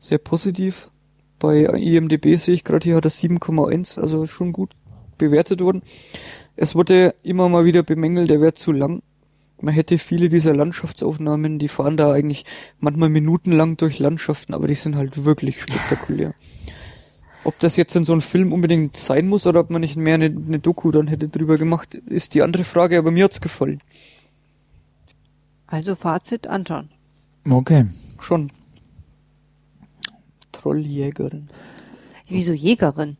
[0.00, 0.90] sehr positiv.
[1.38, 4.70] Bei IMDB sehe ich gerade hier hat er 7,1, also schon gut
[5.18, 5.82] bewertet worden.
[6.56, 9.02] Es wurde immer mal wieder bemängelt, er wäre zu lang.
[9.60, 12.44] Man hätte viele dieser Landschaftsaufnahmen, die fahren da eigentlich
[12.78, 16.34] manchmal minutenlang durch Landschaften, aber die sind halt wirklich spektakulär.
[17.44, 20.14] Ob das jetzt in so einem Film unbedingt sein muss oder ob man nicht mehr
[20.14, 23.80] eine, eine Doku dann hätte drüber gemacht, ist die andere Frage, aber mir hat's gefallen.
[25.66, 26.88] Also Fazit anschauen.
[27.48, 27.86] Okay.
[28.20, 28.50] Schon.
[30.52, 31.48] Trolljägerin.
[32.28, 33.16] Wieso Jägerin?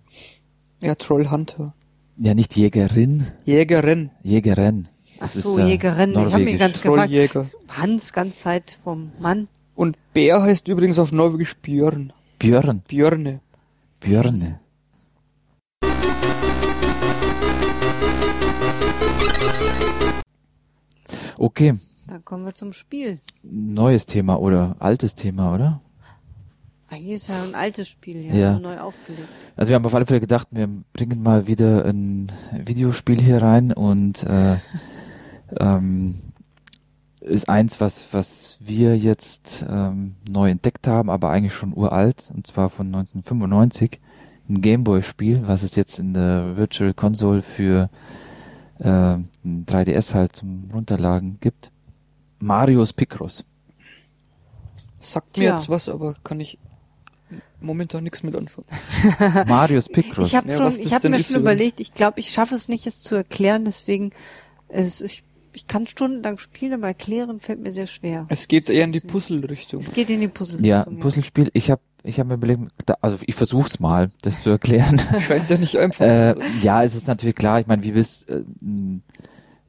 [0.81, 1.75] Ja, Trollhunter.
[2.21, 4.11] Ja, nicht Jägerin, Jägerin.
[4.23, 4.89] Jägerin.
[5.21, 6.11] Ach Das so, ist, äh, Jägerin.
[6.11, 6.59] Ich habe mir norwegisch.
[6.59, 7.13] ganz gefragt.
[7.69, 9.49] Hans, ganz Zeit vom Mann.
[9.75, 12.13] Und Bär heißt übrigens auf Norwegisch Björn.
[12.41, 12.83] Björn.
[12.89, 13.41] Björne.
[14.01, 14.61] Björne.
[21.37, 21.75] Okay,
[22.09, 23.21] Dann kommen wir zum Spiel.
[23.43, 25.81] neues Thema oder altes Thema, oder?
[26.91, 28.59] Eigentlich ist ja ein altes Spiel, ja, Ja.
[28.59, 29.29] neu aufgelegt.
[29.57, 33.73] Also wir haben auf alle Fälle gedacht, wir bringen mal wieder ein Videospiel hier rein
[33.73, 34.57] und äh,
[35.61, 36.21] ähm,
[37.21, 42.47] ist eins, was was wir jetzt ähm, neu entdeckt haben, aber eigentlich schon uralt und
[42.47, 44.01] zwar von 1995
[44.49, 47.91] ein Gameboy-Spiel, was es jetzt in der Virtual Console für
[48.79, 49.29] äh, ein
[49.67, 51.71] 3DS halt zum Runterladen gibt.
[52.39, 53.45] Marius Picross.
[55.01, 55.57] Sagt mir Tja.
[55.57, 56.59] jetzt was, aber kann ich
[57.61, 58.67] momentan nichts mit anfangen.
[59.49, 60.29] Marius Picross.
[60.29, 62.69] Ich habe Ja, schon, ich habe denn mir schon überlegt, ich glaube, ich schaffe es
[62.69, 64.11] nicht, es zu erklären, deswegen,
[64.69, 68.27] es, ich, ich kann stundenlang spielen, aber erklären fällt mir sehr schwer.
[68.29, 69.81] Es geht eher in die Puzzle-Richtung.
[69.81, 70.65] Es geht in die Puzzle.
[70.65, 71.51] ja, ein Puzzlespiel.
[71.53, 72.63] Ich habe ich hab mir überlegt,
[73.03, 75.01] also ich versuch's mal, das zu erklären.
[75.27, 76.51] Scheint ja nicht einfach Äh, zu sein.
[76.63, 77.59] ja, es ist natürlich klar.
[77.61, 78.45] Ich meine, wie wisst, äh,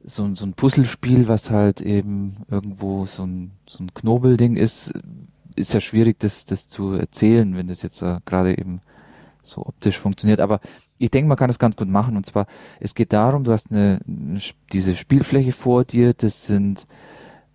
[0.04, 4.92] so, ein- so ein Puzzlespiel, was halt eben irgendwo so ein, so ein Knobelding ist,
[5.60, 8.80] ist ja schwierig, das, das zu erzählen, wenn das jetzt äh, gerade eben
[9.42, 10.40] so optisch funktioniert.
[10.40, 10.60] Aber
[10.98, 12.16] ich denke, man kann das ganz gut machen.
[12.16, 12.46] Und zwar,
[12.78, 14.00] es geht darum, du hast eine,
[14.72, 16.86] diese Spielfläche vor dir, das sind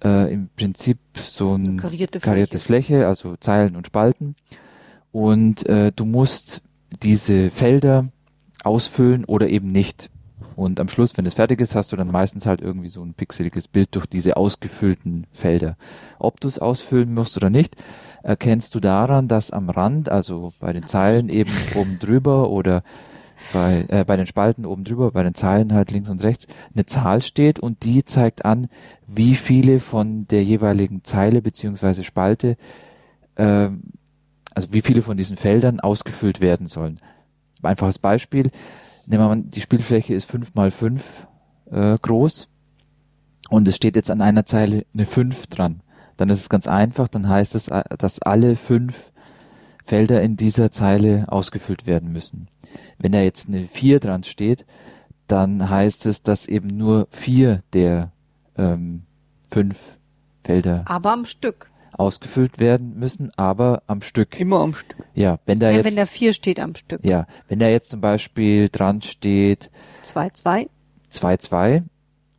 [0.04, 4.36] äh, im Prinzip so ein Karierte kariertes Fläche, also Zeilen und Spalten.
[5.12, 6.62] Und äh, du musst
[7.04, 8.08] diese Felder
[8.64, 10.10] ausfüllen oder eben nicht.
[10.56, 13.14] Und am Schluss, wenn es fertig ist, hast du dann meistens halt irgendwie so ein
[13.14, 15.76] pixeliges Bild durch diese ausgefüllten Felder.
[16.18, 17.76] Ob du es ausfüllen musst oder nicht,
[18.24, 22.84] erkennst du daran, dass am Rand, also bei den Zeilen eben oben drüber oder
[23.52, 26.86] bei, äh, bei den Spalten oben drüber, bei den Zeilen halt links und rechts, eine
[26.86, 28.68] Zahl steht und die zeigt an,
[29.08, 32.56] wie viele von der jeweiligen Zeile beziehungsweise Spalte,
[33.36, 33.84] ähm,
[34.54, 37.02] also wie viele von diesen Feldern ausgefüllt werden sollen.
[37.62, 38.52] Einfaches Beispiel,
[39.06, 41.28] nehmen wir mal, die Spielfläche ist fünf mal fünf
[41.72, 42.48] äh, groß
[43.50, 45.82] und es steht jetzt an einer Zeile eine 5 dran.
[46.18, 49.12] Dann ist es ganz einfach, dann heißt es, äh, dass alle fünf
[49.84, 52.48] Felder in dieser Zeile ausgefüllt werden müssen.
[52.98, 54.66] Wenn da jetzt eine 4 dran steht,
[55.28, 58.12] dann heißt es, dass eben nur vier der
[58.58, 59.04] ähm,
[59.50, 59.98] fünf
[60.44, 61.72] Felder Aber am Stück.
[61.98, 64.40] Ausgefüllt werden müssen, aber am Stück.
[64.40, 64.98] Immer am Stück.
[65.14, 67.04] Ja, wenn da Ja, jetzt, wenn da vier steht am Stück.
[67.06, 69.72] ja, wenn da jetzt zum Beispiel dran steht
[70.04, 70.68] 2-2.
[71.12, 71.84] 2-2,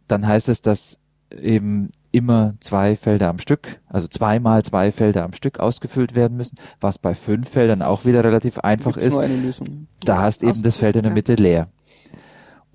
[0.09, 0.99] dann heißt es, dass
[1.31, 6.57] eben immer zwei Felder am Stück, also zweimal zwei Felder am Stück ausgefüllt werden müssen,
[6.81, 9.13] was bei fünf Feldern auch wieder relativ einfach Gibt's ist.
[9.15, 9.87] nur eine Lösung.
[10.05, 11.13] Da hast eben das Feld in der.
[11.13, 11.69] Mitte leer.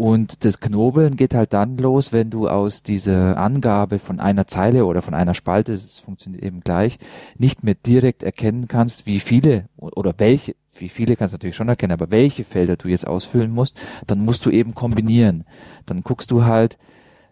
[0.02, 4.88] Und das Knobeln geht halt dann los, wenn du aus dieser Angabe von einer Zeile
[4.88, 6.97] oder von einer Spalte, es funktioniert eben gleich,
[7.38, 11.70] nicht mehr direkt erkennen kannst, wie viele oder welche, wie viele kannst du natürlich schon
[11.70, 15.43] erkennen, aber welche Felder du jetzt ausfüllen musst, dann musst du eben kombinieren.
[15.86, 16.80] Dann guckst du halt,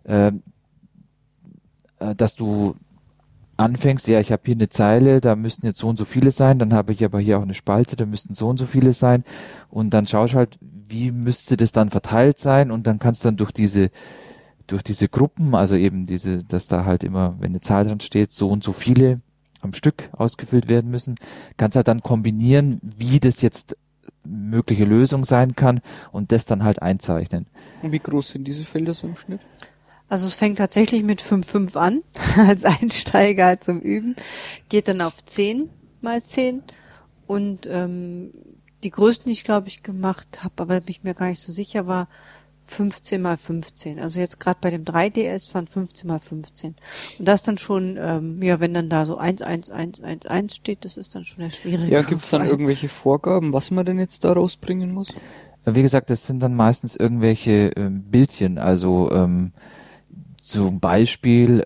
[0.05, 0.43] ähm,
[1.97, 2.75] äh, dass du
[3.57, 6.59] anfängst, ja, ich habe hier eine Zeile, da müssten jetzt so und so viele sein,
[6.59, 9.23] dann habe ich aber hier auch eine Spalte, da müssten so und so viele sein
[9.71, 10.59] und dann schaust halt,
[10.89, 13.91] wie müsste das dann verteilt sein und dann kannst du dann durch diese
[14.67, 18.31] durch diese Gruppen, also eben diese, dass da halt immer, wenn eine Zahl dran steht,
[18.31, 19.19] so und so viele
[19.61, 21.15] am Stück ausgefüllt werden müssen,
[21.57, 23.75] kannst halt dann kombinieren, wie das jetzt
[24.23, 25.81] mögliche Lösung sein kann
[26.11, 27.47] und das dann halt einzeichnen.
[27.81, 29.41] Und wie groß sind diese Felder so im Schnitt?
[30.07, 32.03] Also es fängt tatsächlich mit 5-5 an,
[32.37, 34.15] als Einsteiger zum Üben,
[34.69, 35.69] geht dann auf 10
[36.01, 36.63] mal 10
[37.27, 38.31] und ähm,
[38.83, 41.51] die größten, die ich glaube ich gemacht habe, aber bin ich mir gar nicht so
[41.51, 42.07] sicher war,
[42.69, 43.99] 15 mal 15.
[43.99, 46.75] Also jetzt gerade bei dem 3DS waren 15 mal 15.
[47.17, 50.55] Und das dann schon, ähm, ja, wenn dann da so 1, 1, 1, 1, 1
[50.55, 51.91] steht, das ist dann schon der schwierige.
[51.91, 55.13] Ja, gibt's dann irgendwelche Vorgaben, was man denn jetzt da rausbringen muss?
[55.65, 59.51] Wie gesagt, das sind dann meistens irgendwelche ähm, Bildchen, also ähm,
[60.41, 61.65] zum Beispiel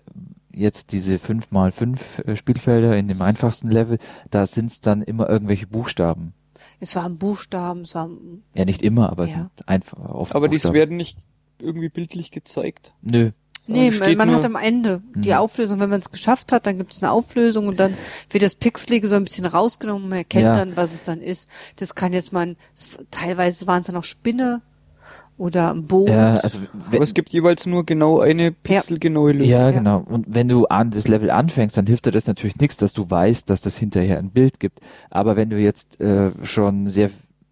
[0.52, 3.98] jetzt diese 5 mal 5 äh, Spielfelder in dem einfachsten Level,
[4.30, 6.34] da sind es dann immer irgendwelche Buchstaben.
[6.80, 8.10] Es waren Buchstaben, es war
[8.54, 9.36] Ja, nicht immer, aber es Ja.
[9.56, 11.16] sind einfach oft Aber die werden nicht
[11.58, 12.92] irgendwie bildlich gezeigt.
[13.02, 13.30] Nö.
[13.66, 15.36] Nee, Also steht man nur- hat am Ende die Mhm.
[15.36, 17.96] Auflösung, wenn man es geschafft hat, dann gibt es eine Auflösung und dann
[18.28, 20.56] wird das Pixelige so ein bisschen rausgenommen, man erkennt Ja.
[20.58, 21.48] dann, was es dann ist.
[21.76, 24.60] Das kann jetzt man, es- teilweise waren es dann auch Spinne
[25.36, 26.08] oder ein Boot.
[26.08, 26.60] Ja, also
[26.92, 29.50] Aber es gibt jeweils nur genau eine pixelgenaue Lösung.
[29.50, 29.78] Ja, Ja.
[29.78, 29.98] genau.
[29.98, 33.10] Und wenn du an das Level anfängst, dann hilft dir das natürlich nichts, dass du
[33.10, 34.80] weißt, dass das hinterher ein Bild gibt.
[35.10, 37.10] Aber wenn du jetzt äh, schon sehr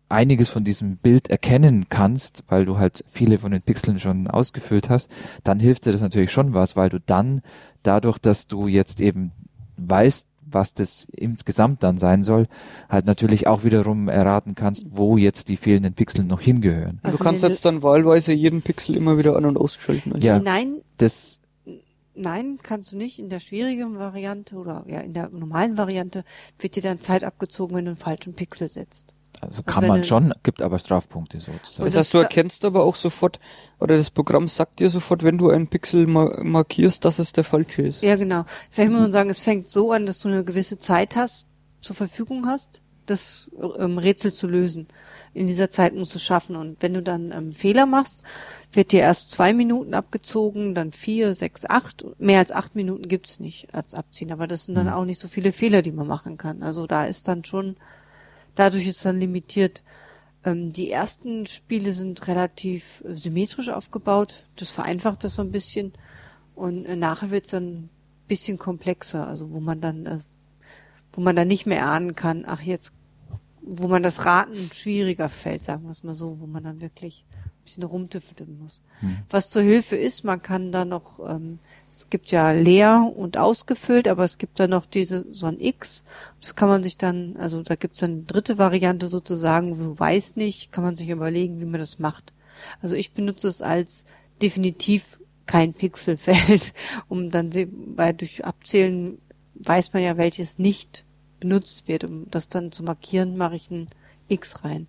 [0.08, 4.90] einiges von diesem Bild erkennen kannst, weil du halt viele von den Pixeln schon ausgefüllt
[4.90, 5.10] hast,
[5.42, 7.40] dann hilft dir das natürlich schon was, weil du dann
[7.82, 9.32] dadurch, dass du jetzt eben
[9.78, 12.48] weißt, was das insgesamt dann sein soll,
[12.88, 17.00] halt natürlich auch wiederum erraten kannst, wo jetzt die fehlenden Pixel noch hingehören.
[17.02, 20.20] Also du kannst jetzt dann wahlweise jeden Pixel immer wieder an- und ausschalten.
[20.20, 20.38] Ja.
[20.38, 21.40] Nein, Das
[22.14, 23.18] nein, kannst du nicht.
[23.18, 26.24] In der schwierigen Variante oder ja in der normalen Variante
[26.58, 29.14] wird dir dann Zeit abgezogen, wenn du einen falschen Pixel setzt.
[29.40, 31.62] Also kann wenn man schon, gibt aber Strafpunkte sozusagen.
[31.64, 33.40] Das heißt, das du erkennst aber auch sofort,
[33.80, 37.44] oder das Programm sagt dir sofort, wenn du einen Pixel ma markierst, dass es der
[37.44, 38.02] falsche ist.
[38.02, 38.44] Ja, genau.
[38.70, 41.48] Vielleicht muss man sagen, es fängt so an, dass du eine gewisse Zeit hast,
[41.80, 44.86] zur Verfügung hast, das ähm, Rätsel zu lösen.
[45.34, 46.56] In dieser Zeit musst du es schaffen.
[46.56, 48.22] Und wenn du dann ähm, Fehler machst,
[48.72, 52.04] wird dir erst zwei Minuten abgezogen, dann vier, sechs, acht.
[52.18, 54.30] Mehr als acht Minuten gibt's nicht als Abziehen.
[54.30, 56.62] Aber das sind dann auch nicht so viele Fehler, die man machen kann.
[56.62, 57.76] Also da ist dann schon,
[58.54, 59.82] dadurch ist dann limitiert.
[60.44, 64.46] Ähm, die ersten Spiele sind relativ äh, symmetrisch aufgebaut.
[64.56, 65.92] Das vereinfacht das so ein bisschen.
[66.54, 67.90] Und äh, nachher wird's dann ein
[68.28, 70.18] bisschen komplexer, also wo man dann, äh,
[71.12, 72.92] wo man dann nicht mehr erahnen kann, ach jetzt,
[73.62, 77.24] wo man das Raten schwieriger fällt, sagen wir es mal so, wo man dann wirklich
[77.30, 78.82] ein bisschen rumtüfteln muss.
[79.30, 81.60] Was zur Hilfe ist, man kann da noch, ähm,
[81.94, 86.04] es gibt ja leer und ausgefüllt, aber es gibt da noch diese, so ein X,
[86.40, 89.98] das kann man sich dann, also da gibt's dann eine dritte Variante sozusagen, wo du
[89.98, 92.32] weißt nicht, kann man sich überlegen, wie man das macht.
[92.80, 94.06] Also ich benutze es als
[94.40, 96.72] definitiv kein Pixelfeld,
[97.08, 97.50] um dann,
[97.96, 99.18] weil durch Abzählen
[99.54, 101.04] weiß man ja, welches nicht
[101.40, 102.04] benutzt wird.
[102.04, 103.88] Um das dann zu markieren, mache ich ein
[104.28, 104.86] X rein.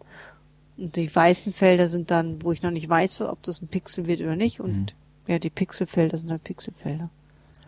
[0.78, 4.08] Und die weißen Felder sind dann, wo ich noch nicht weiß, ob das ein Pixel
[4.08, 4.60] wird oder nicht.
[4.60, 4.96] Und
[5.28, 7.10] ja, die Pixelfelder sind halt Pixelfelder.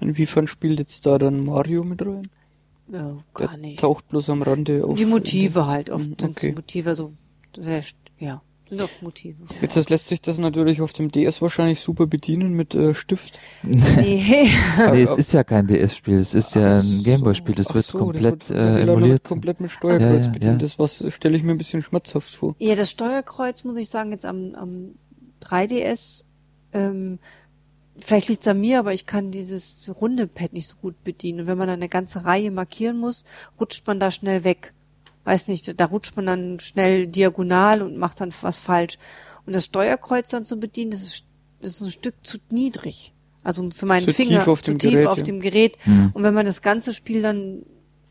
[0.02, 2.28] Inwiefern spielt jetzt da dann Mario mit rein?
[2.92, 3.80] Ja, Der gar nicht.
[3.80, 4.96] taucht bloß am Rande auf.
[4.98, 6.50] Die Motive halt, oft Mhm, sind okay.
[6.50, 7.10] die Motive so,
[7.58, 9.38] sehr, st- ja, sind oft Motive.
[9.62, 13.40] Jetzt das lässt sich das natürlich auf dem DS wahrscheinlich super bedienen mit äh, Stift.
[13.64, 14.50] Nee.
[14.92, 17.98] Nee, es ist ja kein DS-Spiel, es ist ja ein Gameboy-Spiel, das Ach wird so,
[18.00, 19.24] komplett das wird äh, runtergeladen und emuliert.
[19.24, 20.62] komplett mit Steuerkreuz Ja, ja, bedient.
[20.62, 20.68] ja.
[20.68, 22.56] Das was stelle ich mir ein bisschen schmerzhaft vor.
[22.60, 24.96] Ja, das Steuerkreuz, muss ich sagen, jetzt am, am
[25.42, 26.24] 3DS,
[26.74, 27.18] ähm,
[28.00, 31.42] vielleicht liegt's an mir, aber ich kann dieses runde Pad nicht so gut bedienen.
[31.42, 33.24] Und wenn man dann eine ganze Reihe markieren muss,
[33.60, 34.74] rutscht man da schnell weg.
[35.24, 38.98] Weiß nicht, da rutscht man dann schnell diagonal und macht dann was falsch.
[39.46, 41.24] Und das Steuerkreuz dann zu bedienen, das ist,
[41.62, 43.14] das ist ein Stück zu niedrig.
[43.44, 45.24] Also für meinen Zu Finger tief auf zu dem tief Gerät, auf ja.
[45.24, 45.78] dem Gerät.
[45.86, 46.12] Mhm.
[46.14, 47.64] Und wenn man das ganze Spiel dann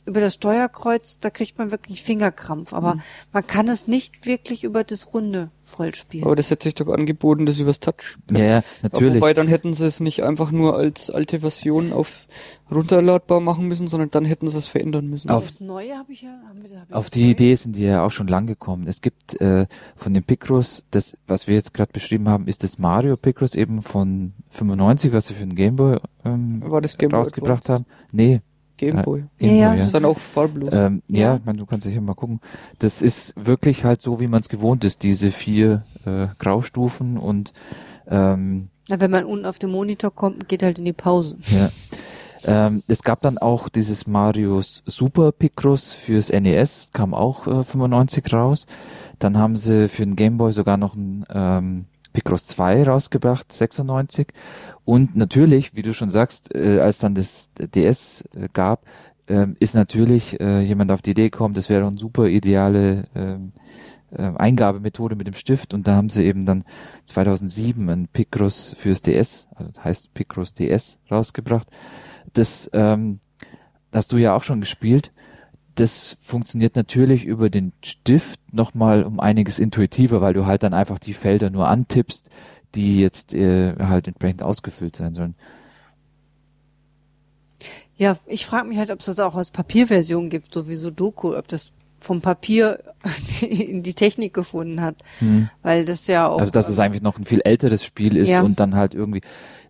[0.06, 2.72] über das Steuerkreuz, da kriegt man wirklich Fingerkrampf.
[2.72, 2.76] Mhm.
[2.76, 2.98] Aber
[3.32, 6.24] man kann es nicht wirklich über das Runde voll spielen.
[6.24, 8.18] Aber das hätte sich doch angeboten, das übers Touch.
[8.30, 9.16] Ja, ja, natürlich.
[9.16, 12.26] Wobei dann hätten sie es nicht einfach nur als alte Version auf
[12.70, 15.30] runterladbar machen müssen, sondern dann hätten sie es verändern müssen.
[15.30, 16.38] Auf- das Neue habe ich ja.
[16.48, 17.30] Haben wir, hab Auf die Neue?
[17.30, 18.86] Idee sind die ja auch schon lang gekommen.
[18.86, 19.66] Es gibt äh,
[19.96, 23.80] von den Picross, das, was wir jetzt gerade beschrieben haben, ist das Mario Picross eben
[23.82, 27.86] von 95, was sie für den Gameboy ähm, War das Game Boy rausgebracht haben.
[28.12, 28.42] Nee,
[28.76, 29.24] Gameboy.
[29.38, 29.72] Gameboy, Ja, ja.
[29.72, 29.76] ja.
[29.78, 30.70] Das ist dann auch farblos.
[30.72, 31.36] Ähm, ja, Ja.
[31.36, 32.40] ich meine, du kannst ja hier mal gucken.
[32.78, 37.52] Das ist wirklich halt so, wie man es gewohnt ist, diese vier äh, Graustufen und
[38.08, 41.36] ähm, Na, wenn man unten auf den Monitor kommt, geht halt in die Pause.
[41.48, 41.70] ja.
[42.46, 48.30] Ähm, es gab dann auch dieses Marios Super Picross fürs NES, kam auch äh, 95
[48.34, 48.66] raus.
[49.18, 54.28] Dann haben sie für den Game Boy sogar noch ein ähm, Picross 2 rausgebracht, 96.
[54.86, 58.86] Und natürlich, wie du schon sagst, äh, als dann das DS äh, gab,
[59.28, 63.52] ähm, ist natürlich äh, jemand auf die Idee gekommen, das wäre eine super ideale ähm,
[64.12, 66.64] äh, Eingabemethode mit dem Stift und da haben sie eben dann
[67.06, 71.68] 2007 ein Picross fürs DS, also das heißt Picross DS rausgebracht.
[72.32, 73.20] Das ähm,
[73.92, 75.10] hast du ja auch schon gespielt.
[75.76, 80.98] Das funktioniert natürlich über den Stift nochmal um einiges intuitiver, weil du halt dann einfach
[80.98, 82.30] die Felder nur antippst,
[82.76, 85.34] die jetzt äh, halt entsprechend ausgefüllt sein sollen.
[87.96, 91.36] Ja, ich frage mich halt, ob es das auch als Papierversion gibt, so wie Sudoku,
[91.36, 92.80] ob das vom Papier
[93.40, 94.96] in die Technik gefunden hat.
[95.62, 96.38] Weil das ja auch.
[96.38, 98.42] Also dass es eigentlich noch ein viel älteres Spiel ist Ja.
[98.42, 99.22] und dann halt irgendwie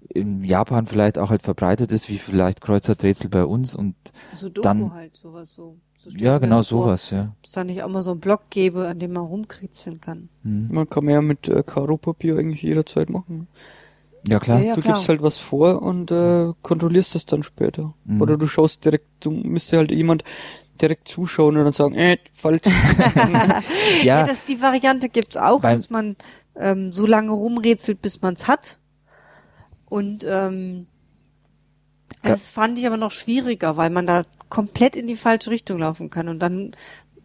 [0.08, 3.94] in Japan vielleicht auch halt verbreitet ist, wie vielleicht Kreuzworträtsel bei uns und
[4.32, 5.76] Sudoku dann- halt sowas so.
[6.06, 7.34] Ich ja, genau das vor, sowas, ja.
[7.44, 10.28] Es da nicht auch mal so einen Block gäbe, an dem man rumkritzeln kann.
[10.42, 13.48] Man kann ja mit äh, Karo-Papier eigentlich jederzeit machen.
[14.26, 14.58] Ja klar.
[14.60, 14.74] Ja, ja.
[14.74, 14.94] du klar.
[14.94, 17.94] gibst halt was vor und äh, kontrollierst es dann später.
[18.04, 18.22] Mhm.
[18.22, 20.24] Oder du schaust direkt, du müsste halt jemand
[20.80, 22.62] direkt zuschauen und dann sagen, äh, falsch.
[22.64, 23.62] Ja,
[24.02, 26.16] Ja, das, die Variante gibt's auch, Beim- dass man
[26.56, 28.78] ähm, so lange rumrätselt, bis man's hat.
[29.88, 30.86] Und ähm.
[32.24, 36.10] Das fand ich aber noch schwieriger, weil man da komplett in die falsche Richtung laufen
[36.10, 36.28] kann.
[36.28, 36.72] Und dann,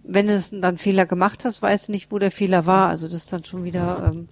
[0.03, 2.89] wenn du es dann Fehler gemacht hast, weißt du nicht, wo der Fehler war.
[2.89, 4.11] Also das ist dann schon wieder.
[4.11, 4.29] Ähm,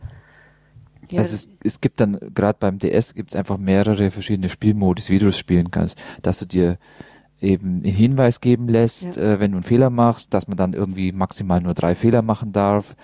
[1.11, 5.09] ja, Also es, es gibt dann, gerade beim DS gibt es einfach mehrere verschiedene Spielmodus,
[5.09, 6.77] wie du es spielen kannst, dass du dir
[7.39, 9.21] eben einen Hinweis geben lässt, Ja.
[9.21, 12.51] äh, wenn du einen Fehler machst, dass man dann irgendwie maximal nur drei Fehler machen
[12.51, 12.95] darf.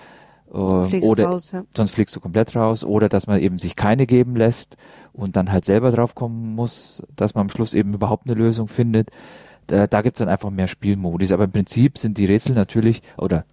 [0.52, 1.64] Äh, oder raus, ja.
[1.76, 2.84] sonst fliegst du komplett raus.
[2.84, 4.76] Oder dass man eben sich keine geben lässt
[5.14, 8.68] und dann halt selber drauf kommen muss, dass man am Schluss eben überhaupt eine Lösung
[8.68, 9.10] findet.
[9.68, 11.32] Da, da gibt's dann einfach mehr Spielmodus.
[11.32, 13.44] Aber im Prinzip sind die Rätsel natürlich, oder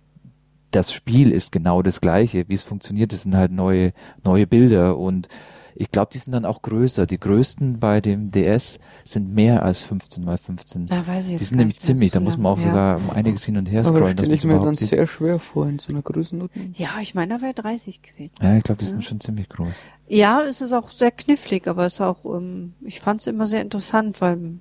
[0.71, 2.49] das Spiel ist genau das gleiche.
[2.49, 3.93] Wie es funktioniert, das sind halt neue,
[4.23, 5.27] neue Bilder und
[5.75, 7.05] ich glaube, die sind dann auch größer.
[7.05, 10.87] Die größten bei dem DS sind mehr als 15 mal 15.
[10.87, 12.65] Da weiß ich jetzt die sind nämlich ziemlich, da muss man auch ja.
[12.65, 14.89] sogar um einiges hin und her Aber das scrollen, stelle ich mir dann sieht.
[14.89, 16.73] sehr schwer vor in so einer Größenordnung.
[16.75, 18.35] Ja, ich meine, da wäre 30 gewesen.
[18.41, 19.73] Ja, ich glaube, die sind schon ziemlich groß.
[20.07, 23.47] Ja, es ist auch sehr knifflig, aber es ist auch, ähm, ich fand es immer
[23.47, 24.59] sehr interessant, weil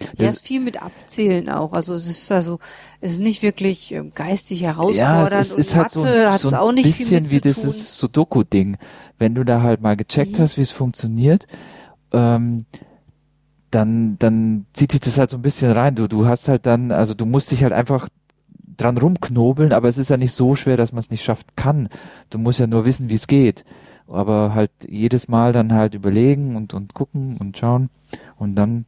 [0.00, 1.72] ja, Das- es ist viel mit Abzählen auch.
[1.72, 2.58] Also es ist also,
[3.00, 6.40] es ist nicht wirklich ähm, geistig Ja, herausfordernd es ist, ist und halt so, hat
[6.40, 8.76] so ein auch nicht viel bisschen wie dieses Sudoku-Ding.
[9.18, 10.42] Wenn du da halt mal gecheckt Mhm.
[10.42, 11.46] hast, wie es funktioniert,
[12.12, 12.64] ähm,
[13.70, 15.94] dann, dann zieht dich das halt so ein bisschen rein.
[15.94, 18.08] Du, du hast halt dann, also du musst dich halt einfach
[18.76, 21.88] dran rumknobeln, aber es ist ja nicht so schwer, dass man es nicht schafft kann.
[22.30, 23.64] Du musst ja nur wissen, wie es geht.
[24.08, 27.90] Aber halt jedes Mal dann halt überlegen und, und gucken und schauen
[28.38, 28.86] und dann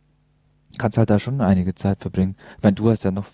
[0.79, 2.37] kannst halt da schon einige Zeit verbringen.
[2.59, 3.27] Ich meine, du hast ja noch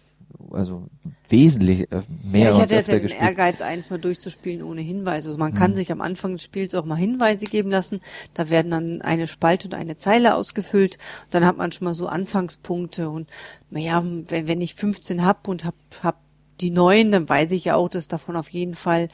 [0.51, 0.87] also
[1.29, 3.23] wesentlich äh, mehr Ja, ich hatte jetzt den gespielt.
[3.23, 5.29] Ehrgeiz, eins mal durchzuspielen ohne Hinweise.
[5.31, 5.77] Also man kann Mhm.
[5.77, 8.01] sich am Anfang des Spiels auch mal Hinweise geben lassen.
[8.35, 10.99] Da werden dann eine Spalte und eine Zeile ausgefüllt.
[11.31, 13.11] Dann hat man schon mal so Anfangspunkte.
[13.11, 13.29] Und
[13.71, 16.21] naja, wenn, wenn ich 15 hab und hab, hab
[16.61, 19.09] die neun, dann weiß ich ja auch, dass davon auf jeden Fall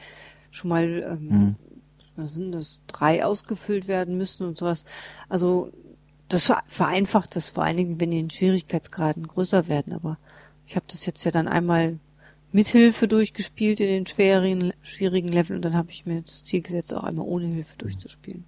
[0.51, 1.55] schon mal, ähm, Mhm.
[2.15, 4.85] was sind das, drei ausgefüllt werden müssen und sowas.
[5.27, 5.71] Also
[6.29, 9.93] das ver- vereinfacht das vor allen Dingen, wenn die in Schwierigkeitsgraden größer werden.
[9.93, 10.17] Aber
[10.67, 11.99] ich habe das jetzt ja dann einmal
[12.51, 16.61] mit Hilfe durchgespielt in den schweren, schwierigen Leveln und dann habe ich mir das Ziel
[16.61, 18.45] gesetzt, auch einmal ohne Hilfe durchzuspielen.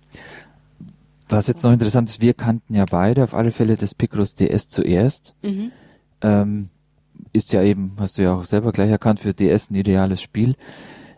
[1.30, 4.70] Was jetzt noch interessant ist, wir kannten ja beide auf alle Fälle das Picross DS
[4.70, 5.36] zuerst.
[5.44, 5.72] Mhm.
[6.22, 6.70] Ähm,
[7.34, 10.56] ist ja eben, hast du ja auch selber gleich erkannt, für DS ein ideales Spiel.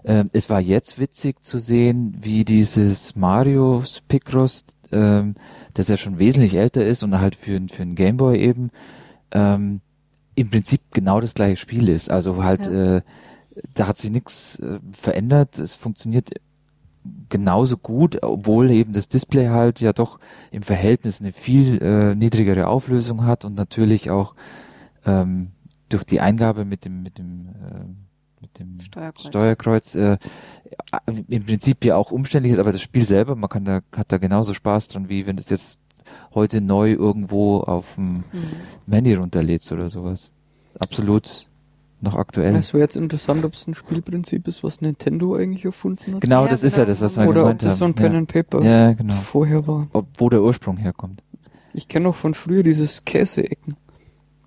[0.03, 5.35] Ähm, es war jetzt witzig zu sehen, wie dieses Marios Picross ähm,
[5.73, 8.71] das ja schon wesentlich älter ist und halt für, für einen Gameboy eben
[9.31, 9.81] ähm,
[10.35, 12.09] im Prinzip genau das gleiche Spiel ist.
[12.09, 12.97] Also halt, Ja.
[12.97, 13.01] äh,
[13.73, 15.59] da hat sich nichts äh, verändert.
[15.59, 16.29] Es funktioniert
[17.29, 20.19] genauso gut, obwohl eben das Display halt ja doch
[20.51, 24.35] im Verhältnis eine viel äh, niedrigere Auflösung hat und natürlich auch
[25.05, 25.51] ähm,
[25.89, 28.08] durch die Eingabe mit dem mit dem äh,
[28.41, 29.27] mit dem Steuerkreuz.
[29.27, 30.17] Steuerkreuz äh,
[31.27, 34.17] im Prinzip ja auch umständlich ist, aber das Spiel selber, man kann da hat da
[34.17, 35.83] genauso Spaß dran, wie wenn du es jetzt
[36.33, 38.91] heute neu irgendwo auf dem Mhm.
[38.91, 40.33] Handy runterlädst oder sowas.
[40.79, 41.47] Absolut
[42.01, 42.55] noch aktuell.
[42.55, 46.21] Es wäre jetzt interessant, ob es ein Spielprinzip ist, was Nintendo eigentlich erfunden hat.
[46.21, 46.91] Genau, Ja, das ist ja genau.
[46.93, 47.95] das, was wir Oder ob gemeint das so ein haben.
[47.95, 48.71] Pen and Paper ja.
[48.87, 49.15] ja, genau.
[49.15, 49.87] vorher war.
[49.91, 51.21] Ob, wo der Ursprung herkommt.
[51.73, 53.75] Ich kenne noch von früher dieses Käseecken.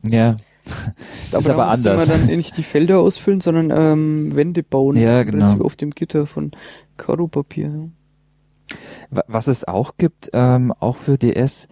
[0.08, 0.36] Ja.
[0.64, 2.08] Ist aber da musste anders.
[2.08, 4.96] man dann nicht die Felder ausfüllen, sondern ähm, Wände bauen.
[4.96, 5.60] Ja, genau.
[5.64, 6.52] Auf dem Gitter von
[6.96, 7.68] Karopapier.
[9.10, 9.22] Ja.
[9.26, 11.68] Was es auch gibt, ähm, auch für DS,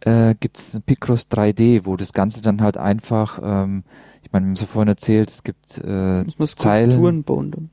[0.00, 3.84] äh, gibt es Picross 3D, wo das Ganze dann halt einfach, ähm,
[4.22, 6.24] ich meine, wir haben es ja vorhin erzählt, es gibt äh,
[6.56, 7.70] Zeilen Skulpturen bauen dann.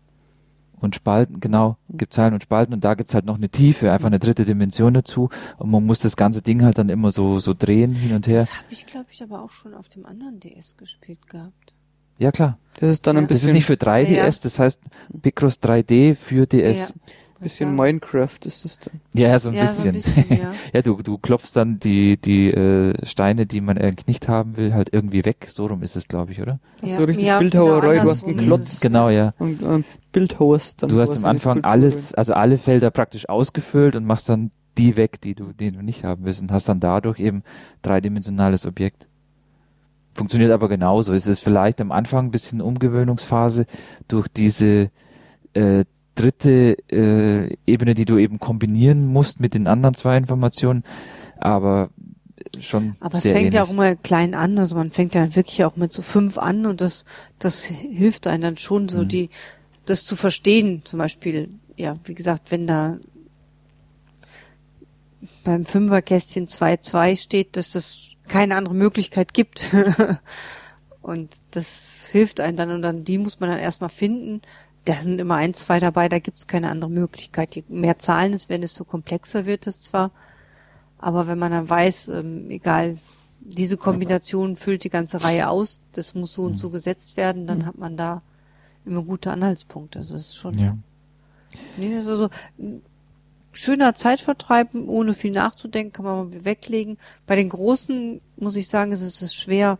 [0.79, 4.07] Und Spalten, genau, gibt Zeilen und Spalten und da gibt's halt noch eine Tiefe, einfach
[4.07, 7.53] eine dritte Dimension dazu und man muss das ganze Ding halt dann immer so so
[7.57, 8.41] drehen hin und her.
[8.41, 11.73] Das habe ich, glaube ich, aber auch schon auf dem anderen DS gespielt gehabt.
[12.19, 13.21] Ja klar, Das ist dann Ja.
[13.23, 14.25] ein das bisschen, ist nicht für 3DS, Ja.
[14.43, 14.81] das heißt
[15.21, 16.93] Picross 3D für DS.
[17.41, 17.83] Bisschen Ja.
[17.83, 19.01] Minecraft ist es dann.
[19.13, 19.83] Ja, so ein ja, bisschen.
[19.83, 19.93] So ein
[20.25, 20.53] bisschen ja.
[20.73, 24.73] Ja, du, du klopfst dann die, die äh, Steine, die man eigentlich nicht haben will,
[24.73, 25.47] halt irgendwie weg.
[25.49, 26.59] So rum ist es, glaube ich, oder?
[26.81, 26.97] ja.
[26.97, 28.79] So richtig ja, Bildhauerei, genau, du hast einen Klotz.
[28.79, 29.33] Genau, ja.
[29.39, 30.89] Und äh, Bildhauers dann.
[30.89, 35.19] Du hast am Anfang alles, also alle Felder praktisch ausgefüllt und machst dann die weg,
[35.21, 37.43] die du, die du nicht haben willst und hast dann dadurch eben
[37.81, 39.07] dreidimensionales Objekt.
[40.13, 41.13] Funktioniert aber genauso.
[41.13, 43.65] Es ist vielleicht am Anfang ein bisschen Umgewöhnungsphase
[44.07, 44.89] durch diese
[45.53, 45.85] äh,
[46.17, 50.83] dritte äh, Ebene, die du eben kombinieren musst mit den anderen zwei Informationen,
[51.37, 51.89] aber
[52.59, 53.61] schon Aber es fängt ja ähnlich.
[53.61, 56.81] auch immer klein an, also man fängt ja wirklich auch mit so fünf an und
[56.81, 57.05] das,
[57.39, 59.07] das hilft einem dann schon so Mhm.
[59.07, 59.29] die,
[59.85, 62.97] das zu verstehen, zum Beispiel, ja, wie gesagt, wenn da
[65.43, 69.73] beim Fünferkästchen 2-2 steht, dass das keine andere Möglichkeit gibt.
[71.01, 74.41] und das hilft einem dann und dann, die muss man dann erstmal finden.
[74.87, 77.55] Da sind immer ein, zwei dabei, da gibt's keine andere Möglichkeit.
[77.55, 80.11] Je mehr Zahlen es werden, desto komplexer wird es zwar.
[80.97, 82.97] Aber wenn man dann weiß, ähm, egal,
[83.41, 87.65] diese Kombination füllt die ganze Reihe aus, das muss so und so gesetzt werden, dann
[87.65, 88.21] hat man da
[88.85, 89.99] immer gute Anhaltspunkte.
[89.99, 90.77] Also es ist schon, ja.
[91.77, 92.81] nee, das ist also ein
[93.51, 96.97] schöner Zeitvertreib, ohne viel nachzudenken, kann man mal weglegen.
[97.25, 99.79] Bei den großen muss ich sagen, ist es schwer,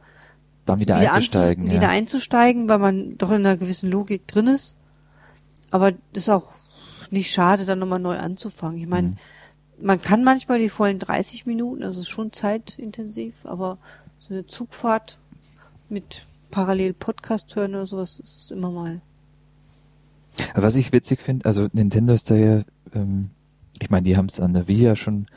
[0.65, 1.65] dann wieder, einzusteigen.
[1.65, 1.73] anzu- ja.
[1.77, 4.75] wieder einzusteigen, weil man doch in einer gewissen Logik drin ist.
[5.71, 6.55] Aber das ist auch
[7.11, 8.79] nicht schade, dann nochmal neu anzufangen.
[8.79, 9.17] Ich meine, Mhm.
[9.81, 13.77] man kann manchmal die vollen 30 Minuten, das ist schon zeitintensiv, aber
[14.19, 15.17] so eine Zugfahrt
[15.89, 19.01] mit parallel Podcast hören oder sowas, ist es immer mal.
[20.53, 22.61] Was ich witzig finde, also Nintendo ist da ja,
[22.93, 23.31] ähm,
[23.81, 25.27] ich meine, die haben es an der Wii ja schon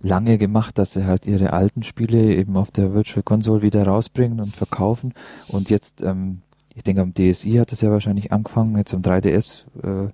[0.00, 4.40] lange gemacht, dass sie halt ihre alten Spiele eben auf der Virtual Console wieder rausbringen
[4.40, 5.14] und verkaufen.
[5.48, 6.40] Und jetzt, ähm,
[6.80, 10.10] ich denke, am DSi hat es ja wahrscheinlich angefangen, jetzt am 3DS äh,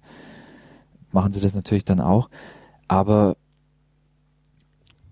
[1.12, 2.28] machen sie das natürlich dann auch.
[2.88, 3.36] Aber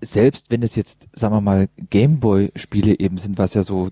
[0.00, 3.88] selbst wenn es jetzt, sagen wir mal, Gameboy-Spiele eben sind, was ja so,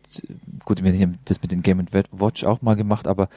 [0.64, 3.28] gut, wir haben das mit den Game Watch auch mal gemacht, aber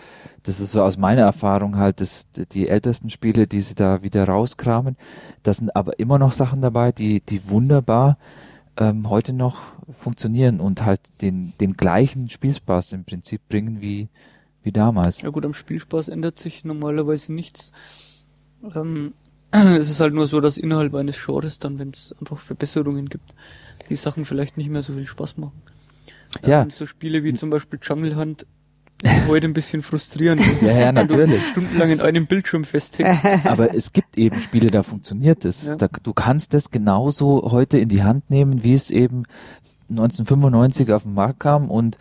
[0.41, 4.27] das ist so aus meiner Erfahrung halt, dass die ältesten Spiele, die sie da wieder
[4.27, 4.97] rauskramen,
[5.43, 8.18] das sind aber immer noch Sachen dabei, die, die wunderbar
[8.77, 9.60] ähm, heute noch
[9.91, 14.10] funktionieren und halt den, den gleichen Spielspaß im Prinzip bringen wie,
[14.64, 15.22] wie damals.
[15.22, 17.72] Ja gut, am Spielspaß ändert sich normalerweise nichts.
[18.76, 19.14] Ähm,
[19.52, 23.35] es ist halt nur so, dass innerhalb eines Genres dann, wenn es einfach Verbesserungen gibt,
[23.89, 25.61] die Sachen vielleicht nicht mehr so viel Spaß machen.
[26.45, 26.64] Ja.
[26.64, 28.45] Ähm, so Spiele wie zum Beispiel Jungle Hunt
[29.27, 30.41] heute ein bisschen frustrierend.
[30.61, 31.45] Ja, ja, du natürlich.
[31.48, 33.23] Stundenlang in einem Bildschirm festhängst.
[33.45, 35.69] Aber es gibt eben Spiele, da funktioniert es.
[35.69, 35.76] Ja.
[35.76, 39.23] Da, du kannst das genauso heute in die Hand nehmen, wie es eben
[39.90, 41.98] 1995 auf den Markt kam und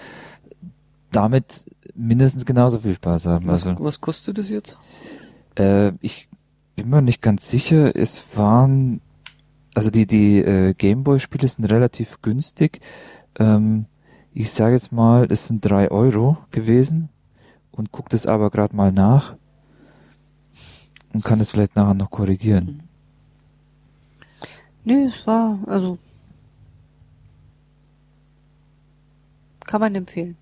[1.13, 1.65] damit
[1.95, 3.47] mindestens genauso viel Spaß haben.
[3.47, 4.79] Was, Also was kostet das jetzt?
[5.57, 6.29] äh, ich
[6.77, 7.95] bin mir nicht ganz sicher.
[7.95, 9.01] Es waren
[9.75, 12.81] also die die äh, Gameboy-Spiele sind relativ günstig.
[13.39, 13.87] Ähm,
[14.35, 17.09] ich sage jetzt mal, es sind drei Euro gewesen
[17.71, 19.37] und guck das aber gerade mal nach
[21.13, 22.83] und kann es vielleicht nachher noch korrigieren.
[24.85, 25.99] Nö, es war, also,
[29.65, 30.37] kann man empfehlen.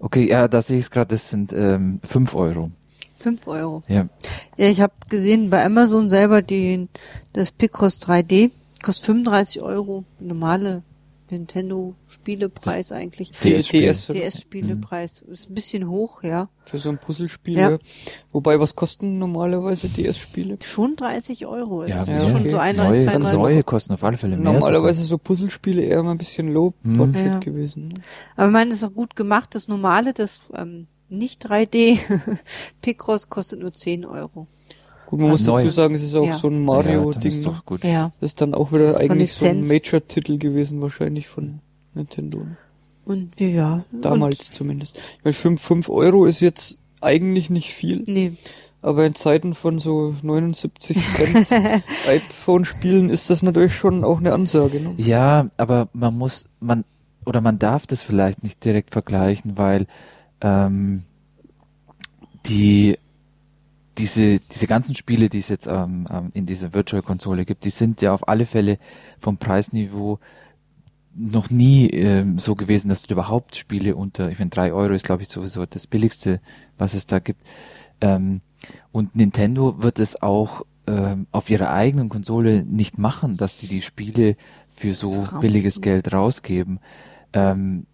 [0.00, 2.70] Okay, ja, da sehe ich es gerade, das sind ähm, 5 Euro.
[3.18, 3.82] Fünf Euro.
[3.86, 4.08] Ja.
[4.56, 6.88] Ja, ich habe gesehen bei Amazon selber den
[7.32, 8.50] das Picross 3D
[8.84, 10.04] kostet 35 Euro.
[10.20, 10.82] Normale
[11.30, 13.32] Nintendo Spielepreis eigentlich.
[13.32, 13.80] DS-Spiel.
[13.82, 16.48] DS DS Spielepreis ist ein bisschen hoch, ja.
[16.66, 17.58] für so ein Puzzlespiel.
[17.58, 17.78] Ja.
[18.30, 20.58] Wobei, was kosten normalerweise DS-Spiele?
[20.62, 21.84] Schon 30 Euro.
[21.84, 22.50] Ja, das ja, ist schon okay.
[22.50, 24.52] so neue, 31, ganz 32 neue kosten auf alle Fälle mehr.
[24.52, 27.38] Normalerweise so Puzzlespiele eher mal ein bisschen low-budget Ja.
[27.38, 27.88] gewesen.
[27.88, 27.94] ne?
[28.36, 29.54] Aber ich meine, das ist auch gut gemacht.
[29.54, 31.98] Das normale, das ähm, nicht 3D
[32.82, 34.46] Picross kostet nur 10 Euro.
[35.14, 35.62] Gut, man muss Neu.
[35.62, 36.38] dazu sagen, es ist auch Ja.
[36.38, 37.30] so ein ja, Mario-Ding.
[37.30, 37.44] ist ne?
[37.44, 37.84] doch gut.
[37.84, 38.10] Ja.
[38.20, 39.60] Das ist dann auch wieder eigentlich so ein.
[39.60, 41.60] Major-Titel gewesen, wahrscheinlich von
[41.94, 42.44] Nintendo.
[43.04, 43.84] Und ja.
[43.92, 44.96] Damals zumindest.
[44.96, 48.32] Ich meine, 5, 5 Euro ist jetzt eigentlich nicht viel, Und, nee.
[48.82, 51.46] aber in Zeiten von so 79 Cent
[52.08, 54.80] iPhone-Spielen ist das natürlich schon auch eine Ansage.
[54.80, 54.94] Ne?
[54.96, 56.82] Ja, aber man muss, man,
[57.24, 59.86] oder man darf das vielleicht nicht direkt vergleichen, weil
[60.40, 61.04] ähm,
[62.46, 62.98] die
[63.98, 68.02] diese, diese ganzen Spiele, die es jetzt ähm, ähm, in dieser Virtual-Konsole gibt, die sind
[68.02, 68.78] ja auf alle Fälle
[69.18, 70.18] vom Preisniveau
[71.16, 75.04] noch nie ähm, so gewesen, dass du überhaupt Spiele unter, ich meine, drei Euro ist,
[75.04, 76.40] glaube ich, sowieso das billigste,
[76.76, 77.42] was es da gibt.
[78.00, 78.40] Ähm,
[78.90, 83.82] und Nintendo wird es auch ähm, auf ihrer eigenen Konsole nicht machen, dass die die
[83.82, 84.36] Spiele
[84.74, 86.80] für so billiges Geld rausgeben.
[87.32, 87.86] Ähm,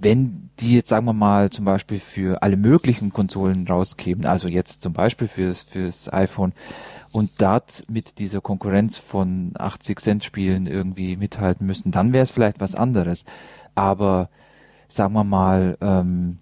[0.00, 4.82] wenn die jetzt, sagen wir mal, zum Beispiel für alle möglichen Konsolen rausgeben, also jetzt
[4.82, 6.52] zum Beispiel fürs, fürs iPhone
[7.10, 12.30] und dort mit dieser Konkurrenz von 80 Cent Spielen irgendwie mithalten müssen, dann wäre es
[12.30, 13.24] vielleicht was anderes.
[13.74, 14.28] Aber
[14.88, 16.38] sagen wir mal, ähm,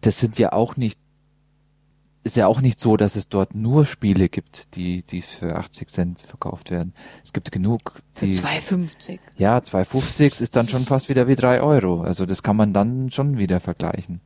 [0.00, 0.98] das sind ja auch nicht
[2.24, 5.88] ist ja auch nicht so, dass es dort nur Spiele gibt, die, die für 80
[5.88, 6.94] Cent verkauft werden.
[7.22, 9.18] Es gibt genug, Für die, 2,50.
[9.36, 12.00] ja, 2,50 ist dann schon fast wieder wie 3 Euro.
[12.00, 14.20] Also das kann man dann schon wieder vergleichen.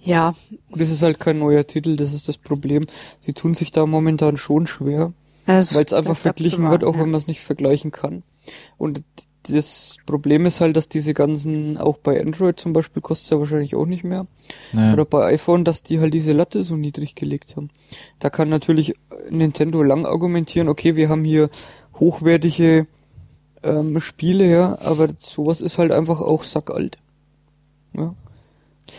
[0.00, 0.34] Ja,
[0.70, 2.86] Und das ist halt kein neuer Titel, das ist das Problem.
[3.20, 5.14] Sie tun sich da momentan schon schwer,
[5.46, 7.00] weil es einfach verglichen wird, auch ja.
[7.00, 8.22] wenn man es nicht vergleichen kann.
[8.76, 9.02] Und
[9.48, 13.74] das Problem ist halt, dass diese ganzen, auch bei Android zum Beispiel, kostet ja wahrscheinlich
[13.74, 14.26] auch nicht mehr.
[14.72, 14.92] Ja.
[14.92, 17.70] Oder bei iPhone, dass die halt diese Latte so niedrig gelegt haben.
[18.18, 18.94] Da kann natürlich
[19.30, 21.50] Nintendo lang argumentieren, okay, wir haben hier
[21.98, 22.86] hochwertige
[23.62, 26.98] ähm, Spiele, ja, aber sowas ist halt einfach auch sackalt.
[27.94, 28.14] Ja.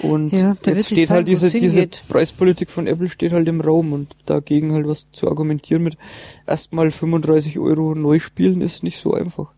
[0.02, 1.88] Und Ja, jetzt steht halt diese, es diese.
[2.10, 5.98] Preispolitik von Apple steht halt im Raum und dagegen halt was zu argumentieren mit
[6.46, 9.54] erstmal 35 Euro neu spielen ist nicht so einfach.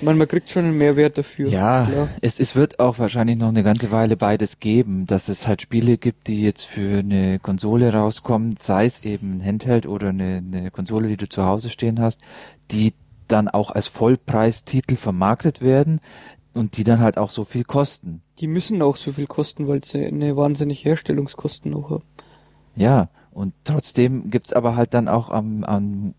[0.00, 1.48] Meine, man kriegt schon einen Mehrwert dafür.
[1.48, 2.08] Ja, klar.
[2.20, 5.98] es, es wird auch wahrscheinlich noch eine ganze Weile beides geben, dass es halt Spiele
[5.98, 10.70] gibt, die jetzt für eine Konsole rauskommen, sei es eben ein Handheld oder eine, eine
[10.70, 12.20] Konsole, die du zu Hause stehen hast,
[12.70, 12.94] die
[13.28, 16.00] dann auch als Vollpreistitel vermarktet werden
[16.54, 18.22] und die dann halt auch so viel kosten.
[18.38, 22.04] Die müssen auch so viel kosten, weil sie eine wahnsinnig Herstellungskosten auch haben.
[22.74, 26.14] Ja, und trotzdem gibt's aber halt dann auch am, an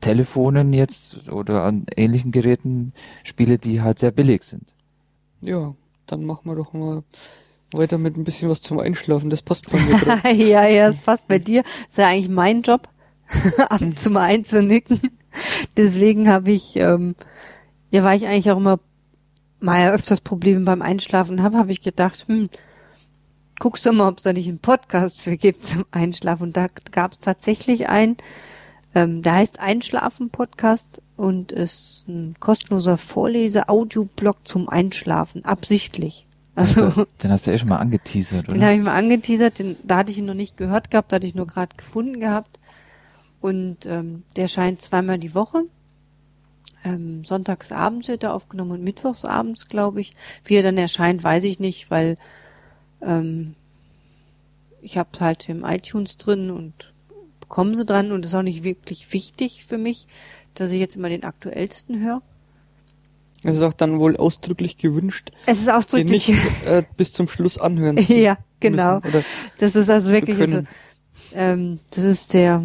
[0.00, 2.92] Telefonen jetzt oder an ähnlichen Geräten
[3.24, 4.74] Spiele, die halt sehr billig sind.
[5.40, 5.74] Ja,
[6.06, 7.02] dann machen wir doch mal
[7.72, 9.30] weiter mit ein bisschen was zum Einschlafen.
[9.30, 11.62] Das passt bei mir ja, ja, das passt bei dir.
[11.62, 12.88] Das ist ja eigentlich mein Job,
[13.68, 15.00] ab und zu mal einzunicken.
[15.76, 17.14] Deswegen habe ich, ähm,
[17.90, 18.80] ja, weil ich eigentlich auch immer
[19.60, 22.48] mal öfters Probleme beim Einschlafen habe, habe ich gedacht, hm,
[23.58, 26.44] guckst du mal, ob es da nicht einen Podcast für gibt zum Einschlafen.
[26.44, 28.16] Und da gab es tatsächlich einen,
[29.02, 36.26] ähm, der heißt Einschlafen-Podcast und ist ein kostenloser Vorlese-Audioblog zum Einschlafen, absichtlich.
[36.54, 38.66] Also, Den- Den hast du ja eh schon mal angeteasert, den oder?
[38.66, 41.26] habe ich mal angeteasert, den, da hatte ich ihn noch nicht gehört gehabt, da hatte
[41.26, 42.58] ich nur gerade gefunden gehabt.
[43.40, 45.62] Und ähm, der scheint zweimal die Woche.
[46.84, 50.14] Ähm, sonntagsabends wird er aufgenommen und mittwochsabends, glaube ich.
[50.44, 52.18] Wie er dann erscheint, weiß ich nicht, weil
[53.00, 53.54] ähm,
[54.82, 56.92] ich habe halt im iTunes drin und
[57.48, 60.06] bekomme sie dran und ist auch nicht wirklich wichtig für mich,
[60.54, 62.22] dass ich jetzt immer den aktuellsten höre.
[63.44, 66.28] Es ist auch dann wohl ausdrücklich gewünscht, Es ist den ausdrücklich.
[66.28, 69.00] nicht äh, bis zum Schluss anhören ja, genau.
[69.58, 70.68] Das ist also wirklich so, können.
[71.32, 72.64] ähm, das ist der,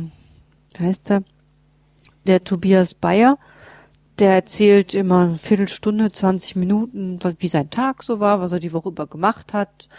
[0.77, 1.23] wie heißt der?
[2.25, 3.37] Der Tobias Bayer.
[4.19, 8.71] Der erzählt immer eine Viertelstunde, 20 Minuten, wie sein Tag so war, was er die
[8.73, 9.89] Woche über gemacht hat.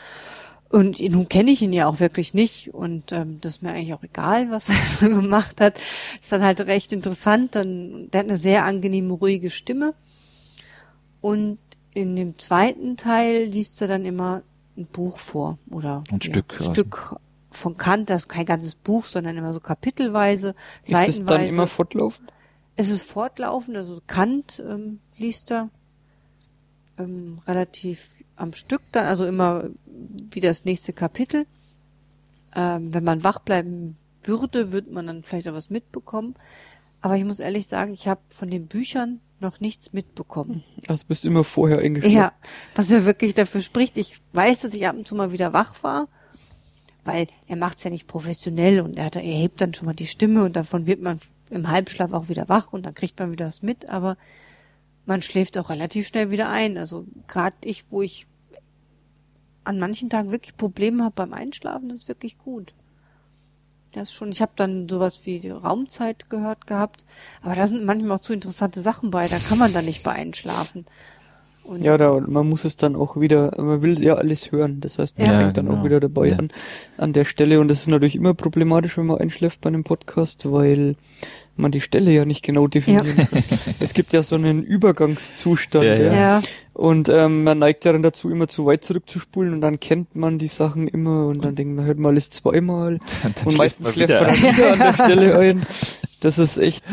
[0.74, 3.94] Und nun kenne ich ihn ja auch wirklich nicht und ähm, das ist mir eigentlich
[3.94, 5.78] auch egal, was er so gemacht hat.
[6.20, 7.54] Ist dann halt recht interessant.
[7.54, 9.94] Dann, der hat eine sehr angenehme, ruhige Stimme.
[11.20, 11.58] Und
[11.92, 14.42] in dem zweiten Teil liest er dann immer
[14.76, 16.70] ein Buch vor oder Ein ja, Stück ein quasi.
[16.72, 17.16] Stück
[17.52, 21.24] von Kant, das ist kein ganzes Buch, sondern immer so kapitelweise, ist es seitenweise.
[21.24, 22.32] dann immer fortlaufend?
[22.74, 25.70] Es ist fortlaufend, also Kant ähm, liest er
[26.98, 29.68] ähm, relativ am Stück dann, also immer
[30.30, 31.46] wie das nächste Kapitel.
[32.54, 36.34] Ähm, wenn man wach bleiben würde, würde man dann vielleicht auch was mitbekommen.
[37.00, 40.64] Aber ich muss ehrlich sagen, ich habe von den Büchern noch nichts mitbekommen.
[40.88, 42.16] Also bist immer vorher eingeschlafen.
[42.16, 42.32] Ja,
[42.74, 43.96] was ja wirklich dafür spricht.
[43.96, 46.08] Ich weiß, dass ich ab und zu mal wieder wach war,
[47.04, 50.06] weil er macht's ja nicht professionell und er, hat, er hebt dann schon mal die
[50.06, 53.46] Stimme und davon wird man im Halbschlaf auch wieder wach und dann kriegt man wieder
[53.46, 54.16] was mit, aber
[55.04, 56.78] man schläft auch relativ schnell wieder ein.
[56.78, 58.26] Also gerade ich, wo ich
[59.64, 62.74] an manchen Tagen wirklich Probleme habe beim Einschlafen, das ist wirklich gut.
[63.92, 64.30] Das schon.
[64.32, 67.04] Ich habe dann sowas wie die Raumzeit gehört gehabt,
[67.42, 69.28] aber da sind manchmal auch zu interessante Sachen bei.
[69.28, 70.84] Da kann man dann nicht bei einschlafen.
[71.62, 74.80] Und Ja, da, man muss es dann auch wieder, man will ja alles hören.
[74.80, 75.80] Das heißt, man Ja, fängt dann genau.
[75.80, 76.36] auch wieder dabei Ja.
[76.36, 76.50] an,
[76.98, 77.60] an der Stelle.
[77.60, 80.96] Und das ist natürlich immer problematisch, wenn man einschläft bei einem Podcast, weil
[81.56, 83.44] man die Stelle ja nicht genau definieren kann.
[83.80, 85.84] Es gibt ja so einen Übergangszustand.
[85.84, 86.14] Ja, Ja, ja.
[86.14, 90.16] ja, Und ähm, man neigt ja dann dazu, immer zu weit zurückzuspulen und dann kennt
[90.16, 92.98] man die Sachen immer und dann denkt man, hört mal alles zweimal.
[93.22, 95.66] Dann und meistens man schläft wieder man dann wieder an der Stelle ein.
[96.20, 96.84] Das ist echt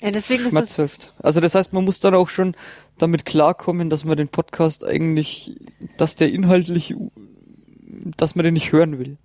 [0.00, 1.14] ja, deswegen ist es schmerzhaft.
[1.18, 2.54] Also das heißt, man muss dann auch schon
[2.98, 5.56] damit klarkommen, dass man den Podcast eigentlich,
[5.96, 6.94] dass der inhaltlich,
[8.16, 9.16] dass man den nicht hören will.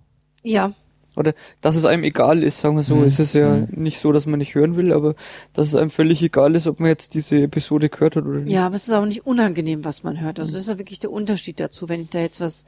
[0.42, 0.72] ja,
[1.16, 2.96] Oder dass es einem egal ist, sagen wir so.
[2.96, 3.04] Mhm.
[3.04, 3.68] Es ist ja Mhm.
[3.70, 5.14] nicht so, dass man nicht hören will, aber
[5.54, 8.52] dass es einem völlig egal ist, ob man jetzt diese Episode gehört hat oder nicht.
[8.52, 10.38] Ja, aber es ist auch nicht unangenehm, was man hört.
[10.38, 11.88] Also das ist ja wirklich der Unterschied dazu.
[11.88, 12.66] Wenn ich da jetzt was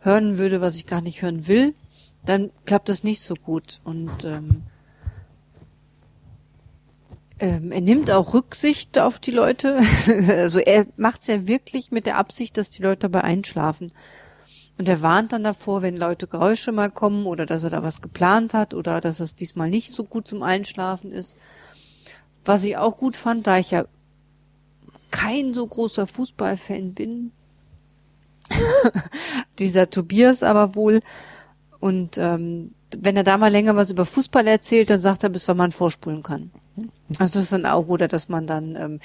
[0.00, 1.74] hören würde, was ich gar nicht hören will,
[2.24, 3.80] dann klappt das nicht so gut.
[3.84, 4.62] Und ähm,
[7.40, 9.80] ähm, er nimmt auch Rücksicht auf die Leute.
[10.28, 13.92] also er macht es ja wirklich mit der Absicht, dass die Leute dabei einschlafen.
[14.76, 18.02] Und er warnt dann davor, wenn Leute Geräusche mal kommen oder dass er da was
[18.02, 21.36] geplant hat oder dass es diesmal nicht so gut zum Einschlafen ist.
[22.44, 23.84] Was ich auch gut fand, da ich ja
[25.10, 27.30] kein so großer Fußballfan bin.
[29.60, 31.00] Dieser Tobias aber wohl.
[31.78, 35.46] Und ähm, wenn er da mal länger was über Fußball erzählt, dann sagt er, bis
[35.46, 36.50] wann man vorspulen kann.
[37.18, 39.00] Also das ist dann auch, oder dass man dann ähm,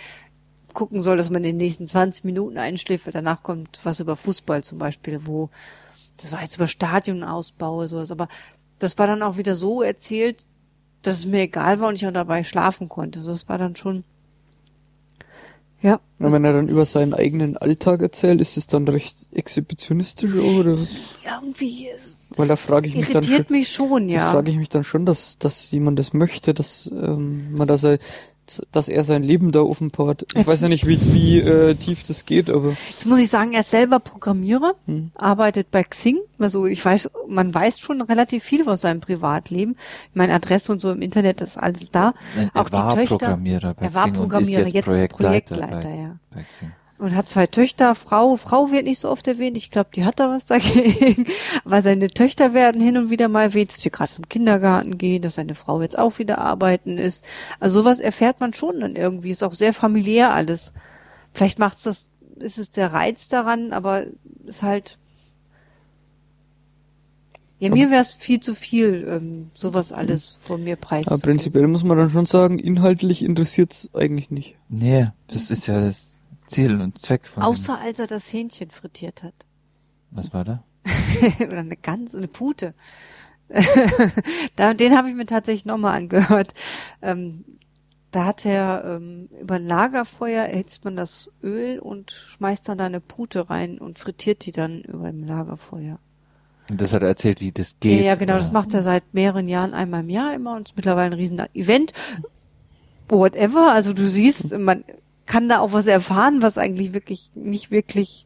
[0.74, 4.16] gucken soll, dass man in den nächsten 20 Minuten einschläft, weil danach kommt was über
[4.16, 5.50] Fußball zum Beispiel, wo
[6.18, 8.28] das war jetzt über Stadionausbau oder sowas, aber
[8.80, 10.46] das war dann auch wieder so erzählt,
[11.02, 13.20] dass es mir egal war und ich auch dabei schlafen konnte.
[13.20, 14.04] Also das war dann schon
[15.82, 20.34] ja, Und wenn er dann über seinen eigenen Alltag erzählt, ist es dann recht exhibitionistisch
[20.34, 20.72] oder?
[21.24, 24.32] irgendwie ist, Weil da frage ich mich dann irritiert schon- mich schon, Da ja.
[24.34, 27.86] frage ich mich dann schon, dass, dass jemand das möchte, dass ähm, man dass
[28.58, 30.24] er, dass er sein Leben da offenbart.
[30.30, 33.30] Ich Jetzt- weiß ja nicht, wie, wie äh, tief das geht, aber Jetzt muss ich
[33.30, 35.12] sagen, er ist selber Programmierer, Hm.
[35.16, 36.18] arbeitet bei Xing.
[36.40, 39.76] Also ich weiß, man weiß schon relativ viel aus seinem Privatleben.
[40.14, 42.14] Meine Adresse und so im Internet ist alles da.
[42.36, 43.18] Nein, er Auch war die Töchter.
[43.18, 46.16] Programmierer bei er war Xing und ist Programmierer, jetzt jetzt, Projektleiter Projektleiter, bei- ja.
[46.34, 46.72] bei Xing.
[47.00, 50.20] Und hat zwei Töchter, Frau, Frau wird nicht so oft erwähnt, ich glaube, die hat
[50.20, 51.26] da was dagegen.
[51.64, 55.22] Aber seine Töchter werden hin und wieder mal erwähnt, dass sie gerade zum Kindergarten gehen,
[55.22, 57.24] dass seine Frau jetzt auch wieder arbeiten ist.
[57.62, 60.74] Also sowas erfährt man schon dann irgendwie, ist auch sehr familiär alles.
[61.32, 64.04] Vielleicht macht's das, ist es der Reiz daran, aber
[64.46, 64.98] ist halt.
[67.60, 71.22] Ja, mir wäre es viel zu viel, ähm, sowas alles von mir aber preiszugeben.
[71.22, 74.56] prinzipiell muss man dann schon sagen, inhaltlich interessiert's eigentlich nicht.
[74.70, 76.19] Nee, das ist ja das
[76.50, 77.48] Ziel und Zweck von dem.
[77.48, 79.34] Außer als er das Hähnchen frittiert hat.
[80.12, 80.64] Was war da?
[81.40, 82.74] oder eine ganz eine Pute.
[84.56, 86.54] da, den habe ich mir tatsächlich nochmal angehört.
[87.02, 87.46] Ähm,
[88.12, 92.86] da hat er ähm, über ein Lagerfeuer erhitzt man das Öl und schmeißt dann da
[92.86, 96.00] eine Pute rein und frittiert die dann über dem Lagerfeuer.
[96.70, 98.00] Und das hat er erzählt, wie das geht.
[98.00, 98.42] ja, ja, genau, oder?
[98.42, 101.42] das macht er seit mehreren Jahren einmal im Jahr immer und ist mittlerweile ein riesen
[101.54, 101.94] Event.
[103.08, 104.84] Whatever, also du siehst, man
[105.30, 108.26] kann da auch was erfahren, was eigentlich wirklich nicht wirklich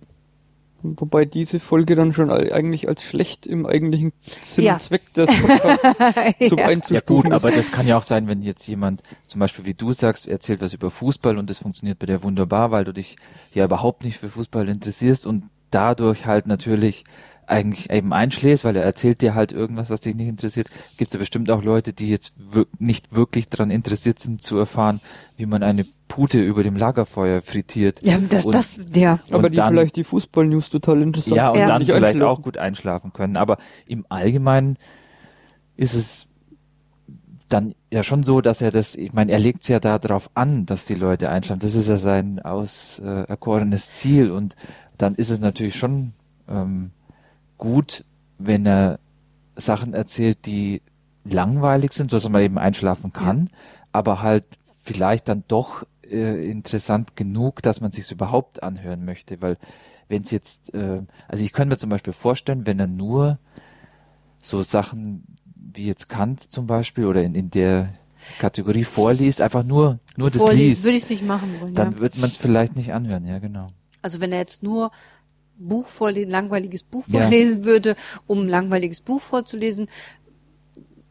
[0.85, 4.11] Wobei diese Folge dann schon eigentlich als schlecht im eigentlichen
[4.41, 4.73] Sinn Ja.
[4.73, 6.03] und Zweck des Podcasts so
[6.57, 6.63] Ja.
[6.63, 7.57] Ja einzustufen gut, aber ist.
[7.57, 10.73] das kann ja auch sein, wenn jetzt jemand, zum Beispiel wie du sagst, erzählt was
[10.73, 13.15] über Fußball und das funktioniert bei dir wunderbar, weil du dich
[13.53, 17.05] ja überhaupt nicht für Fußball interessierst und dadurch halt natürlich
[17.48, 20.70] eigentlich eben einschläfst, weil er erzählt dir halt irgendwas, was dich nicht interessiert.
[20.98, 24.57] Gibt es ja bestimmt auch Leute, die jetzt wir nicht wirklich daran interessiert sind zu
[24.57, 24.99] erfahren,
[25.38, 28.03] wie man eine Pute über dem Lagerfeuer frittiert.
[28.03, 29.20] Ja, das, Und- das, ja.
[29.32, 32.41] aber die dann- vielleicht die Fußball-News total interessant Ja, und finden, dann nicht vielleicht auch
[32.41, 33.36] gut einschlafen können.
[33.38, 33.57] Aber
[33.88, 34.78] im Allgemeinen
[35.76, 36.28] ist es
[37.49, 40.65] dann ja schon so, dass er das, ich meine, er legt es ja darauf an,
[40.65, 41.60] dass die Leute einschlafen.
[41.60, 44.32] Das ist ja sein auserkorenes Ziel.
[44.32, 44.56] Und
[44.98, 46.14] dann ist es natürlich schon
[46.49, 46.91] ähm,
[47.57, 48.03] gut,
[48.38, 48.99] wenn er
[49.55, 50.81] Sachen erzählt, die
[51.23, 53.49] langweilig sind, so dass man eben einschlafen kann,
[53.91, 54.45] aber halt
[54.81, 59.57] vielleicht dann doch äh, interessant genug, dass man sich überhaupt anhören möchte, weil
[60.09, 63.39] wenn es jetzt, äh, also ich könnte mir zum Beispiel vorstellen, wenn er nur
[64.41, 65.23] so Sachen
[65.55, 67.93] wie jetzt Kant zum Beispiel oder in, in der
[68.39, 71.73] Kategorie vorliest, einfach nur, nur das Vorlesen liest, würde ich es nicht machen wollen.
[71.73, 71.99] dann ja.
[71.99, 73.69] wird man es vielleicht nicht anhören, ja genau.
[74.01, 74.91] Also wenn er jetzt nur
[75.57, 77.21] Buch vorlesen, langweiliges Buch Ja.
[77.21, 77.95] vorlesen würde,
[78.27, 79.88] um ein langweiliges Buch vorzulesen,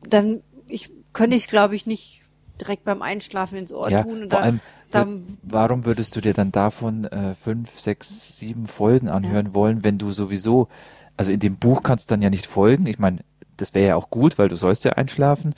[0.08, 2.22] dann ich könnte ich glaube ich nicht
[2.60, 4.60] direkt beim Einschlafen ins Ohr Ja, tun und vor da, allem,
[4.90, 9.98] dann warum würdest du dir dann davon äh, fünf, sechs, sieben Folgen anhören wollen, wenn
[9.98, 10.68] du sowieso,
[11.16, 12.86] also in dem Buch kannst du dann ja nicht folgen.
[12.86, 13.18] Ich meine,
[13.56, 15.54] das wäre ja auch gut, weil du sollst ja einschlafen.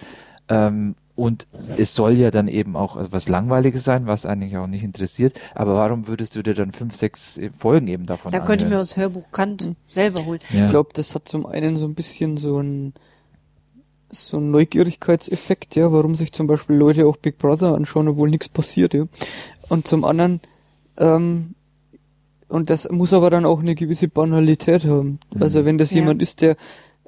[0.49, 1.47] Ähm, und
[1.77, 5.41] es soll ja dann eben auch was Langweiliges sein, was eigentlich auch nicht interessiert.
[5.55, 8.79] Aber warum würdest du dir dann fünf, sechs Folgen eben davon da könnte ich mir
[8.79, 10.41] das Hörbuch Kant selber holen.
[10.51, 10.65] ja.
[10.65, 12.95] Ich glaube, das hat zum einen so ein bisschen so ein
[14.11, 18.49] so ein Neugierigkeitseffekt, ja, warum sich zum Beispiel Leute auch Big Brother anschauen, obwohl nichts
[18.49, 19.07] passiert, ja.
[19.69, 20.41] Und zum anderen,
[20.97, 21.55] ähm,
[22.49, 25.19] und das muss aber dann auch eine gewisse Banalität haben.
[25.41, 25.99] Also wenn das Ja.
[25.99, 26.57] jemand ist, der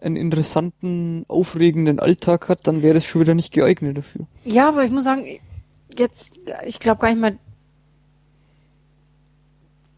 [0.00, 4.26] einen interessanten, aufregenden Alltag hat, dann wäre das schon wieder nicht geeignet dafür.
[4.44, 5.24] Ja, aber ich muss sagen,
[5.96, 7.38] jetzt, ich glaube gar nicht mal,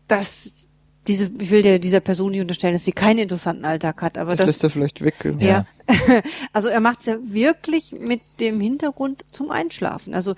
[0.07, 0.69] dass
[1.07, 4.37] diese, ich will der, dieser Person nicht unterstellen, dass sie keinen interessanten Alltag hat, aber
[4.37, 5.15] Das, das, lässt er vielleicht weg.
[5.39, 5.65] Ja.
[5.89, 6.23] ja.
[6.53, 10.15] also er macht es ja wirklich mit dem Hintergrund zum Einschlafen.
[10.15, 10.35] Also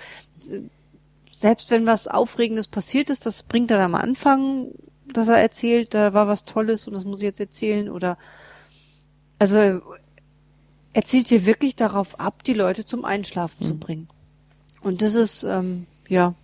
[1.30, 4.68] selbst wenn was Aufregendes passiert ist, das bringt er am Anfang,
[5.12, 8.16] dass er erzählt, da war was Tolles und das muss ich jetzt erzählen oder
[9.40, 9.82] also er
[10.92, 14.08] erzählt hier wirklich darauf ab, die Leute zum Einschlafen zu bringen.
[14.82, 16.34] Und das ist, ähm, ja.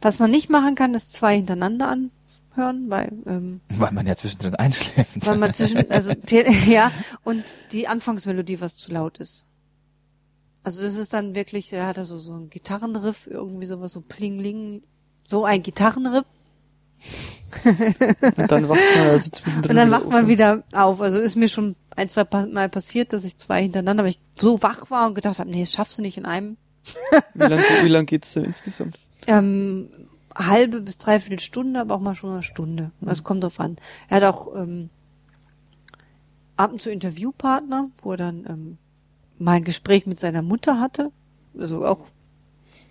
[0.00, 4.54] Was man nicht machen kann, ist zwei hintereinander anhören, weil, ähm, Weil man ja zwischendrin
[4.54, 5.26] einschläft.
[5.26, 6.12] weil man zwischen, also,
[6.66, 6.92] ja,
[7.24, 9.46] und die Anfangsmelodie was zu laut ist.
[10.62, 14.00] Also das ist dann wirklich, da hat er so, so ein Gitarrenriff, irgendwie sowas, so
[14.00, 14.82] Plingling,
[15.24, 16.24] so ein Gitarrenriff,
[17.64, 20.12] Und dann wacht man also zwischendrin und dann wieder wacht auf.
[20.12, 21.00] man wieder auf.
[21.00, 24.62] Also ist mir schon ein, zwei Mal passiert, dass ich zwei hintereinander, aber ich so
[24.62, 26.56] wach war und gedacht habe, nee, das schaffst du nicht in einem.
[27.34, 28.98] Wie lange wie lang geht's denn insgesamt?
[29.28, 29.88] Ähm,
[30.36, 32.92] halbe bis dreiviertel Stunde, aber auch mal schon eine Stunde.
[33.04, 33.76] Also kommt drauf an.
[34.08, 34.88] Er hat auch ähm,
[36.56, 38.78] ab und zu Interviewpartner, wo er dann ähm,
[39.38, 41.10] mal ein Gespräch mit seiner Mutter hatte.
[41.58, 42.06] Also auch,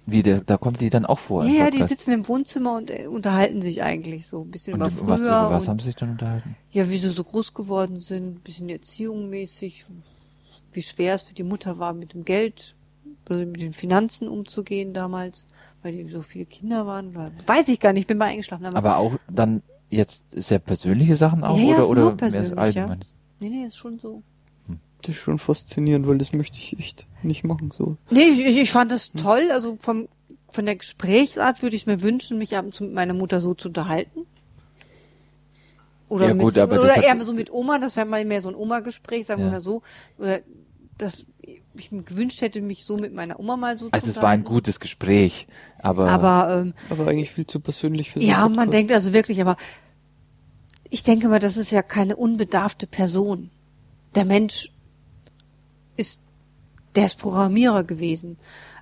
[0.07, 1.45] Wie, der, da kommt die dann auch vor.
[1.45, 4.81] ja, ja, die sitzen im Wohnzimmer und äh, unterhalten sich eigentlich so ein bisschen Und
[4.81, 5.07] über früher.
[5.07, 6.55] was, über was und, haben sie sich dann unterhalten?
[6.71, 9.85] ja, wie sie so groß geworden sind, ein bisschen erziehungsmäßig,
[10.73, 12.75] wie schwer es für die Mutter war, mit dem Geld,
[13.29, 15.47] also mit den Finanzen umzugehen damals,
[15.81, 17.15] weil die so viele Kinder waren.
[17.47, 18.65] Weiß ich gar nicht, ich bin mal eingeschlafen.
[18.65, 22.15] Aber, Aber auch dann jetzt sehr persönliche Sachen auch Ja, ja, oder nur oder mehr
[22.15, 22.95] persönlich, ja.
[23.39, 24.21] nee, nee, ist schon so.
[25.09, 27.97] Ist schon faszinierend, weil das möchte ich echt nicht machen, so.
[28.09, 29.49] Nee, ich, ich fand das toll.
[29.51, 30.07] Also vom,
[30.49, 33.41] von der Gesprächsart würde ich es mir wünschen, mich ab und zu mit meiner Mutter
[33.41, 34.21] so zu unterhalten.
[36.07, 38.49] Oder, Ja, mit, gut, aber oder eher so mit Oma, das wäre mal mehr so
[38.49, 39.53] ein Oma-Gespräch, sagen wir Ja.
[39.53, 39.81] mal so.
[40.19, 40.41] Oder
[40.97, 41.25] dass
[41.73, 44.29] ich mir gewünscht hätte, mich so mit meiner Oma mal so Also zu es war
[44.29, 45.47] ein gutes Gespräch,
[45.79, 49.57] aber, Aber ähm, Aber eigentlich viel zu persönlich für ja, man denkt also wirklich, aber
[50.89, 53.49] ich denke mal, das ist ja keine unbedarfte Person.
[54.13, 54.71] Der Mensch
[55.97, 56.21] ist,
[56.95, 58.37] der ist Programmierer gewesen.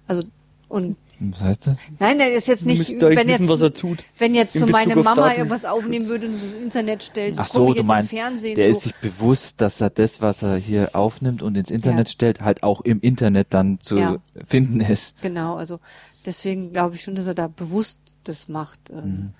[0.07, 0.23] Also
[0.69, 1.77] und was heißt das?
[1.99, 4.03] Nein, der ist jetzt nicht, wenn wissen, jetzt, was er tut.
[4.17, 5.37] wenn jetzt so meine Mama Daten.
[5.37, 8.19] irgendwas aufnehmen würde und es ins Internet stellt, so Ach so, du jetzt meinst, im
[8.19, 8.55] Fernsehen.
[8.55, 8.77] der so.
[8.77, 12.11] ist sich bewusst, dass er das, was er hier aufnimmt und ins Internet Ja.
[12.11, 14.17] stellt, halt auch im Internet dann zu Ja.
[14.45, 15.21] finden ist.
[15.21, 15.79] Genau, also
[16.25, 18.89] deswegen glaube ich schon, dass er da bewusst das macht.
[18.89, 19.33] Ähm, Mhm.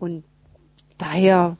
[0.00, 0.24] Und
[0.98, 1.56] daher,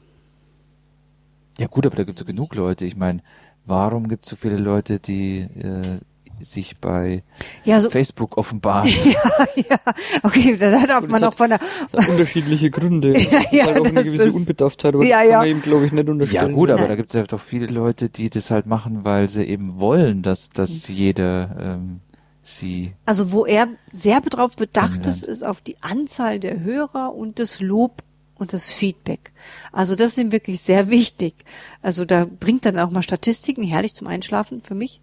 [1.57, 2.85] Ja gut, aber da gibt es so genug Leute.
[2.85, 3.21] Ich meine,
[3.65, 5.99] warum gibt es so viele Leute, die äh,
[6.43, 7.21] sich bei
[7.63, 8.89] ja, so, Facebook offenbaren?
[9.55, 9.77] ja,
[10.23, 11.59] okay, da darf man auch von der,
[11.91, 13.13] Das unterschiedliche Gründe.
[13.31, 15.37] Das ist ja, halt auch eine das gewisse ist- Unbedarftheit, aber Ja, das kann ja.
[15.39, 16.53] man ihm, glaube ich, nicht Ja unterstellen.
[16.53, 16.89] gut, aber Nein.
[16.89, 20.23] da gibt es ja doch viele Leute, die das halt machen, weil sie eben wollen,
[20.23, 20.95] dass, dass Mhm.
[20.95, 21.99] jeder ähm,
[22.43, 27.37] sie also wo er sehr darauf bedacht ist, ist auf die Anzahl der Hörer und
[27.37, 28.01] das Lob
[28.41, 29.31] und das Feedback.
[29.71, 31.35] Also das ist ihm wirklich sehr wichtig.
[31.81, 34.99] Also da bringt dann auch mal Statistiken, herrlich zum Einschlafen für mich,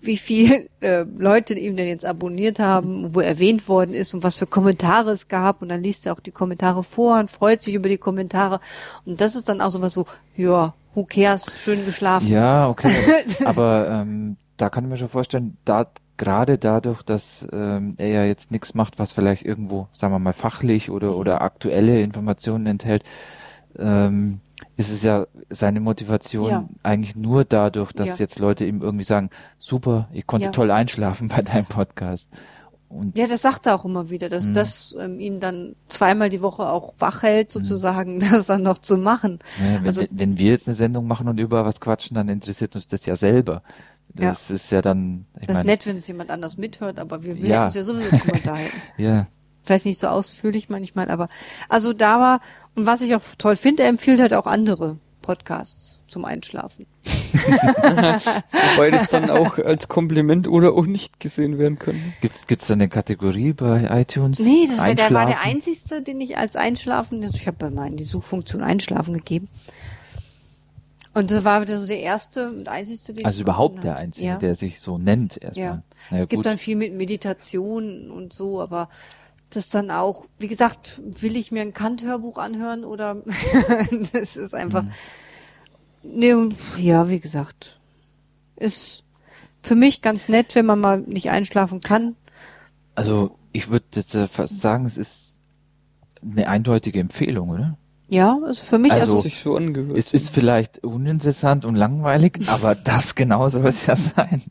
[0.00, 4.22] wie viel äh, Leute ihm denn jetzt abonniert haben, wo er erwähnt worden ist und
[4.22, 5.62] was für Kommentare es gab.
[5.62, 8.58] Und dann liest er auch die Kommentare vor und freut sich über die Kommentare.
[9.04, 12.28] Und das ist dann auch sowas so, ja, who cares, schön geschlafen.
[12.28, 13.24] Ja, okay.
[13.44, 15.90] aber ähm, da kann ich mir schon vorstellen, da
[16.22, 20.32] gerade dadurch, dass ähm, er ja jetzt nichts macht, was vielleicht irgendwo, sagen wir mal,
[20.32, 23.02] fachlich oder oder aktuelle Informationen enthält,
[23.78, 24.40] ähm,
[24.76, 26.68] ist es ja seine Motivation Ja.
[26.82, 28.16] eigentlich nur dadurch, dass Ja.
[28.24, 30.50] jetzt Leute ihm irgendwie sagen, super, ich konnte Ja.
[30.52, 32.30] toll einschlafen bei deinem Podcast.
[32.88, 34.54] Und Ja, das sagt er auch immer wieder, dass Mhm.
[34.54, 38.98] das ähm, ihn dann zweimal die Woche auch wach hält, sozusagen, das dann noch zu
[38.98, 39.38] machen.
[39.58, 42.74] ne, wenn, Also- wenn wir jetzt eine Sendung machen und über was quatschen, dann interessiert
[42.74, 43.62] uns das ja selber.
[44.14, 47.22] Das ist ja dann, ich Das ist meine, nett, wenn es jemand anders mithört, aber
[47.24, 47.66] wir will Ja.
[47.66, 48.82] uns ja sowieso drüber unterhalten.
[48.98, 49.26] ja,
[49.64, 51.28] Vielleicht nicht so ausführlich manchmal, aber
[51.68, 52.40] also da war,
[52.74, 56.86] und was ich auch toll finde, er empfiehlt halt auch andere Podcasts zum Einschlafen.
[58.74, 61.94] Wobei das dann auch als Kompliment oder auch nicht gesehen werden kann.
[62.20, 64.40] gibt's gibt's da eine Kategorie bei iTunes?
[64.40, 67.86] Nee, das war, der war der einzigste, den ich als Einschlafen, also ich habe mal
[67.86, 69.48] in die Suchfunktion Einschlafen gegeben.
[71.14, 73.96] Und das war wieder so der erste und einzigste, den ich Also überhaupt der.
[73.96, 74.36] Einzige, ja.
[74.36, 75.64] der sich so nennt erstmal.
[75.64, 75.82] Ja.
[76.10, 76.46] Naja, es gibt gut.
[76.46, 78.88] dann viel mit Meditation und so, aber
[79.50, 83.22] das dann auch, wie gesagt, will ich mir ein Kant-Hörbuch anhören oder
[84.12, 84.84] das ist einfach.
[84.84, 84.92] Mhm.
[86.02, 86.34] Nee,
[86.78, 87.78] ja, wie gesagt,
[88.56, 89.04] ist
[89.62, 92.16] für mich ganz nett, wenn man mal nicht einschlafen kann.
[92.94, 95.38] Also ich würde jetzt äh, fast sagen, es ist
[96.22, 97.78] eine eindeutige Empfehlung, oder?
[98.12, 99.96] Ja, also für mich, Also- also, sich so angehört.
[99.96, 104.42] Es ist vielleicht uninteressant und langweilig, aber das genau soll es ja sein.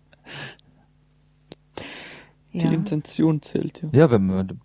[2.53, 2.71] die ja.
[2.71, 3.89] Intention zählt, ja.
[3.93, 4.59] Ja, wenn man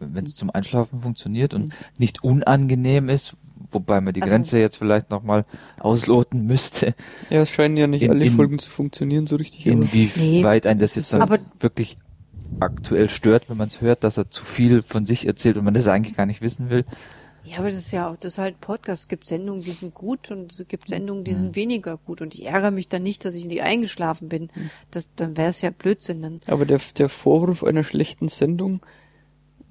[0.00, 1.72] wenn es zum Einschlafen funktioniert und Mhm.
[1.98, 3.34] nicht unangenehm ist,
[3.70, 5.46] wobei man die Also- Grenze jetzt vielleicht nochmal
[5.80, 6.94] ausloten müsste,
[7.30, 9.66] Ja, es scheinen ja nicht In- alle in- Folgen zu funktionieren so richtig.
[9.66, 11.96] inwieweit ein das jetzt dann Aber- wirklich
[12.60, 15.72] aktuell stört, wenn man es hört, dass er zu viel von sich erzählt und man
[15.74, 16.84] das eigentlich gar nicht wissen will.
[17.44, 19.02] Ja, aber das ist ja auch, das ist halt Podcast.
[19.02, 21.36] Es gibt Sendungen, die sind gut und es gibt Sendungen, die Mhm.
[21.36, 22.20] sind weniger gut.
[22.22, 24.50] Und ich ärgere mich dann nicht, dass ich in die eingeschlafen bin.
[24.54, 24.70] Mhm.
[24.90, 26.22] Das, dann wäre es ja Blödsinn.
[26.22, 28.80] Dann, Aber der, der Vorwurf einer schlechten Sendung,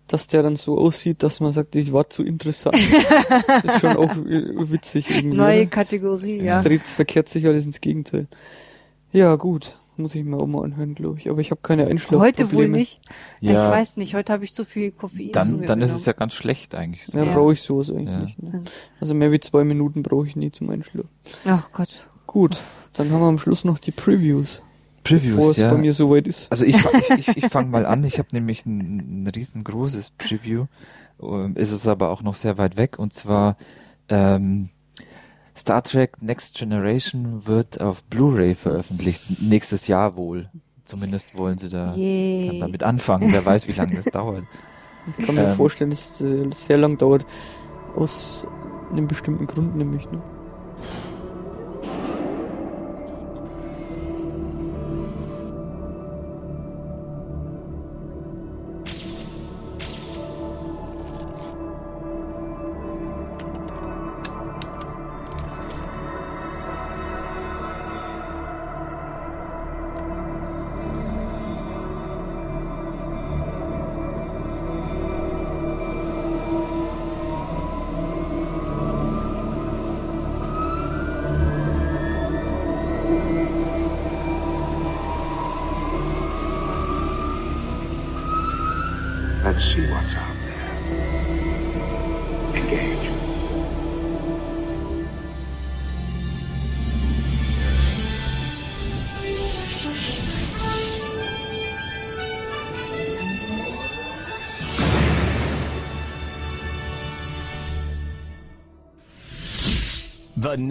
[0.08, 2.76] dass der dann so aussieht, dass man sagt, die war zu interessant,
[3.64, 5.38] ist schon auch witzig irgendwie.
[5.38, 5.68] neue?
[5.68, 6.62] Kategorie, Es ja.
[6.62, 8.28] dreht, verkehrt sich alles ins Gegenteil.
[9.12, 9.76] Ja, gut.
[9.96, 11.30] Muss ich mir auch mal anhören, glaube ich.
[11.30, 12.38] Aber ich habe keine Einschlafprobleme.
[12.38, 13.00] Heute wohl nicht.
[13.42, 13.52] Ja.
[13.68, 14.16] Ich weiß nicht.
[14.16, 16.74] Heute habe ich zu viel Koffein zu Dann, mir dann ist es ja ganz schlecht
[16.74, 17.06] eigentlich.
[17.06, 17.18] So.
[17.18, 17.34] Ja, Ja.
[17.34, 18.36] brauche ich sowas eigentlich.
[18.42, 18.50] Ja.
[18.50, 18.64] Ne?
[19.00, 21.10] Also mehr wie zwei Minuten brauche ich nie zum Einschlafen.
[21.46, 22.08] Ach Gott.
[22.26, 22.62] Gut,
[22.94, 24.64] dann haben wir am Schluss noch die Previews.
[25.04, 25.72] bevor Previews, es ja.
[25.72, 26.52] bei mir soweit ist.
[26.52, 28.04] Also ich, ich, ich, ich fange mal an.
[28.06, 30.66] Ich habe nämlich ein, ein riesengroßes Preview.
[31.22, 32.98] Ähm, Ist es aber auch noch sehr weit weg.
[32.98, 33.58] Und zwar
[34.10, 34.70] ähm,
[35.56, 39.42] Star Trek Next Generation wird auf Blu-ray veröffentlicht.
[39.42, 40.50] Nächstes Jahr wohl.
[40.86, 43.32] Zumindest wollen sie da damit anfangen.
[43.32, 44.44] Wer weiß, wie lange das dauert.
[45.18, 45.56] Ich kann mir Ähm.
[45.56, 47.26] vorstellen, dass es äh, sehr lang dauert.
[47.96, 48.48] Aus
[48.92, 50.10] einem bestimmten Grund nämlich.
[50.12, 50.22] Ne?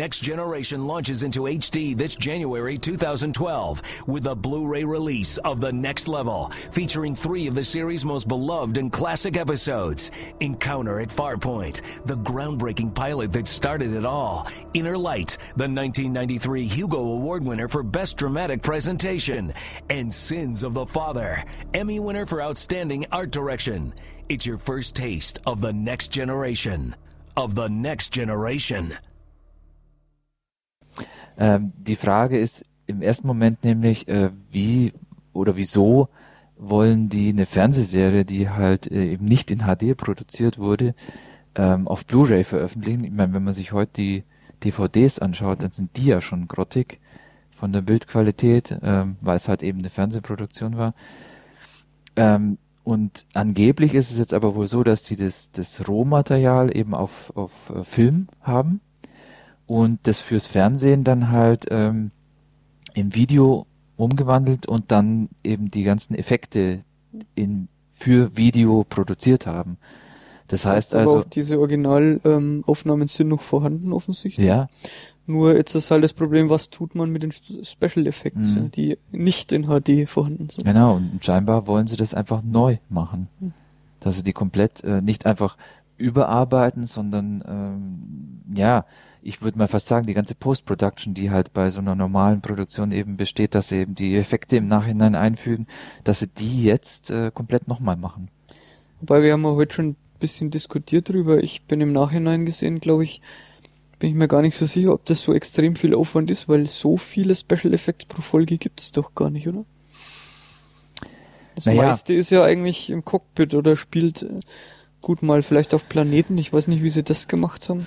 [0.03, 6.09] Next Generation launches into HD this January 2012 with a Blu-ray release of The Next
[6.09, 10.11] Level, featuring three of the series' most beloved and classic episodes.
[10.41, 14.49] Encounter at Farpoint, the groundbreaking pilot that started it all.
[14.75, 19.55] Inner Light, the 1993 Hugo Award winner for Best Dramatic Presentation.
[19.89, 23.95] And Sins of the Father, Emmy winner for Outstanding Art Direction.
[24.29, 26.97] It's your first taste of The Next Generation.
[27.37, 28.99] Of The Next Generation.
[31.39, 34.93] Ähm, die Frage ist im ersten Moment nämlich, äh, wie
[35.33, 36.09] oder wieso
[36.59, 40.95] wollen die eine Fernsehserie, die halt äh, eben nicht in HD produziert wurde,
[41.55, 43.05] ähm, auf Blu-ray veröffentlichen?
[43.05, 44.25] Ich meine, wenn man sich heute die
[44.63, 47.01] DVDs anschaut, dann sind die ja schon grottig
[47.51, 50.95] von der Bildqualität, ähm, weil es halt eben eine Fernsehproduktion war.
[52.17, 56.95] Ähm, und angeblich ist es jetzt aber wohl so, dass die das, das Rohmaterial eben
[56.95, 58.81] auf, auf äh, Film haben
[59.73, 62.11] und das fürs Fernsehen dann halt ähm,
[62.93, 63.67] im Video
[63.97, 66.81] umgewandelt und dann eben die ganzen Effekte
[67.35, 69.79] in für Video produziert haben.
[70.49, 74.47] Das heißt aber also, diese Originalaufnahmen ähm, sind noch vorhanden offensichtlich.
[74.47, 74.69] ja,
[75.27, 78.71] Nur jetzt ist halt das Problem, was tut man mit den Special Effects, Mhm.
[78.73, 80.65] die nicht in HD vorhanden sind.
[80.67, 83.29] genau, und scheinbar wollen sie das einfach neu machen.
[84.01, 85.57] Dass sie die komplett äh, nicht einfach
[85.97, 88.85] überarbeiten, sondern ähm, ja,
[89.23, 92.93] ich würde mal fast sagen, die ganze Post-Production, die halt bei so einer normalen Produktion
[92.93, 95.67] eben besteht, dass sie eben die Effekte im Nachhinein einfügen,
[96.05, 98.29] dass sie die jetzt äh, komplett nochmal machen.
[99.01, 101.43] Wobei wir haben ja heute schon ein bisschen diskutiert drüber.
[101.43, 103.21] Ich bin im Nachhinein gesehen, glaube ich,
[103.99, 106.67] bin ich mir gar nicht so sicher, ob das so extrem viel Aufwand ist, weil
[106.67, 109.65] so viele Special Effects pro Folge gibt's doch gar nicht, oder?
[111.55, 111.83] Das Naja.
[111.83, 114.41] meiste ist ja eigentlich im Cockpit oder spielt äh,
[115.01, 116.39] gut mal vielleicht auf Planeten.
[116.39, 117.87] Ich weiß nicht, wie sie das gemacht haben.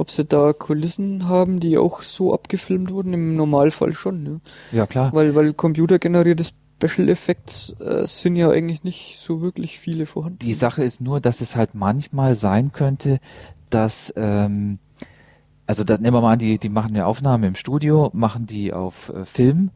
[0.00, 4.40] Ob sie da Kulissen haben, die auch so abgefilmt wurden, im Normalfall schon, ne?
[4.72, 5.12] Ja, klar.
[5.12, 6.46] Weil, weil computergenerierte
[6.82, 10.38] Special Effects äh, sind ja eigentlich nicht so wirklich viele vorhanden.
[10.38, 13.20] Die Sache ist nur, dass es halt manchmal sein könnte,
[13.68, 14.78] dass, ähm,
[15.66, 18.72] also das nehmen wir mal an, die, die machen eine Aufnahme im Studio, machen die
[18.72, 19.70] auf äh, Film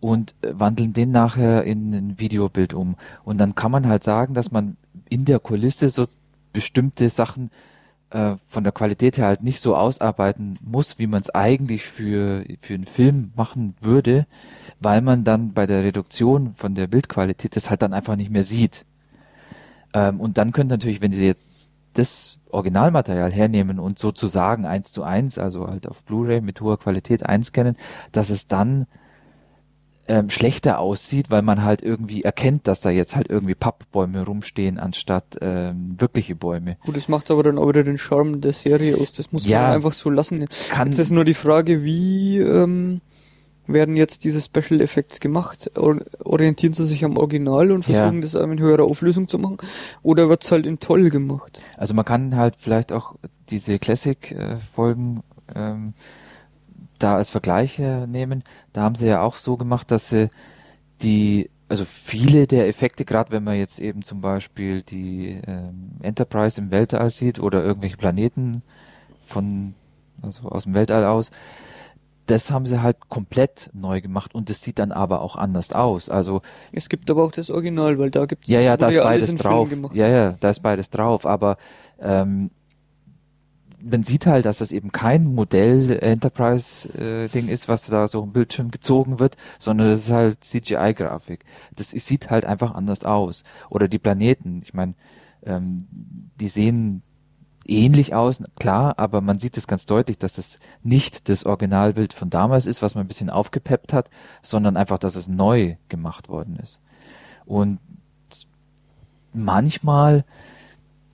[0.00, 2.96] und äh, wandeln den nachher in ein Videobild um.
[3.22, 4.78] Und dann kann man halt sagen, dass man
[5.10, 6.06] in der Kulisse so
[6.54, 7.50] bestimmte Sachen
[8.10, 12.44] äh, von der Qualität her halt nicht so ausarbeiten muss, wie man es eigentlich für,
[12.60, 14.26] für einen Film machen würde,
[14.80, 18.44] weil man dann bei der Reduktion von der Bildqualität das halt dann einfach nicht mehr
[18.44, 18.84] sieht.
[19.92, 25.02] Ähm, und dann könnte natürlich, wenn Sie jetzt das Originalmaterial hernehmen und sozusagen eins zu
[25.02, 27.76] eins, also halt auf Blu-ray mit hoher Qualität einscannen,
[28.12, 28.86] dass es dann
[30.08, 34.78] ähm, schlechter aussieht, weil man halt irgendwie erkennt, dass da jetzt halt irgendwie Pappbäume rumstehen,
[34.78, 36.74] anstatt ähm, wirkliche Bäume.
[36.84, 39.12] Gut, das macht aber dann auch wieder den Charme der Serie aus.
[39.12, 39.62] Das muss Ja.
[39.62, 40.44] man einfach so lassen.
[40.70, 43.00] Kann- Jetzt ist nur die Frage, wie ähm,
[43.66, 45.70] werden jetzt diese Special Effects gemacht?
[45.76, 47.94] Or orientieren sie sich am Original und Ja.
[48.00, 49.58] versuchen das in höherer Auflösung zu machen?
[50.02, 51.60] Oder wird's halt in toll gemacht?
[51.76, 53.16] Also man kann halt vielleicht auch
[53.50, 55.22] diese Classic-Folgen
[55.54, 55.94] ähm,
[56.98, 58.42] da als Vergleich nehmen.
[58.72, 60.28] Da haben sie ja auch so gemacht, dass sie
[61.02, 66.60] die, also viele der Effekte, gerade wenn man jetzt eben zum Beispiel die ähm, Enterprise
[66.60, 68.62] im Weltall sieht oder irgendwelche Planeten
[69.26, 69.74] von,
[70.22, 71.30] also aus dem Weltall aus,
[72.26, 76.10] das haben sie halt komplett neu gemacht und das sieht dann aber auch anders aus.
[76.10, 76.42] Also
[76.72, 79.34] Es gibt aber auch das Original, weil da gibt's ja, ja, wurde da ist beides
[79.36, 79.70] drauf.
[79.94, 81.24] Ja, ja, da ist beides drauf.
[81.24, 81.56] Aber
[82.00, 82.50] ähm,
[83.80, 88.32] man sieht halt, dass das eben kein Modell Enterprise Ding ist, was da so im
[88.32, 91.44] Bildschirm gezogen wird, sondern das ist halt CGI-Grafik.
[91.76, 93.44] Das sieht halt einfach anders aus.
[93.70, 94.62] Oder die Planeten.
[94.64, 94.94] Ich meine,
[95.44, 95.86] ähm,
[96.40, 97.02] die sehen
[97.68, 102.30] ähnlich aus, klar, aber man sieht es ganz deutlich, dass das nicht das Originalbild von
[102.30, 104.10] damals ist, was man ein bisschen aufgepeppt hat,
[104.42, 106.80] sondern einfach, dass es neu gemacht worden ist.
[107.44, 107.78] Und
[109.32, 110.24] manchmal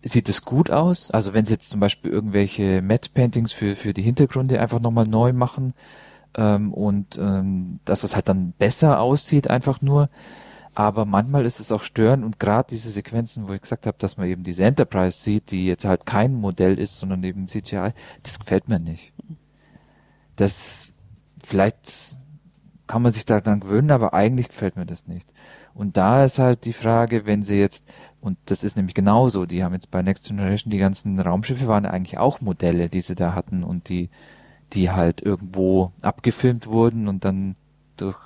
[0.04, 1.10] sieht es gut aus.
[1.10, 5.06] Also wenn sie jetzt zum Beispiel irgendwelche Matte Paintings für, für die Hintergründe einfach nochmal
[5.06, 5.74] neu machen
[6.36, 10.10] ähm, und ähm, dass es halt dann besser aussieht, einfach nur.
[10.74, 14.16] Aber manchmal ist es auch störend und gerade diese Sequenzen, wo ich gesagt habe, dass
[14.16, 18.40] man eben diese Enterprise sieht, die jetzt halt kein Modell ist, sondern eben CGI, das
[18.40, 19.12] gefällt mir nicht.
[20.34, 20.92] Das
[21.42, 22.16] vielleicht
[22.88, 25.32] kann man sich daran gewöhnen, aber eigentlich gefällt mir das nicht.
[25.74, 27.88] Und da ist halt die Frage, wenn sie jetzt,
[28.24, 31.84] und das ist nämlich genauso, die haben jetzt bei Next Generation die ganzen Raumschiffe waren
[31.84, 34.08] eigentlich auch Modelle, die sie da hatten und die,
[34.72, 37.54] die halt irgendwo abgefilmt wurden und dann
[37.98, 38.16] durch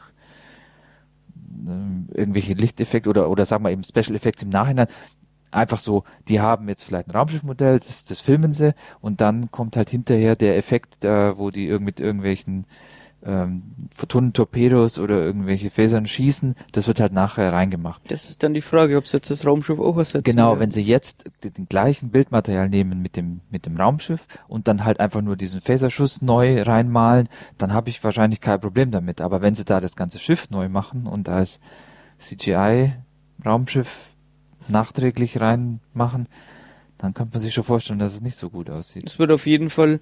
[1.67, 4.87] ähm, irgendwelche Lichteffekte oder, oder sagen wir eben Special Effects im Nachhinein.
[5.51, 9.77] Einfach so, die haben jetzt vielleicht ein Raumschiffmodell, das, das filmen sie und dann kommt
[9.77, 12.67] halt hinterher der Effekt, da, wo die irg mit irgendwelchen
[13.25, 13.63] ähm,
[13.93, 18.03] Photonen-Torpedos oder irgendwelche Phasern schießen, das wird halt nachher reingemacht.
[18.09, 20.25] Das ist dann die Frage, ob sie jetzt das Raumschiff auch ersetzen.
[20.25, 20.61] Genau, werden.
[20.61, 25.01] wenn sie jetzt den, gleichen Bildmaterial nehmen mit dem, mit dem Raumschiff und dann halt
[25.01, 27.29] einfach nur diesen Phaserschuss neu reinmalen,
[27.59, 29.21] dann habe ich wahrscheinlich kein Problem damit.
[29.21, 31.61] Aber wenn sie da das ganze Schiff neu machen und als
[32.19, 34.15] CGI-Raumschiff
[34.69, 36.29] nachträglich reinmachen,
[36.99, 39.05] dann könnte man sich schon vorstellen, dass es nicht so gut aussieht.
[39.07, 40.01] Es wird auf jeden Fall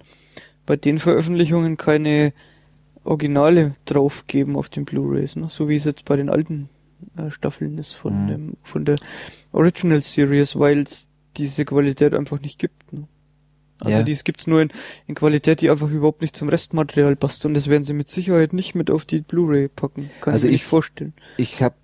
[0.65, 2.33] bei den Veröffentlichungen keine
[3.07, 5.47] Originale drauf geben auf den Blu-rays, ne?
[5.49, 6.69] so wie es jetzt bei den alten
[7.17, 8.27] äh, Staffeln ist von Mhm.
[8.27, 8.95] dem von der
[9.51, 12.91] Original Series, weil es diese Qualität einfach nicht gibt.
[12.93, 13.07] Ne?
[13.79, 14.03] Also Ja.
[14.03, 14.69] dies gibt's nur in,
[15.05, 18.51] in Qualität, die einfach überhaupt nicht zum Restmaterial passt und das werden sie mit Sicherheit
[18.53, 20.09] nicht mit auf die Blu-ray packen.
[20.21, 21.13] Kann Also ich mir ich- nicht vorstellen.
[21.37, 21.75] Ich habe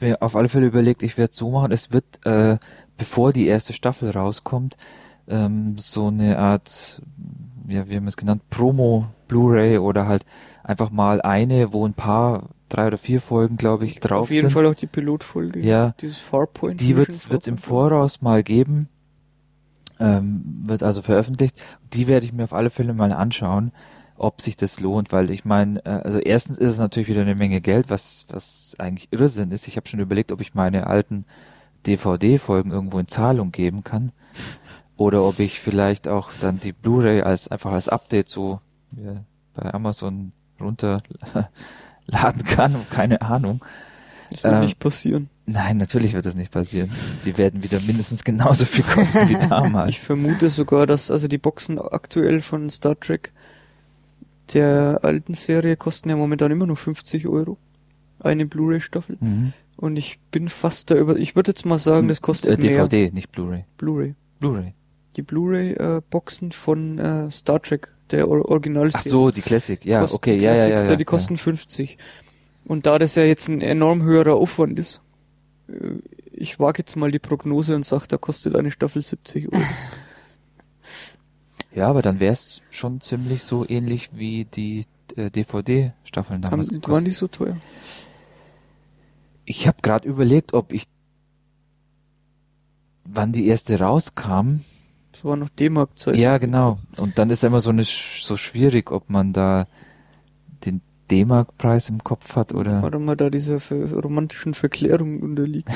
[0.00, 2.58] mir auf alle Fälle überlegt, ich werde so machen, es wird, äh,
[2.96, 4.76] bevor die erste Staffel rauskommt,
[5.28, 7.00] ähm, so eine Art,
[7.68, 10.24] ja, wie haben wir es genannt, Promo Blu-ray oder halt
[10.68, 14.48] einfach mal eine, wo ein paar, drei oder vier Folgen, glaube ich, drauf auf jeden
[14.48, 14.52] sind.
[14.52, 15.60] Fall auch die Pilotfolge.
[15.60, 15.94] Ja.
[16.00, 16.80] Dieses Farpoint.
[16.80, 18.88] Die wird's wird's im Voraus mal geben,
[19.98, 21.56] ähm, wird also veröffentlicht.
[21.94, 23.72] Die werde ich mir auf alle Fälle mal anschauen,
[24.18, 27.34] ob sich das lohnt, weil ich meine, äh, also erstens ist es natürlich wieder eine
[27.34, 29.68] Menge Geld, was was eigentlich Irrsinn ist.
[29.68, 31.24] Ich habe schon überlegt, ob ich meine alten
[31.86, 34.12] DVD-Folgen irgendwo in Zahlung geben kann.
[34.98, 38.60] Oder ob ich vielleicht auch dann die Blu-ray als einfach als Update so
[38.96, 39.24] ja,
[39.54, 41.02] bei Amazon runterladen
[42.44, 43.64] kann, keine Ahnung.
[44.30, 45.30] Das wird Ähm, nicht passieren.
[45.46, 46.90] Nein, natürlich wird das nicht passieren.
[47.24, 49.88] Die werden wieder mindestens genauso viel kosten wie damals.
[49.90, 53.32] Ich vermute sogar, dass also die Boxen aktuell von Star Trek
[54.52, 57.56] der alten Serie kosten ja momentan immer nur 50 Euro.
[58.20, 59.16] Eine Blu-ray-Staffel.
[59.20, 59.52] Mhm.
[59.76, 62.88] Und ich bin fast da über, ich würde jetzt mal sagen, das kostet äh, mehr.
[62.88, 63.64] DVD, nicht Blu-ray.
[63.78, 64.14] Blu-ray.
[64.40, 64.74] Blu-ray.
[65.16, 69.00] Die Blu-ray-Boxen von äh, Star Trek, der Or Originalserie.
[69.00, 69.84] Ach so, die Classic.
[69.84, 70.96] Ja, kosten okay, ja, ja, Classics, ja, ja.
[70.96, 71.98] Die kosten 50.
[72.64, 75.00] Und da das ja jetzt ein enorm höherer Aufwand ist,
[75.68, 75.72] äh,
[76.32, 79.62] ich wage jetzt mal die Prognose und sage, da kostet eine Staffel 70 Euro.
[81.74, 84.84] Ja, aber dann wäre es schon ziemlich so ähnlich wie die
[85.16, 86.70] äh, DVD-Staffeln Haben, damals.
[86.70, 87.06] waren gekostet.
[87.06, 87.56] die so teuer?
[89.44, 90.84] Ich habe gerade überlegt, ob ich,
[93.04, 94.60] wann die erste rauskam.
[95.18, 96.16] Das war noch D-Mark-Zeit.
[96.16, 96.78] Ja, genau.
[96.96, 99.66] Und dann ist immer so eine so schwierig, ob man da
[100.64, 100.80] den
[101.10, 102.84] D-Mark-Preis im Kopf hat oder.
[102.84, 105.70] Oder man da dieser ver romantischen Verklärung unterliegt.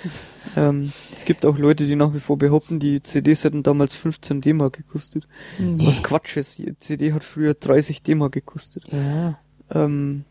[0.58, 4.42] ähm, es gibt auch Leute, die nach wie vor behaupten, die CDs hätten damals 15
[4.42, 5.26] D-Mark gekostet.
[5.58, 5.86] Nee.
[5.86, 6.58] Was Quatsch ist.
[6.58, 8.84] Die CD hat früher 30 D-Mark gekostet.
[8.92, 9.38] Ja.
[9.70, 10.26] Ähm,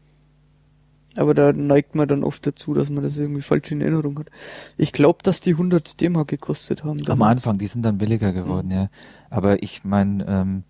[1.15, 4.27] aber da neigt man dann oft dazu, dass man das irgendwie falsch in Erinnerung hat.
[4.77, 6.97] Ich glaube, dass die 100 D-Mark gekostet haben.
[7.07, 7.21] Am.
[7.21, 8.89] Anfang, die sind dann billiger geworden, ja.
[9.29, 10.63] Aber ich meine, ähm,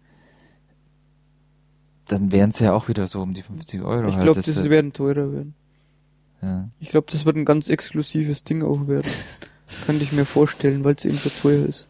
[2.07, 4.07] dann wären es ja auch wieder so um die 50 Euro.
[4.07, 4.23] Ich halt.
[4.23, 5.53] glaube, Das das wird- werden teurer werden.
[6.41, 6.69] ja.
[6.79, 9.07] Ich glaube, das wird ein ganz exklusives Ding auch werden.
[9.85, 11.87] Könnte ich mir vorstellen, weil es eben so teuer ist.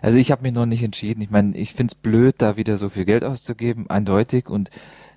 [0.00, 1.20] Also ich habe mich noch nicht entschieden.
[1.20, 4.48] Ich meine, ich find's blöd, da wieder so viel Geld auszugeben, eindeutig.
[4.48, 4.70] Und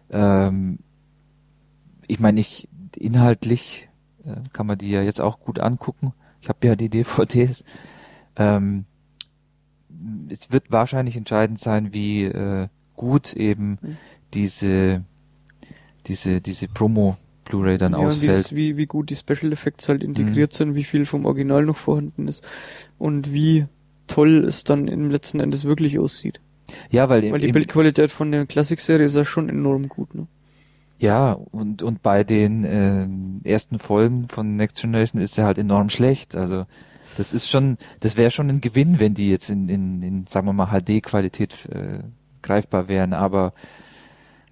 [0.10, 0.80] ähm,
[2.07, 3.89] ich meine, ich inhaltlich
[4.25, 6.13] äh, kann man die ja jetzt auch gut angucken.
[6.41, 7.63] Ich habe ja die DVDs.
[8.35, 8.85] Ähm,
[10.30, 13.97] es wird wahrscheinlich entscheidend sein, wie äh, gut eben Mhm.
[14.34, 15.03] diese
[16.07, 18.55] diese diese Promo Blu-ray dann ja, ausfällt.
[18.55, 22.27] wie, wie gut die Special Effects halt integriert sind, wie viel vom Original noch vorhanden
[22.27, 22.43] ist
[22.97, 23.65] und wie
[24.07, 26.39] toll es dann im letzten Endes wirklich aussieht.
[26.89, 30.15] Ja, weil, im, Weil die Bildqualität von der Classic-Serie ist ja schon enorm gut.
[30.15, 30.27] Ne?
[31.03, 35.89] Ja, und, und bei den äh, ersten Folgen von Next Generation ist er halt enorm
[35.89, 36.34] schlecht.
[36.34, 36.65] Also
[37.17, 40.47] das ist schon, das wäre schon ein Gewinn, wenn die jetzt in, in, in sagen
[40.47, 41.99] wir mal, HD-Qualität äh,
[42.41, 43.51] greifbar wären, aber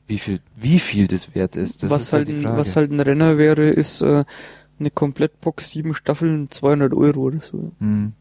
[0.07, 2.57] wie viel, wie viel das wert ist, das was, ist halt halt die ein, Frage.
[2.57, 4.25] was halt ein Renner wäre, ist äh,
[4.77, 7.71] eine Komplettbox, sieben Staffeln, 200 Euro oder so.
[7.79, 8.11] hm.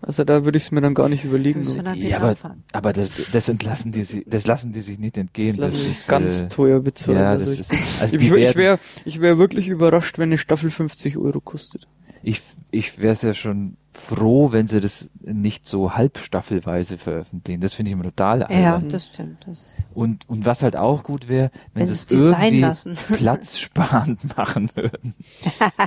[0.00, 1.64] Also da würde ich es mir dann gar nicht überlegen.
[1.96, 2.36] Ja, aber,
[2.72, 5.56] aber das, das entlassen die sich, das lassen die sich nicht entgehen.
[5.56, 7.18] Das Das, ist ganz äh, teuer bezahlen.
[7.18, 10.38] Ja, Also das ich- ist, also ich ich wäre ich wär wirklich überrascht, wenn eine
[10.38, 11.88] Staffel 50 Euro kostet.
[12.22, 17.60] ich, ich wäre ja schon froh, wenn sie das nicht so halbstaffelweise veröffentlichen.
[17.60, 18.88] Das finde ich immer total Ja, albern.
[18.88, 19.46] das stimmt.
[19.46, 19.70] Das.
[19.94, 22.94] Und, und was halt auch gut wäre, wenn, Wenn sie es irgendwie lassen.
[23.12, 25.14] platzsparend machen würden.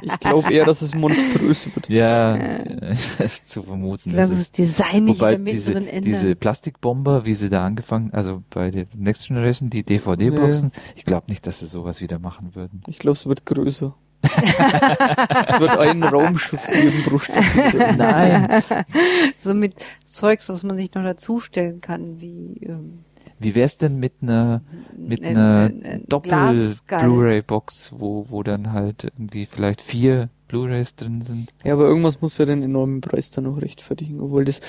[0.02, 1.90] Ich glaube eher, dass es monströs wird.
[1.90, 4.12] Ja, ist zu vermuten.
[4.14, 6.36] Lass Das das Design nicht wobei diese, mittleren diese.
[6.36, 11.48] Plastikbomber, wie sie da angefangen, also bei der Next Generation, die DVD-Boxen, ich glaube nicht,
[11.48, 12.82] dass sie sowas wieder machen würden.
[12.88, 13.96] Ich glaube, es wird größer.
[14.24, 17.96] Es wird einen Raumschiff geben Staffel.
[17.98, 18.64] Nein.
[19.40, 19.74] so mit
[20.06, 23.00] Zeugs, was man sich noch dazustellen kann, wie ähm,
[23.40, 24.62] Wie wär's denn mit einer
[24.98, 27.04] mit Ein- einer ein- ein Doppel Glasskal.
[27.04, 31.52] Blu-ray Box, wo wo dann halt irgendwie vielleicht vier Blu-rays drin sind?
[31.64, 34.62] Ja, aber irgendwas muss ja den enormen Preis dann auch rechtfertigen, obwohl das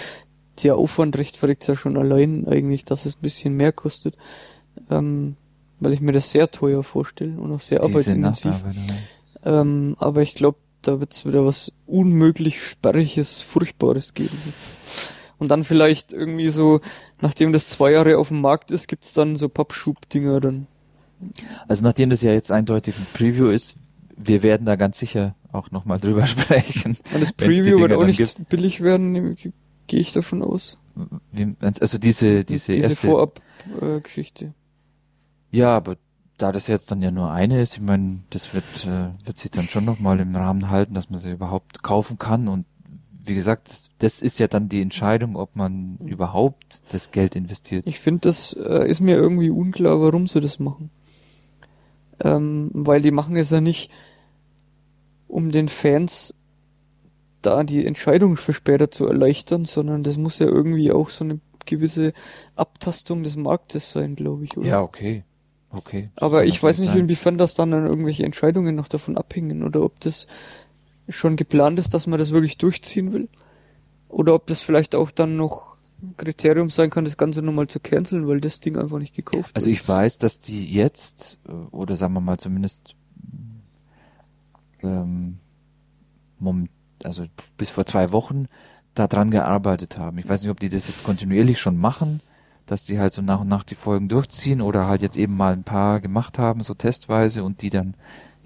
[0.62, 4.16] der Aufwand rechtfertigt ja schon allein eigentlich, dass es ein bisschen mehr kostet.
[4.90, 5.36] Ähm,
[5.80, 8.54] weil ich mir das sehr teuer vorstelle und auch sehr Diese arbeitsintensiv.
[9.44, 14.36] Ähm, aber ich glaube, da wird es wieder was unmöglich Sperriges, Furchtbares geben.
[15.38, 16.80] Und dann vielleicht irgendwie so,
[17.20, 20.66] nachdem das zwei Jahre auf dem Markt ist, gibt's dann so Pappschub-Dinger dann.
[21.68, 23.76] Also nachdem das ja jetzt eindeutig ein Preview ist,
[24.16, 26.96] wir werden da ganz sicher auch nochmal drüber sprechen.
[27.12, 28.48] Und das Preview wird auch nicht gibt.
[28.48, 29.36] billig werden,
[29.86, 30.78] gehe ich davon aus.
[31.32, 33.06] Wie- Also diese, diese, Diese erste.
[33.06, 34.52] Vorab-Geschichte.
[35.50, 35.96] ja, aber
[36.42, 39.50] da das jetzt dann ja nur eine ist, ich meine, das wird, äh, wird sich
[39.50, 42.66] dann schon nochmal im Rahmen halten, dass man sie überhaupt kaufen kann und
[43.24, 47.86] wie gesagt, das, das ist ja dann die Entscheidung, ob man überhaupt das Geld investiert.
[47.86, 50.90] Ich finde, das äh, ist mir irgendwie unklar, warum sie das machen.
[52.18, 53.90] Ähm, weil die machen es ja nicht,
[55.28, 56.34] um den Fans
[57.42, 61.40] da die Entscheidung für später zu erleichtern, sondern das muss ja irgendwie auch so eine
[61.64, 62.12] gewisse
[62.56, 64.66] Abtastung des Marktes sein, glaube ich, oder?
[64.66, 65.24] Ja, okay.
[65.72, 66.10] Okay.
[66.16, 67.00] Aber ich weiß nicht, sein.
[67.00, 70.26] inwiefern das dann an irgendwelche Entscheidungen noch davon abhängen oder ob das
[71.08, 73.28] schon geplant ist, dass man das wirklich durchziehen will.
[74.08, 77.80] Oder ob das vielleicht auch dann noch ein Kriterium sein kann, das Ganze nochmal zu
[77.80, 79.76] canceln, weil das Ding einfach nicht gekauft Also wird.
[79.76, 82.94] ich weiß, dass die jetzt, äh, oder sagen wir mal zumindest,
[84.82, 85.38] ähm,
[87.04, 87.24] also
[87.56, 88.46] bis vor zwei Wochen
[88.94, 90.18] daran gearbeitet haben.
[90.18, 92.20] Ich weiß nicht, ob die das jetzt kontinuierlich schon machen,
[92.72, 95.52] dass die halt so nach und nach die Folgen durchziehen oder halt jetzt eben mal
[95.52, 97.94] ein paar gemacht haben, so testweise und die dann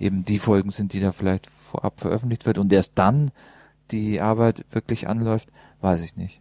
[0.01, 3.31] eben die Folgen sind, die da vielleicht vorab veröffentlicht wird und erst dann
[3.93, 5.49] die Arbeit wirklich anläuft,
[5.81, 6.41] weiß ich nicht.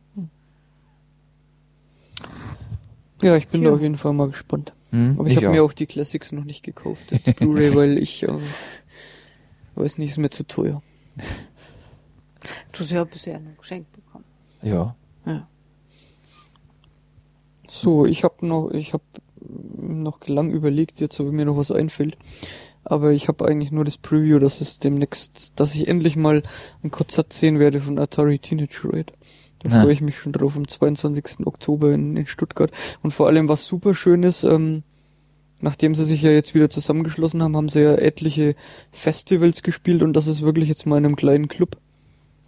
[3.21, 3.69] Ja, ich bin Tja.
[3.69, 4.73] da auf jeden Fall mal gespannt.
[4.89, 5.53] Hm, Aber ich, habe auch.
[5.53, 8.39] mir auch die Classics noch nicht gekauft als Blu-ray, weil ich äh,
[9.75, 10.81] weiß nicht, ist mir zu teuer.
[12.71, 14.25] Du hast ja bisher nur geschenkt bekommen.
[14.63, 14.95] Ja.
[15.25, 15.47] Ja.
[17.81, 19.03] So, ich habe noch, ich habe
[19.77, 22.17] noch lang überlegt, jetzt ob mir noch was einfällt.
[22.83, 26.43] Aber ich habe eigentlich nur das Preview, dass es demnächst, dass ich endlich mal
[26.83, 29.11] ein Konzert sehen werde von Atari Teenage Raid.
[29.59, 29.81] Da Na.
[29.81, 31.45] freue ich mich schon drauf, am 22.
[31.45, 32.71] Oktober in, in Stuttgart.
[33.01, 34.83] Und vor allem, was super schön ist, ähm,
[35.59, 38.55] nachdem sie sich ja jetzt wieder zusammengeschlossen haben, haben sie ja etliche
[38.91, 41.77] Festivals gespielt und das ist wirklich jetzt mal in einem kleinen Club,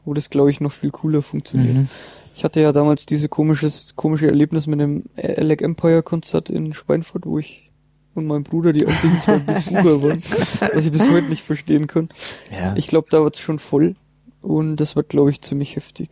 [0.06, 1.76] wo das, glaube ich, noch viel cooler funktioniert.
[1.76, 1.90] Mhm.
[2.38, 7.26] Ich hatte ja damals diese komisches, komische Erlebnis mit dem Alec Empire Konzert in Schweinfurt,
[7.26, 7.72] wo ich
[8.14, 12.10] und mein Bruder die einzigen zwei Besucher waren, was ich bis heute nicht verstehen kann.
[12.52, 12.76] Ja.
[12.76, 13.96] Ich glaube, da wird's schon voll
[14.44, 16.12] und das wird, glaube ich, ziemlich heftig.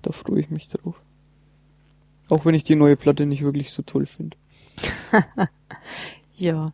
[0.00, 1.02] Da freue ich mich drauf.
[2.30, 4.38] Auch wenn ich die neue Platte nicht wirklich so toll finde.
[6.34, 6.72] Ja.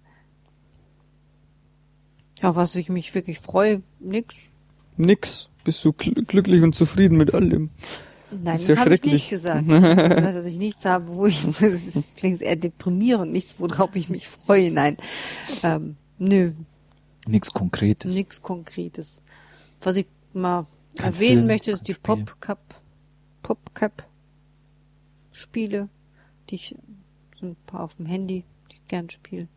[2.41, 4.37] Ja, was ich mich wirklich freue, nix.
[4.99, 5.49] Nix.
[5.65, 7.71] Bist du gl glücklich und zufrieden mit allem?
[8.43, 9.13] Nein, das ja habe ich schrecklich.
[9.15, 9.65] nicht gesagt.
[9.67, 13.55] Ich habe gesagt, dass ich nichts habe, wo ich, das ist, klingt eher deprimierend, nichts,
[13.59, 14.71] worauf ich mich freue.
[14.71, 14.97] Nein,
[15.63, 16.53] ähm, nö,
[17.27, 18.15] Nichts Konkretes.
[18.15, 19.23] nichts Konkretes.
[19.81, 20.67] Was ich mal
[20.97, 21.95] Kein erwähnen Film, möchte, ist die.
[21.95, 22.75] Pop-Cup,
[23.43, 24.07] Pop-Cup
[25.33, 25.89] Spiele,
[26.51, 26.77] die ich,
[27.39, 29.49] so ein paar auf dem Handy, die ich gern spiele.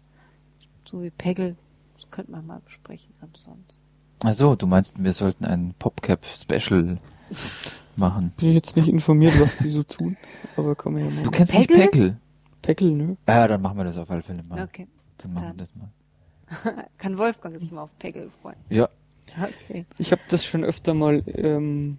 [0.85, 1.55] So wie Peggle.
[1.95, 3.79] Das könnte man mal besprechen, aber sonst.
[4.23, 6.99] Ach so, du meinst, wir sollten ein PopCap Special
[7.95, 8.31] machen.
[8.37, 10.17] Bin ich jetzt nicht informiert, was die so tun,
[10.55, 11.23] aber man ja mal.
[11.23, 11.89] Du kennst nicht Peggle?
[11.89, 12.17] Peggle?
[12.61, 13.17] Peckel, ne?
[13.27, 14.63] Ja, dann machen wir das auf alle Fälle mal.
[14.63, 14.87] Okay.
[15.19, 15.57] Dann machen Dann.
[15.57, 16.85] wir das mal.
[16.97, 18.57] Kann Wolfgang sich mal auf Peggle freuen.
[18.69, 18.89] Ja,
[19.69, 19.85] Okay.
[19.97, 21.97] Ich habe das schon öfter mal ähm,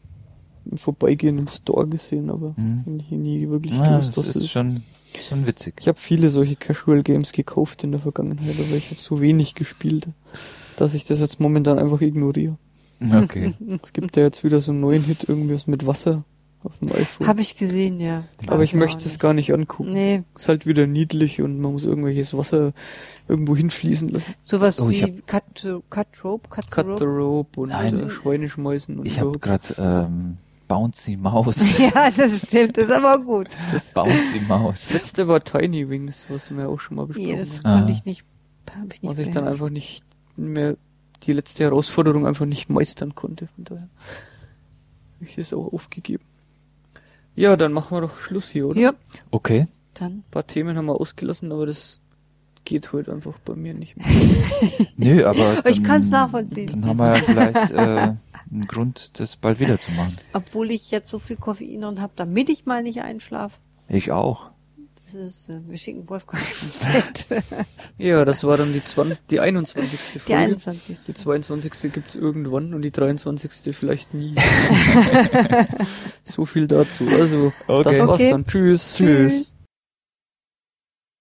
[0.65, 2.85] im Vorbeigehen im Store gesehen, aber Mhm.
[3.11, 4.51] nie, nie wirklich ja gewusst, das was ist das ist.
[4.51, 4.83] schon,
[5.29, 5.75] schon witzig.
[5.81, 9.55] Ich habe viele solche Casual Games gekauft in der Vergangenheit, aber ich habe so wenig
[9.55, 10.09] gespielt,
[10.79, 12.57] dass ich das jetzt momentan einfach ignoriere.
[13.23, 13.55] Okay.
[13.83, 16.25] Es gibt ja jetzt wieder so einen neuen Hit, irgendwas mit Wasser
[16.65, 17.27] auf dem iPhone.
[17.27, 18.25] Habe ich gesehen, ja.
[18.47, 19.93] aber ich möchte es gar nicht angucken.
[19.93, 22.73] Nee, Ist halt wieder niedlich und man muss irgendwelches Wasser
[23.29, 24.35] irgendwo hinfließen lassen.
[24.43, 27.61] sowas Oh, ich wie Cut, Cut Rope, Cut, the Cut the Rope.
[27.61, 28.01] Und Nein.
[28.01, 31.79] äh, Schweine schmeißen und Ich habe gerade ähm, Bouncy Maus.
[31.79, 33.49] Ja, das stimmt, das ist aber gut.
[33.95, 34.93] Bouncy Maus.
[34.93, 37.67] letzte war Tiny Wings, was wir auch schon mal besprochen Nee, das haben.
[37.67, 37.79] Ah.
[37.79, 38.25] konnte ich nicht,
[38.77, 40.03] hab ich nicht was ich dann einfach nicht
[40.37, 40.77] mehr
[41.25, 43.49] die letzte Herausforderung einfach nicht meistern konnte.
[43.55, 43.89] Von daher
[45.17, 46.25] habe ich das auch aufgegeben.
[47.35, 48.81] Ja, dann machen wir doch Schluss hier, oder?
[48.81, 48.93] Ja,
[49.31, 49.67] Okay.
[49.95, 50.13] dann.
[50.13, 52.01] Ein paar Themen haben wir ausgelassen, aber das
[52.65, 54.07] geht heute einfach bei mir nicht mehr.
[54.97, 55.65] Nö, aber.
[55.67, 56.69] Ich dann- kann's nachvollziehen.
[56.69, 58.13] Dann haben wir ja vielleicht äh,
[58.51, 60.17] einen Grund, das bald wieder zu machen.
[60.33, 63.57] Obwohl ich jetzt so viel Koffein drin habe, damit ich mal nicht einschlafe.
[63.89, 64.51] Ich auch.
[65.11, 67.43] Das ist, äh, wir schicken Wolfgang ins Bett.
[67.97, 69.99] Ja, das war dann die, 20, die 21.
[70.01, 70.25] Folge.
[70.27, 70.99] Die 21.
[71.07, 71.93] Die 22.
[71.93, 73.75] gibt's irgendwann und die 23.
[73.75, 74.35] vielleicht nie.
[76.25, 77.07] so viel dazu.
[77.09, 78.01] Also, das Okay.
[78.01, 78.31] war's Okay.
[78.33, 78.47] dann.
[78.47, 78.97] Tschüss.
[78.97, 79.55] Tschüss.